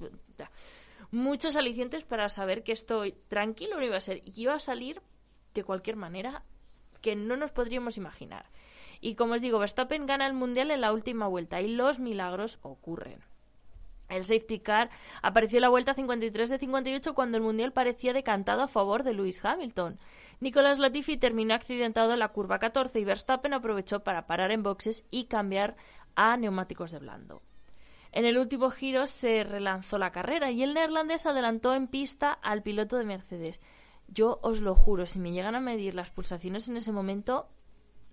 [1.11, 5.01] muchos alicientes para saber que esto tranquilo no iba a ser y iba a salir
[5.53, 6.43] de cualquier manera
[7.01, 8.45] que no nos podríamos imaginar.
[9.01, 12.59] Y como os digo, Verstappen gana el Mundial en la última vuelta y los milagros
[12.61, 13.19] ocurren.
[14.09, 14.89] El safety car
[15.21, 19.13] apareció en la vuelta 53 de 58 cuando el Mundial parecía decantado a favor de
[19.13, 19.99] Lewis Hamilton.
[20.41, 25.05] Nicolás Latifi terminó accidentado en la curva 14 y Verstappen aprovechó para parar en boxes
[25.11, 25.75] y cambiar
[26.15, 27.43] a neumáticos de blando.
[28.11, 32.63] En el último giro se relanzó la carrera y el neerlandés adelantó en pista al
[32.63, 33.61] piloto de Mercedes.
[34.07, 37.47] Yo os lo juro, si me llegan a medir las pulsaciones en ese momento,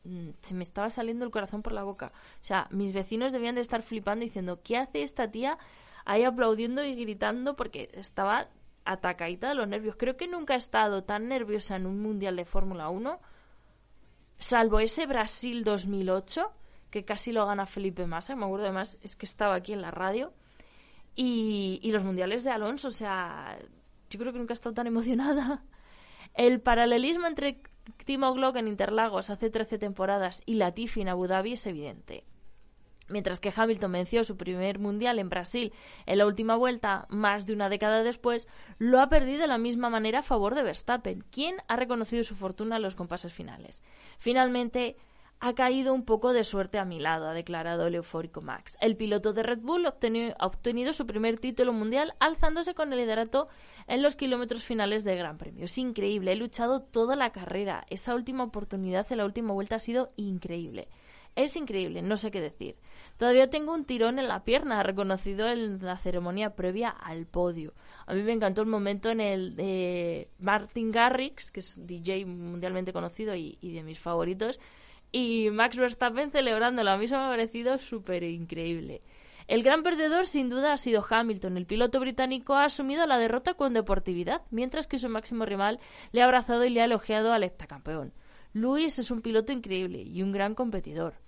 [0.04, 2.12] mm, se me estaba saliendo el corazón por la boca.
[2.42, 5.56] O sea, mis vecinos debían de estar flipando diciendo, ¿qué hace esta tía
[6.04, 7.56] ahí aplaudiendo y gritando?
[7.56, 8.48] Porque estaba
[8.88, 9.96] atacadita de los nervios.
[9.96, 13.20] Creo que nunca he estado tan nerviosa en un mundial de Fórmula 1,
[14.38, 16.52] salvo ese Brasil 2008,
[16.90, 18.34] que casi lo gana Felipe Massa.
[18.34, 20.32] Me acuerdo además, es que estaba aquí en la radio.
[21.14, 23.58] Y, y los mundiales de Alonso, o sea,
[24.08, 25.62] yo creo que nunca he estado tan emocionada.
[26.34, 27.60] El paralelismo entre
[28.04, 32.24] Timo Glock en Interlagos hace 13 temporadas y Latifi en Abu Dhabi es evidente.
[33.08, 35.72] Mientras que Hamilton venció su primer mundial en Brasil
[36.06, 38.48] en la última vuelta, más de una década después,
[38.78, 42.34] lo ha perdido de la misma manera a favor de Verstappen, quien ha reconocido su
[42.34, 43.82] fortuna en los compases finales.
[44.18, 44.96] Finalmente,
[45.40, 48.76] ha caído un poco de suerte a mi lado, ha declarado el eufórico Max.
[48.80, 53.46] El piloto de Red Bull ha obtenido su primer título mundial alzándose con el liderato
[53.86, 55.66] en los kilómetros finales del Gran Premio.
[55.66, 57.86] Es increíble, he luchado toda la carrera.
[57.88, 60.88] Esa última oportunidad en la última vuelta ha sido increíble.
[61.38, 62.74] Es increíble, no sé qué decir.
[63.16, 67.74] Todavía tengo un tirón en la pierna, reconocido en la ceremonia previa al podio.
[68.08, 72.92] A mí me encantó el momento en el de Martin Garrix, que es DJ mundialmente
[72.92, 74.58] conocido y, de mis favoritos,
[75.12, 76.82] y Max Verstappen celebrando.
[76.82, 78.98] A mí me ha parecido súper increíble.
[79.46, 81.56] El gran perdedor sin duda ha sido Hamilton.
[81.56, 85.78] El piloto británico ha asumido la derrota con deportividad, mientras que su máximo rival
[86.10, 88.12] le ha abrazado y le ha elogiado al heptacampeón.
[88.54, 91.27] Luis es un piloto increíble y un gran competidor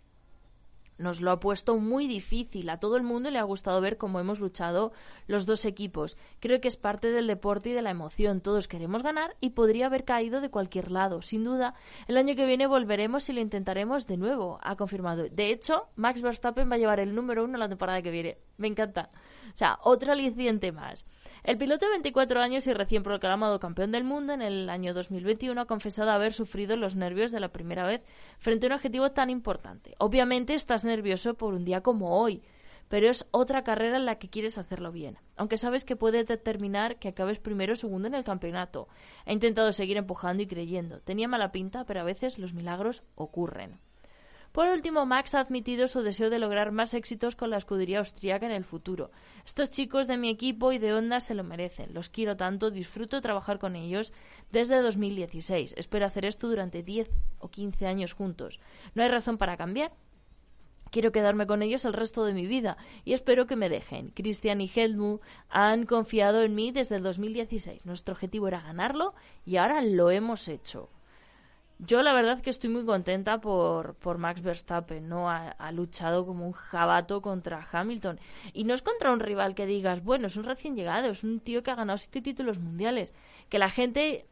[1.00, 2.68] nos lo ha puesto muy difícil.
[2.70, 4.92] A todo el mundo le ha gustado ver cómo hemos luchado
[5.26, 6.16] los dos equipos.
[6.38, 8.40] Creo que es parte del deporte y de la emoción.
[8.40, 11.22] Todos queremos ganar y podría haber caído de cualquier lado.
[11.22, 11.74] Sin duda,
[12.06, 15.28] el año que viene volveremos y lo intentaremos de nuevo, ha confirmado.
[15.28, 18.38] De hecho, Max Verstappen va a llevar el número uno la temporada que viene.
[18.58, 19.08] Me encanta.
[19.52, 21.06] O sea, otro aliciente más.
[21.42, 25.58] El piloto de 24 años y recién proclamado campeón del mundo en el año 2021
[25.58, 28.02] ha confesado haber sufrido los nervios de la primera vez
[28.38, 29.94] frente a un objetivo tan importante.
[29.98, 32.42] Obviamente estás nervioso por un día como hoy,
[32.88, 36.98] pero es otra carrera en la que quieres hacerlo bien, aunque sabes que puede determinar
[36.98, 38.88] que acabes primero o segundo en el campeonato.
[39.24, 41.00] Ha intentado seguir empujando y creyendo.
[41.00, 43.78] Tenía mala pinta, pero a veces los milagros ocurren.
[44.52, 48.46] Por último, Max ha admitido su deseo de lograr más éxitos con la escudería austríaca
[48.46, 49.12] en el futuro.
[49.46, 51.94] Estos chicos de mi equipo y de Honda se lo merecen.
[51.94, 54.12] Los quiero tanto, disfruto trabajar con ellos
[54.50, 55.74] desde 2016.
[55.76, 57.08] Espero hacer esto durante 10
[57.38, 58.58] o 15 años juntos.
[58.94, 59.92] No hay razón para cambiar.
[60.90, 64.10] Quiero quedarme con ellos el resto de mi vida y espero que me dejen.
[64.10, 67.86] Christian y Helmut han confiado en mí desde el 2016.
[67.86, 69.14] Nuestro objetivo era ganarlo
[69.44, 70.90] y ahora lo hemos hecho.
[71.86, 75.30] Yo la verdad que estoy muy contenta por, por Max Verstappen, ¿no?
[75.30, 78.20] Ha, ha, luchado como un jabato contra Hamilton.
[78.52, 81.40] Y no es contra un rival que digas, bueno, es un recién llegado, es un
[81.40, 83.14] tío que ha ganado siete títulos mundiales.
[83.48, 84.26] Que la gente,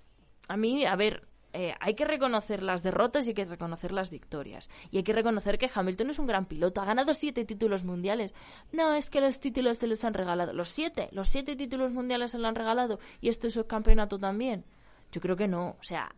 [0.49, 4.11] a mí, a ver, eh, hay que reconocer las derrotas y hay que reconocer las
[4.11, 4.69] victorias.
[4.91, 8.35] Y hay que reconocer que Hamilton es un gran piloto, ha ganado siete títulos mundiales.
[8.73, 10.53] No, es que los títulos se los han regalado.
[10.53, 14.19] Los siete, los siete títulos mundiales se los han regalado y este es su campeonato
[14.19, 14.67] también.
[15.13, 16.15] Yo creo que no, o sea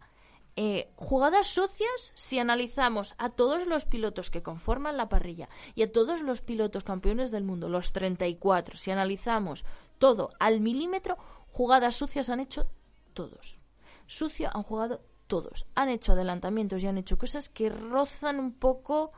[0.56, 5.93] eh, jugadas sucias si analizamos a todos los pilotos que conforman la parrilla y a
[5.93, 9.64] todos los pilotos campeones del mundo, los 34, si analizamos
[9.98, 11.16] todo al milímetro,
[11.52, 12.66] jugadas sucias han hecho
[13.14, 13.60] todos.
[14.06, 15.66] Sucio han jugado todos.
[15.77, 19.12] Han hecho adelantamientos y han hecho cosas que rozan un poco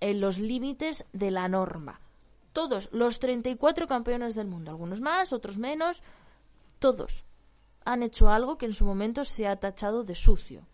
[0.00, 2.00] en los límites de la norma.
[2.52, 6.02] Todos, los 34 campeones del mundo, algunos más, otros menos,
[6.78, 7.24] todos
[7.88, 10.66] han hecho algo que en su momento se ha tachado de sucio.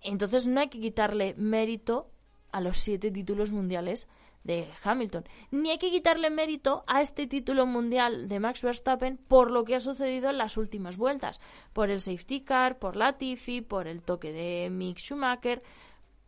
[0.00, 2.10] Entonces no hay que quitarle mérito
[2.50, 4.08] a los siete títulos mundiales
[4.42, 9.52] de Hamilton, ni hay que quitarle mérito a este título mundial de Max Verstappen por
[9.52, 11.40] lo que ha sucedido en las últimas vueltas,
[11.72, 15.62] por el safety car, por la Tiffy, por el toque de Mick Schumacher.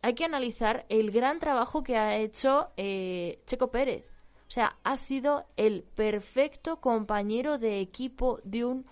[0.01, 4.05] Hay que analizar el gran trabajo que ha hecho eh, Checo Pérez.
[4.47, 8.85] O sea, ha sido el perfecto compañero de equipo de un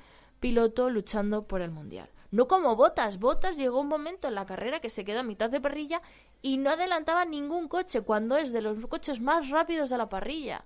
[0.44, 2.10] piloto luchando por el mundial.
[2.30, 3.18] No como Botas.
[3.18, 6.02] Botas llegó un momento en la carrera que se quedó a mitad de parrilla
[6.42, 10.66] y no adelantaba ningún coche cuando es de los coches más rápidos de la parrilla.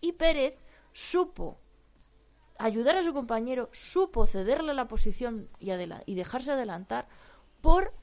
[0.00, 0.54] Y Pérez
[0.92, 1.58] supo
[2.56, 7.08] ayudar a su compañero, supo cederle la posición y, y dejarse adelantar
[7.60, 7.94] por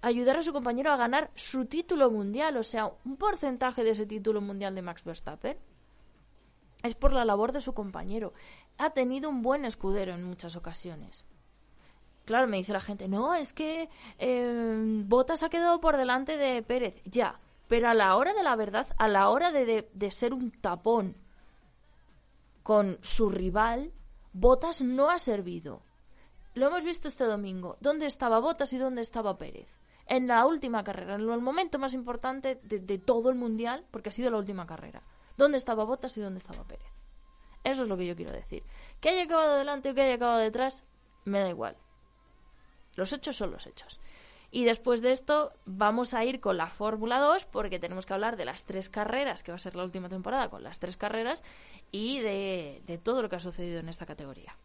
[0.00, 4.06] ayudar a su compañero a ganar su título mundial, o sea, un porcentaje de ese
[4.06, 5.58] título mundial de Max Verstappen
[6.82, 8.32] es por la labor de su compañero.
[8.80, 11.24] Ha tenido un buen escudero en muchas ocasiones.
[12.24, 13.88] Claro, me dice la gente, no, es que
[14.18, 17.02] eh, Botas ha quedado por delante de Pérez.
[17.04, 20.50] Ya, pero a la hora de la verdad, a la hora de, de ser un
[20.50, 21.16] tapón
[22.62, 23.92] con su rival,
[24.32, 25.82] Botas no ha servido.
[26.54, 27.76] Lo hemos visto este domingo.
[27.80, 29.68] ¿Dónde estaba Botas y dónde estaba Pérez?
[30.06, 34.08] En la última carrera, en el momento más importante de, de todo el mundial, porque
[34.08, 35.02] ha sido la última carrera
[35.36, 36.99] dónde estaba Botas y dónde estaba Pérez.
[37.64, 38.62] Eso es lo que yo quiero decir.
[39.00, 40.84] Que haya acabado delante o que haya acabado detrás,
[41.24, 41.76] me da igual.
[42.96, 44.00] Los hechos son los hechos.
[44.50, 48.36] Y después de esto vamos a ir con la Fórmula 2 porque tenemos que hablar
[48.36, 51.44] de las tres carreras, que va a ser la última temporada con las tres carreras,
[51.92, 54.56] y de, de todo lo que ha sucedido en esta categoría.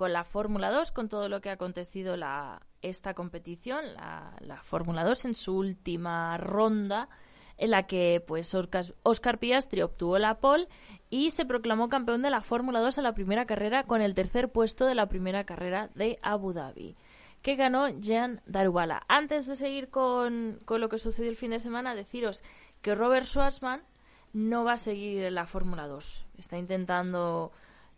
[0.00, 5.04] Con la Fórmula 2, con todo lo que ha acontecido la, esta competición, la, Fórmula
[5.04, 7.10] 2 en su última ronda,
[7.58, 10.68] en la que pues Oscar Piastri obtuvo la pole
[11.10, 14.50] y se proclamó campeón de la Fórmula 2 a la primera carrera con el tercer
[14.50, 16.96] puesto de la primera carrera de Abu Dhabi,
[17.42, 19.02] que ganó Jean Darubala.
[19.08, 22.42] Antes de seguir con, con lo que sucedió el fin de semana, deciros
[22.80, 23.82] que Robert Schwarzman
[24.32, 26.24] no va a seguir en la Fórmula 2.
[26.38, 27.52] Está intentando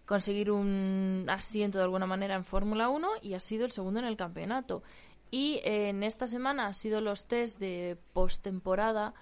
[0.07, 4.07] conseguir un asiento de alguna manera en Fórmula 1 y ha sido el segundo en
[4.07, 4.83] el campeonato.
[5.31, 9.15] Y eh, en esta semana han sido los test de postemporada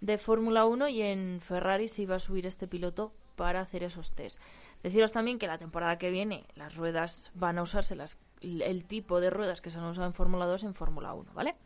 [0.00, 4.12] de Fórmula 1 y en Ferrari se iba a subir este piloto para hacer esos
[4.12, 4.40] test.
[4.82, 9.20] Deciros también que la temporada que viene las ruedas van a usarse las, el tipo
[9.20, 11.56] de ruedas que se han usado en Fórmula 2 en Fórmula 1, ¿vale?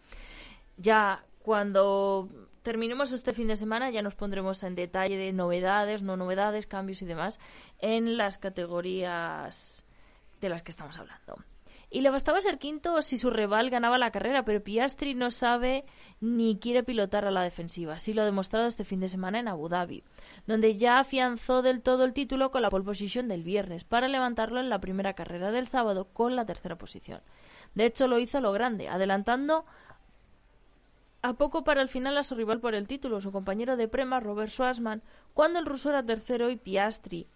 [0.76, 2.28] Ya cuando
[2.62, 7.02] terminemos este fin de semana ya nos pondremos en detalle de novedades, no novedades, cambios
[7.02, 7.40] y demás
[7.78, 9.84] en las categorías
[10.40, 11.36] de las que estamos hablando.
[11.92, 15.84] Y le bastaba ser quinto si su rival ganaba la carrera, pero Piastri no sabe
[16.20, 17.94] ni quiere pilotar a la defensiva.
[17.94, 20.04] Así lo ha demostrado este fin de semana en Abu Dhabi,
[20.46, 24.60] donde ya afianzó del todo el título con la pole position del viernes, para levantarlo
[24.60, 27.22] en la primera carrera del sábado con la tercera posición.
[27.74, 29.64] De hecho, lo hizo lo grande, adelantando
[31.22, 34.20] a poco para el final a su rival por el título, su compañero de prema
[34.20, 35.02] Robert Schwarzman,
[35.34, 37.26] cuando el ruso era tercero y Piastri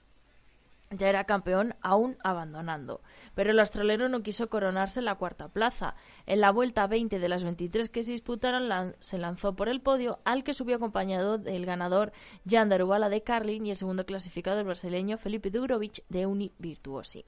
[0.91, 3.01] ya era campeón aún abandonando.
[3.35, 5.95] Pero el australiano no quiso coronarse en la cuarta plaza.
[6.27, 10.21] En la vuelta 20 de las 23 que se disputaron se lanzó por el podio
[10.25, 12.13] al que subió acompañado del ganador
[12.49, 17.25] Jan Daruvala de Carlin y el segundo clasificado el brasileño Felipe Durovic de Uni Virtuosi.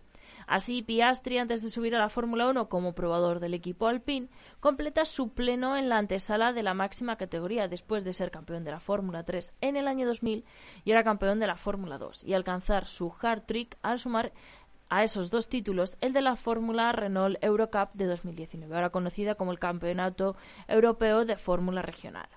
[0.46, 4.28] Así, Piastri, antes de subir a la Fórmula 1 como probador del equipo Alpine,
[4.60, 8.70] completa su pleno en la antesala de la máxima categoría después de ser campeón de
[8.70, 10.44] la Fórmula 3 en el año 2000
[10.84, 14.32] y era campeón de la Fórmula 2 y alcanzar su hard trick al sumar
[14.88, 19.50] a esos dos títulos el de la Fórmula Renault Eurocup de 2019, ahora conocida como
[19.50, 20.36] el Campeonato
[20.68, 22.28] Europeo de Fórmula Regional.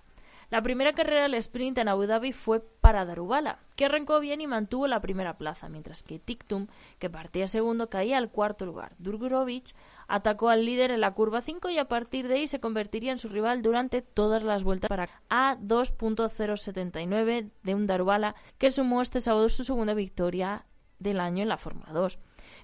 [0.50, 4.48] La primera carrera del sprint en Abu Dhabi fue para Darubala, que arrancó bien y
[4.48, 6.66] mantuvo la primera plaza, mientras que Tiktum,
[6.98, 8.94] que partía segundo, caía al cuarto lugar.
[8.98, 9.76] Durgurovic
[10.08, 13.20] atacó al líder en la curva 5 y a partir de ahí se convertiría en
[13.20, 19.20] su rival durante todas las vueltas para a 2.079 de un Darubala, que sumó este
[19.20, 20.66] sábado su segunda victoria
[20.98, 22.18] del año en la Fórmula 2.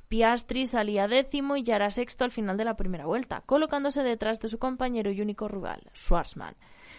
[0.07, 4.39] Piastri salía décimo y ya era sexto al final de la primera vuelta, colocándose detrás
[4.39, 6.55] de su compañero y único rival, Schwarzman.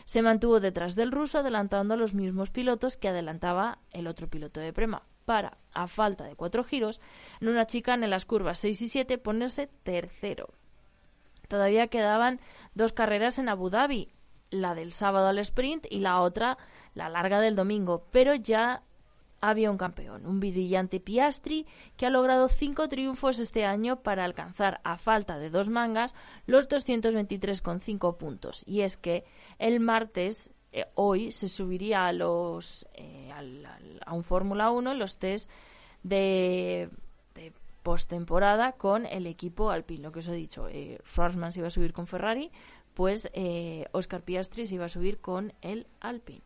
[0.07, 4.61] Se mantuvo detrás del ruso, adelantando a los mismos pilotos que adelantaba el otro piloto
[4.61, 7.01] de Prema, para, a falta de cuatro giros,
[7.41, 10.51] en una chica en las curvas 6 y 7 ponerse tercero.
[11.49, 12.41] Todavía quedaban
[12.75, 14.13] dos carreras en Abu Dhabi,
[14.51, 16.57] la del sábado al sprint y la otra,
[16.95, 18.83] la larga del domingo, pero ya
[19.41, 24.81] había un campeón, un brillante Piastri que ha logrado cinco triunfos este año para alcanzar,
[24.85, 26.15] a falta de dos mangas,
[26.47, 28.65] los 223,5 puntos.
[28.67, 29.25] Y es que
[29.59, 33.33] el martes, eh, hoy, se subiría a, los, eh,
[34.05, 35.51] a un Fórmula 1 los test
[36.03, 36.91] de,
[37.35, 37.53] de
[37.87, 40.03] postemporada con el equipo Alpine.
[40.03, 42.51] Lo que os he dicho, eh, Schwarzman se iba a subir con Ferrari,
[42.95, 46.43] pues eh, Oscar Piastri se iba a subir con el Alpine.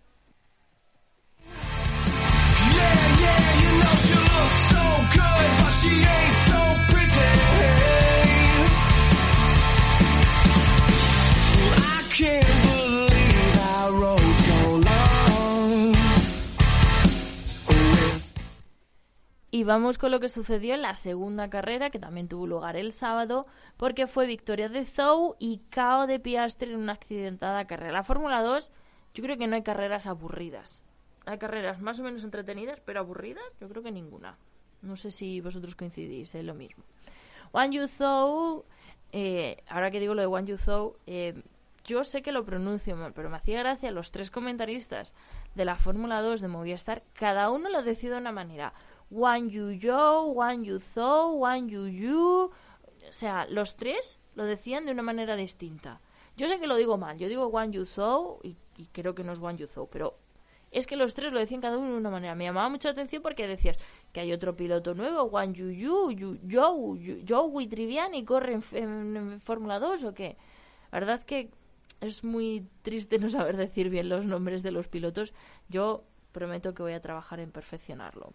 [19.61, 22.93] Y vamos con lo que sucedió en la segunda carrera, que también tuvo lugar el
[22.93, 27.93] sábado, porque fue victoria de Zhou y cao de Piastri en una accidentada carrera.
[27.93, 28.73] La Fórmula 2,
[29.13, 30.81] yo creo que no hay carreras aburridas.
[31.27, 34.37] Hay carreras más o menos entretenidas, pero aburridas, yo creo que ninguna.
[34.83, 36.85] No sé si vosotros coincidís en lo mismo.
[37.53, 38.65] Wang Yu Zhou,
[39.13, 41.43] eh, ahora que digo lo de Wang Yu Zhou, eh,
[41.85, 45.15] yo sé que lo pronuncio mal, pero me hacía gracia los tres comentaristas
[45.55, 48.73] de la Fórmula 2 de Movistar, cada uno lo decía de una manera.
[49.11, 52.51] Wang Yu Yo, Wang Yu Zhou, Wang Yu Yu.
[53.09, 56.01] O sea, los tres lo decían de una manera distinta.
[56.37, 59.25] Yo sé que lo digo mal, yo digo Wang Yu Zhou y, y creo que
[59.25, 60.17] no es Wang Yu Zhou, pero
[60.71, 62.35] es que los tres lo decían cada uno de una manera.
[62.35, 63.77] Me llamaba mucho la atención porque decías
[64.13, 69.41] que hay otro piloto nuevo, Wang Yu Yu, Yu Joe, Joe Triviani, corre en, en
[69.41, 70.37] Fórmula 2 o qué.
[70.93, 71.51] La verdad que
[72.01, 75.33] es muy triste no saber decir bien los nombres de los pilotos.
[75.69, 78.33] Yo prometo que voy a trabajar en perfeccionarlo.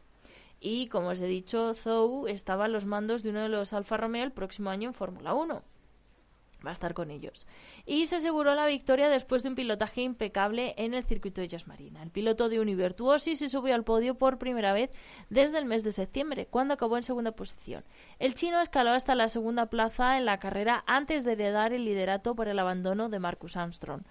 [0.59, 3.97] Y como os he dicho, Zhou estaba a los mandos de uno de los Alfa
[3.97, 5.61] Romeo el próximo año en Fórmula 1.
[6.65, 7.45] Va a estar con ellos.
[7.85, 11.67] Y se aseguró la victoria después de un pilotaje impecable en el circuito de Jazz
[11.67, 12.01] Marina.
[12.01, 14.89] El piloto de Univirtuosi se subió al podio por primera vez
[15.29, 17.83] desde el mes de septiembre, cuando acabó en segunda posición.
[18.19, 22.35] El chino escaló hasta la segunda plaza en la carrera antes de heredar el liderato
[22.35, 24.03] por el abandono de Marcus Armstrong,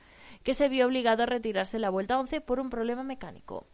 [0.42, 3.66] que se vio obligado a retirarse en la vuelta 11 por un problema mecánico.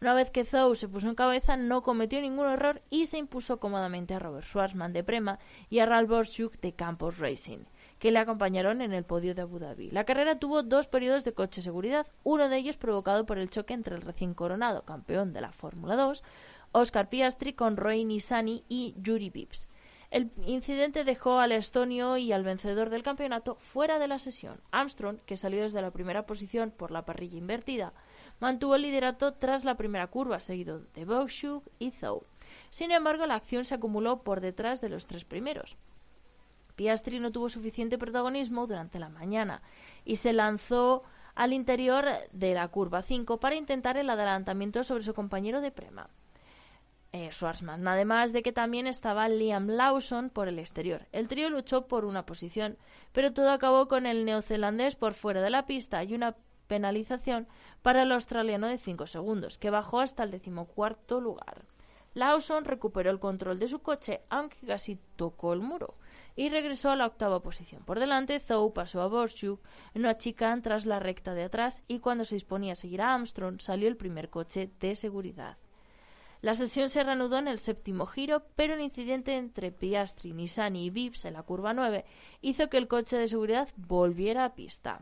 [0.00, 3.58] Una vez que Zhou se puso en cabeza, no cometió ningún error y se impuso
[3.58, 5.38] cómodamente a Robert Schwarzman de Prema
[5.70, 7.64] y a Ralph Borchuk de Campos Racing,
[7.98, 9.90] que le acompañaron en el podio de Abu Dhabi.
[9.90, 13.74] La carrera tuvo dos periodos de coche seguridad, uno de ellos provocado por el choque
[13.74, 16.22] entre el recién coronado campeón de la Fórmula 2,
[16.72, 19.68] Oscar Piastri, con Roy Nissany y Yuri Vips.
[20.10, 24.60] El incidente dejó al estonio y al vencedor del campeonato fuera de la sesión.
[24.70, 27.92] Armstrong, que salió desde la primera posición por la parrilla invertida,
[28.38, 32.22] mantuvo el liderato tras la primera curva, seguido de Boschuk y Zhou.
[32.70, 35.76] Sin embargo, la acción se acumuló por detrás de los tres primeros.
[36.76, 39.62] Piastri no tuvo suficiente protagonismo durante la mañana
[40.04, 41.02] y se lanzó
[41.34, 46.08] al interior de la curva 5 para intentar el adelantamiento sobre su compañero de Prema.
[47.12, 47.30] Eh,
[47.86, 51.06] además de que también estaba Liam Lawson por el exterior.
[51.12, 52.76] El trío luchó por una posición,
[53.12, 56.36] pero todo acabó con el neozelandés por fuera de la pista y una
[56.66, 57.46] penalización
[57.80, 61.64] para el australiano de 5 segundos, que bajó hasta el decimocuarto lugar.
[62.14, 65.94] Lawson recuperó el control de su coche, aunque casi tocó el muro,
[66.36, 67.82] y regresó a la octava posición.
[67.82, 69.58] Por delante, Zhou pasó a Borchuk
[69.94, 73.14] en una chicane tras la recta de atrás y cuando se disponía a seguir a
[73.14, 75.56] Armstrong salió el primer coche de seguridad.
[76.42, 80.90] La sesión se reanudó en el séptimo giro, pero el incidente entre Piastri, Nissani y
[80.90, 82.04] Vips en la curva 9
[82.42, 85.00] hizo que el coche de seguridad volviera a pista.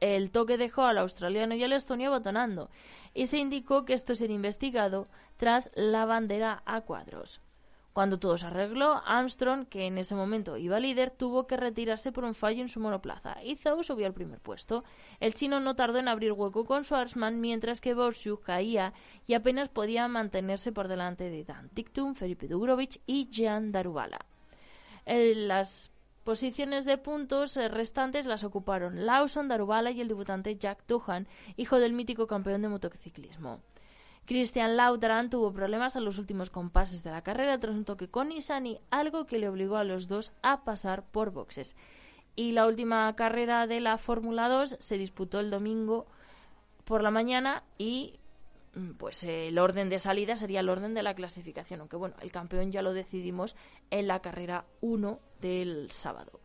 [0.00, 2.70] El toque dejó al australiano y al estonio botonando
[3.12, 5.06] y se indicó que esto sería investigado
[5.36, 7.40] tras la bandera a cuadros.
[7.94, 12.24] Cuando todo se arregló, Armstrong, que en ese momento iba líder, tuvo que retirarse por
[12.24, 14.82] un fallo en su monoplaza y Zhou subió al primer puesto.
[15.20, 18.92] El chino no tardó en abrir hueco con Schwarzman, mientras que Borsuk caía
[19.28, 24.18] y apenas podía mantenerse por delante de Dan Tictum, Felipe Dugrovich y Jan Darubala.
[25.06, 25.92] las
[26.24, 31.78] posiciones de puntos eh, restantes las ocuparon Lawson, Darubala y el debutante Jack Duhan, hijo
[31.78, 33.60] del mítico campeón de motociclismo.
[34.26, 38.32] Christian Lautran tuvo problemas en los últimos compases de la carrera tras un toque con
[38.32, 41.76] Isani, algo que le obligó a los dos a pasar por boxes.
[42.34, 46.06] Y la última carrera de la Fórmula 2 se disputó el domingo
[46.84, 48.18] por la mañana y
[48.74, 52.32] mm, pues el orden de salida sería el orden de la clasificación, aunque bueno, el
[52.32, 53.56] campeón ya lo decidimos
[53.90, 56.40] en la carrera 1 del sábado.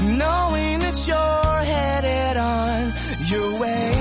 [0.00, 2.92] Knowing that you're headed on
[3.26, 3.95] your way.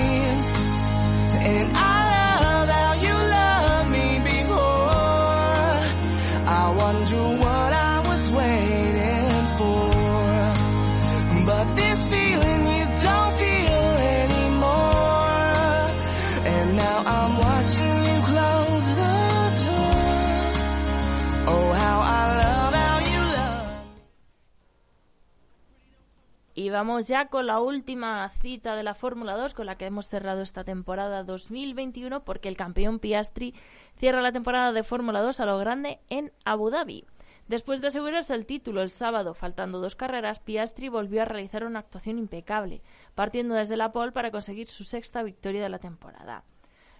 [26.75, 30.41] Vamos ya con la última cita de la Fórmula 2 con la que hemos cerrado
[30.41, 33.55] esta temporada 2021 porque el campeón Piastri
[33.97, 37.05] cierra la temporada de Fórmula 2 a lo grande en Abu Dhabi.
[37.47, 41.79] Después de asegurarse el título el sábado, faltando dos carreras, Piastri volvió a realizar una
[41.79, 42.81] actuación impecable,
[43.13, 46.43] partiendo desde la pole para conseguir su sexta victoria de la temporada.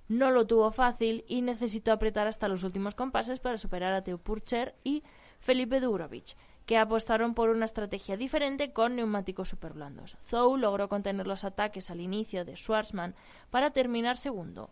[0.07, 4.19] No lo tuvo fácil y necesitó apretar hasta los últimos compases para superar a Teo
[4.19, 5.03] Purcher y
[5.41, 10.17] Felipe Durovich, que apostaron por una estrategia diferente con neumáticos superblandos.
[10.27, 13.15] Zhou logró contener los ataques al inicio de Schwarzman
[13.51, 14.69] para terminar segundo.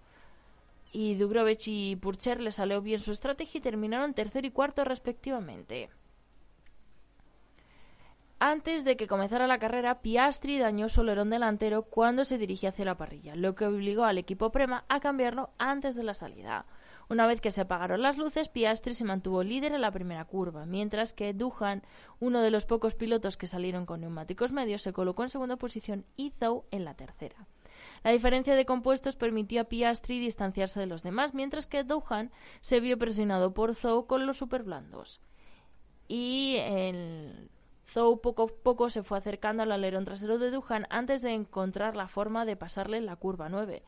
[0.91, 5.89] Y Dugrovich y Purcher le salió bien su estrategia y terminaron tercero y cuarto respectivamente.
[8.39, 12.83] Antes de que comenzara la carrera, Piastri dañó su alerón delantero cuando se dirigía hacia
[12.85, 16.65] la parrilla, lo que obligó al equipo Prema a cambiarlo antes de la salida.
[17.09, 20.65] Una vez que se apagaron las luces, Piastri se mantuvo líder en la primera curva,
[20.65, 21.83] mientras que Duhan,
[22.19, 26.05] uno de los pocos pilotos que salieron con neumáticos medios, se colocó en segunda posición
[26.15, 27.47] y Zhou en la tercera.
[28.03, 32.31] La diferencia de compuestos permitió a Piastri distanciarse de los demás, mientras que Duhan
[32.61, 35.21] se vio presionado por Zhou con los superblandos.
[36.07, 37.49] Y el
[37.87, 41.95] Zhou poco a poco se fue acercando al alerón trasero de Duhan antes de encontrar
[41.95, 43.83] la forma de pasarle la curva 9.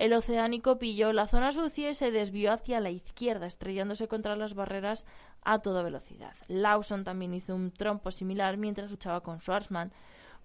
[0.00, 4.54] El oceánico pilló la zona sucia y se desvió hacia la izquierda, estrellándose contra las
[4.54, 5.04] barreras
[5.44, 6.34] a toda velocidad.
[6.48, 9.92] Lawson también hizo un trompo similar mientras luchaba con Schwarzman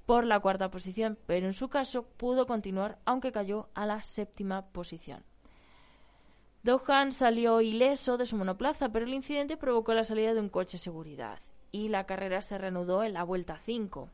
[0.06, 4.65] por la cuarta posición, pero en su caso pudo continuar aunque cayó a la séptima
[4.73, 5.23] posición.
[6.64, 10.73] Dohan salió ileso de su monoplaza, pero el incidente provocó la salida de un coche
[10.73, 11.40] de seguridad
[11.72, 14.10] y la carrera se reanudó en la vuelta 5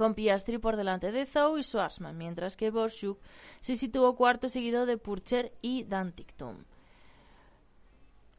[0.00, 3.20] con Piastri por delante de Zhou y Schwarzman, mientras que Borchuk
[3.60, 6.64] se situó cuarto seguido de Purcher y Dantictum.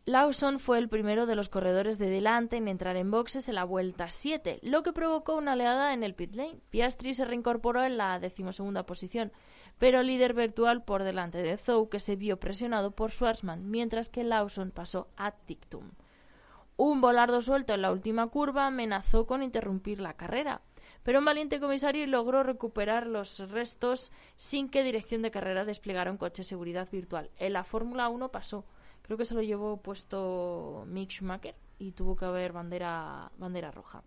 [0.06, 3.64] Lawson fue el primero de los corredores de delante en entrar en boxes en la
[3.64, 6.62] vuelta 7, lo que provocó una oleada en el pit lane.
[6.72, 9.32] Piastri se reincorporó en la decimosegunda posición,
[9.78, 14.24] pero líder virtual por delante de Zhou, que se vio presionado por Schwarzman, mientras que
[14.24, 15.92] Lawson pasó a Tictum.
[16.76, 20.62] Un volardo suelto en la última curva amenazó con interrumpir la carrera
[21.04, 26.18] pero un valiente comisario logró recuperar los restos sin que Dirección de Carrera desplegara un
[26.18, 27.30] coche de seguridad virtual.
[27.38, 28.66] En la Fórmula 1 pasó.
[29.02, 34.04] Creo que se lo llevó puesto Mick Schumacher y tuvo que haber bandera, bandera roja.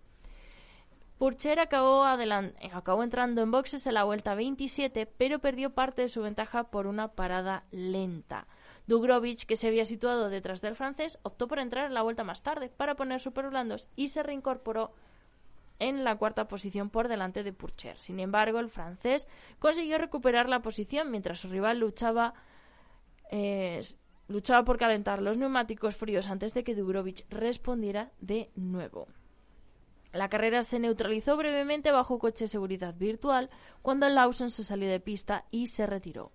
[1.19, 6.23] Purcher acabó, acabó entrando en boxes en la vuelta 27, pero perdió parte de su
[6.23, 8.47] ventaja por una parada lenta.
[8.87, 12.43] Dugrovich, que se había situado detrás del francés, optó por entrar en la vuelta más
[12.43, 14.93] tarde para poner super blandos y se reincorporó
[15.85, 17.99] en la cuarta posición por delante de Purcher.
[17.99, 19.29] Sin embargo, el francés
[19.59, 22.35] consiguió recuperar la posición mientras su rival luchaba,
[23.31, 23.83] eh,
[24.29, 29.09] luchaba por calentar los neumáticos fríos antes de que Dubrovich respondiera de nuevo.
[30.13, 33.51] La carrera se neutralizó brevemente bajo coche de seguridad virtual
[33.83, 36.31] cuando Lawson se salió de pista y se retiró.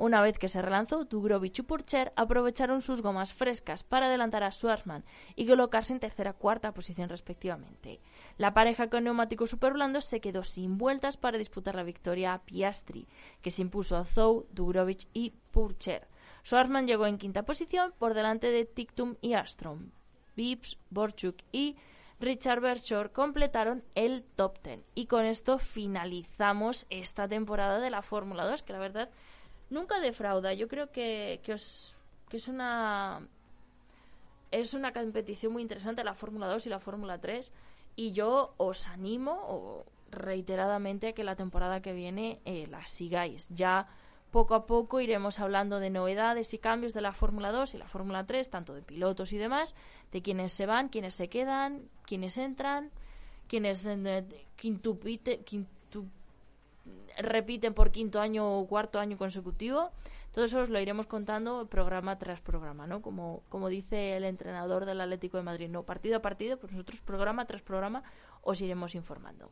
[0.00, 4.50] Una vez que se relanzó, Dubrovich y Purcher aprovecharon sus gomas frescas para adelantar a
[4.50, 5.04] Schwarzman
[5.36, 8.00] y colocarse en tercera cuarta posición respectivamente.
[8.38, 13.08] La pareja con neumáticos superblandos se quedó sin vueltas para disputar la victoria a Piastri,
[13.42, 16.08] que se impuso a Zou, Dubrovich y Purcher.
[16.46, 19.90] Schwarzman llegó en quinta posición por delante de Tictum y Astrom.
[20.34, 21.76] Vips, Borchuk y
[22.20, 24.82] Richard Bershore completaron el top ten.
[24.94, 29.10] Y con esto finalizamos esta temporada de la Fórmula 2, que la verdad
[29.70, 30.52] nunca defrauda.
[30.52, 31.56] Yo creo que, que,
[32.28, 33.22] que es una
[34.50, 37.52] es una competición muy interesante la Fórmula 2 y la Fórmula 3
[37.96, 43.48] y yo os animo reiteradamente a que la temporada que viene eh, la sigáis.
[43.50, 43.86] Ya
[44.30, 47.88] poco a poco iremos hablando de novedades y cambios de la Fórmula 2 y la
[47.88, 49.74] Fórmula 3, tanto de pilotos y demás,
[50.12, 52.90] de quienes se van, quienes se quedan, quienes entran,
[53.48, 54.24] quienes eh,
[57.22, 59.90] repiten por quinto año o cuarto año consecutivo.
[60.32, 63.02] Todo eso os lo iremos contando programa tras programa, ¿no?
[63.02, 67.00] Como, como dice el entrenador del Atlético de Madrid, no partido a partido, pues nosotros
[67.00, 68.04] programa tras programa
[68.42, 69.50] os iremos informando.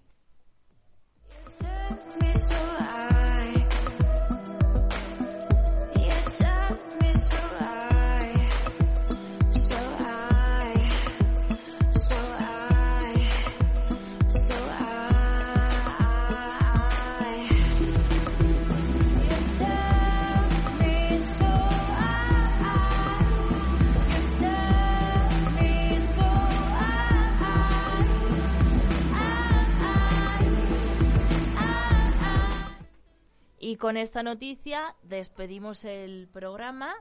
[33.68, 36.94] Y con esta noticia despedimos el programa.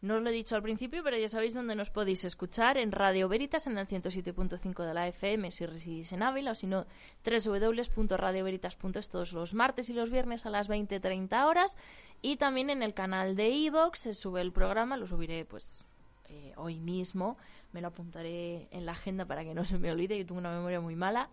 [0.00, 2.90] No os lo he dicho al principio, pero ya sabéis dónde nos podéis escuchar en
[2.90, 6.86] Radio Veritas en el 107.5 de la FM si residís en Ávila o si no
[7.22, 11.76] www.radioveritas.es todos los martes y los viernes a las 20-30 horas
[12.22, 15.84] y también en el canal de Evox se sube el programa, lo subiré pues
[16.30, 17.36] eh, hoy mismo,
[17.72, 20.56] me lo apuntaré en la agenda para que no se me olvide, yo tengo una
[20.56, 21.28] memoria muy mala.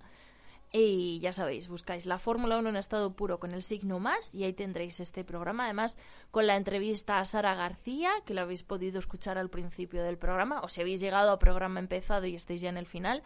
[0.75, 4.43] Y ya sabéis, buscáis la Fórmula 1 en estado puro con el signo más y
[4.43, 5.65] ahí tendréis este programa.
[5.65, 5.99] Además,
[6.31, 10.61] con la entrevista a Sara García, que lo habéis podido escuchar al principio del programa,
[10.61, 13.21] o si habéis llegado a programa empezado y estáis ya en el final,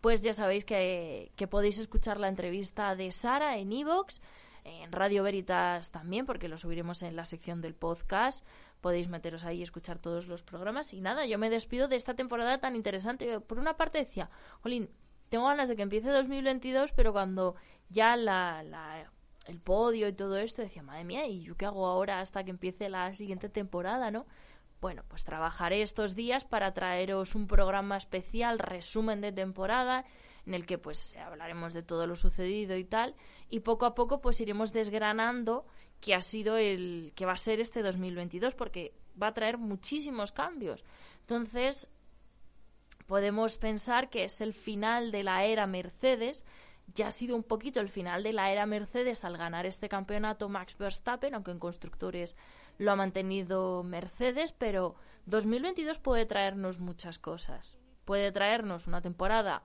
[0.00, 4.20] pues ya sabéis que, podéis escuchar la entrevista de Sara en Evox,
[4.64, 8.44] en Radio Veritas también, porque lo subiremos en la sección del podcast.
[8.80, 10.92] Podéis meteros ahí y escuchar todos los programas.
[10.92, 13.38] Y nada, yo me despido de esta temporada tan interesante.
[13.38, 14.30] Por una parte decía,
[14.62, 14.90] Jolín,
[15.28, 17.56] tengo ganas de que empiece 2022, pero cuando
[17.88, 19.10] ya la,
[19.46, 22.50] el podio y todo esto, decía, madre mía, ¿y yo qué hago ahora hasta que
[22.50, 24.26] empiece la siguiente temporada, no?
[24.80, 30.04] Bueno, pues trabajaré estos días para traeros un programa especial, resumen de temporada,
[30.46, 33.14] en el que pues hablaremos de todo lo sucedido y tal,
[33.50, 35.66] y poco a poco pues iremos desgranando
[36.00, 40.32] qué ha sido el que va a ser este 2022 porque va a traer muchísimos
[40.32, 40.84] cambios.
[41.20, 41.88] Entonces,
[43.08, 46.44] podemos pensar que es el final de la era Mercedes.
[46.94, 50.50] Ya ha sido un poquito el final de la era Mercedes al ganar este campeonato
[50.50, 52.36] Max Verstappen, aunque en constructores
[52.76, 54.94] lo ha mantenido Mercedes, pero
[55.24, 57.78] 2022 puede traernos muchas cosas.
[58.04, 59.62] Puede traernos una temporada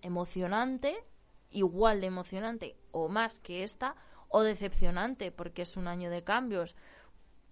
[0.00, 1.04] emocionante,
[1.50, 3.96] igual de emocionante o más que esta,
[4.28, 6.76] o decepcionante, porque es un año de cambios.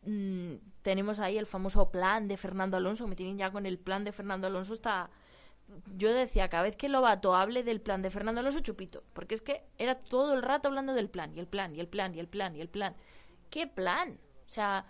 [0.02, 4.04] Mm, tenemos ahí el famoso plan de Fernando Alonso, me tienen ya con el plan
[4.04, 5.10] de Fernando Alonso está
[5.96, 9.40] yo decía, cada vez que Lobato hable del plan de Fernando Alonso, chupito, porque es
[9.40, 12.20] que era todo el rato hablando del plan, y el plan, y el plan, y
[12.20, 12.94] el plan, y el plan.
[13.50, 14.18] ¿Qué plan?
[14.46, 14.86] O sea,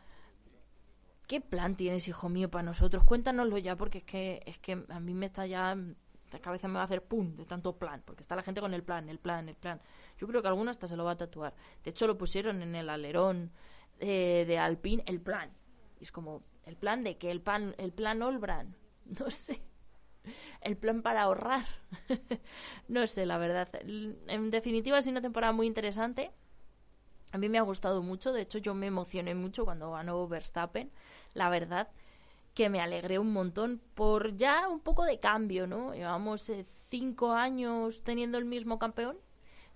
[1.26, 3.04] ¿qué plan tienes, hijo mío, para nosotros?
[3.04, 6.74] Cuéntanoslo ya, porque es que, es que a mí me está ya, la cabeza me
[6.74, 9.18] va a hacer pum de tanto plan, porque está la gente con el plan, el
[9.18, 9.80] plan, el plan.
[10.18, 11.54] Yo creo que alguno hasta se lo va a tatuar.
[11.84, 13.50] De hecho, lo pusieron en el alerón
[13.98, 15.50] eh, de Alpine, el plan.
[16.00, 18.76] Y es como, ¿el plan de que ¿El, pan, el plan Olbran?
[19.18, 19.60] No sé
[20.60, 21.66] el plan para ahorrar.
[22.88, 23.68] no sé, la verdad.
[23.82, 26.30] En definitiva, es una temporada muy interesante.
[27.32, 28.32] A mí me ha gustado mucho.
[28.32, 30.90] De hecho, yo me emocioné mucho cuando ganó Verstappen.
[31.34, 31.88] La verdad
[32.54, 35.94] que me alegré un montón por ya un poco de cambio, ¿no?
[35.94, 39.16] Llevamos eh, cinco años teniendo el mismo campeón.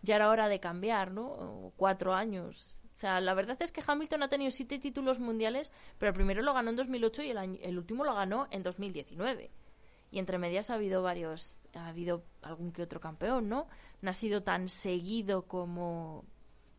[0.03, 1.73] Ya era hora de cambiar, ¿no?
[1.77, 2.77] cuatro años.
[2.93, 6.43] O sea, la verdad es que Hamilton ha tenido siete títulos mundiales, pero el primero
[6.43, 9.51] lo ganó en 2008 y el, el último lo ganó en 2019
[10.11, 13.67] y entre medias ha habido varios, ha habido algún que otro campeón, ¿no?
[14.03, 16.25] No ha sido tan seguido como,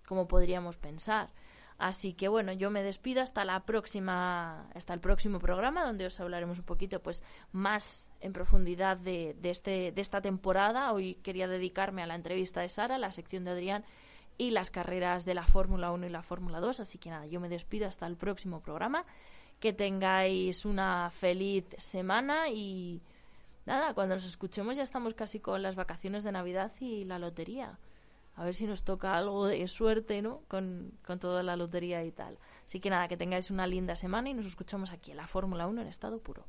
[0.06, 1.30] como podríamos pensar.
[1.78, 6.20] Así que bueno, yo me despido hasta la próxima, hasta el próximo programa donde os
[6.20, 7.22] hablaremos un poquito pues
[7.52, 10.92] más en profundidad de, de, este, de esta temporada.
[10.92, 13.86] Hoy quería dedicarme a la entrevista de Sara, la sección de Adrián
[14.40, 16.80] y las carreras de la Fórmula 1 y la Fórmula 2.
[16.80, 19.06] Así que nada, yo me despido hasta el próximo programa.
[19.60, 23.02] Que tengáis una feliz semana y
[23.68, 27.78] nada, cuando nos escuchemos ya estamos casi con las vacaciones de Navidad y la lotería.
[28.36, 30.42] A ver si nos toca algo de suerte, ¿no?
[30.48, 32.38] Con, con toda la lotería y tal.
[32.66, 35.68] Así que nada, que tengáis una linda semana y nos escuchamos aquí en la Fórmula
[35.68, 36.46] 1 en estado puro.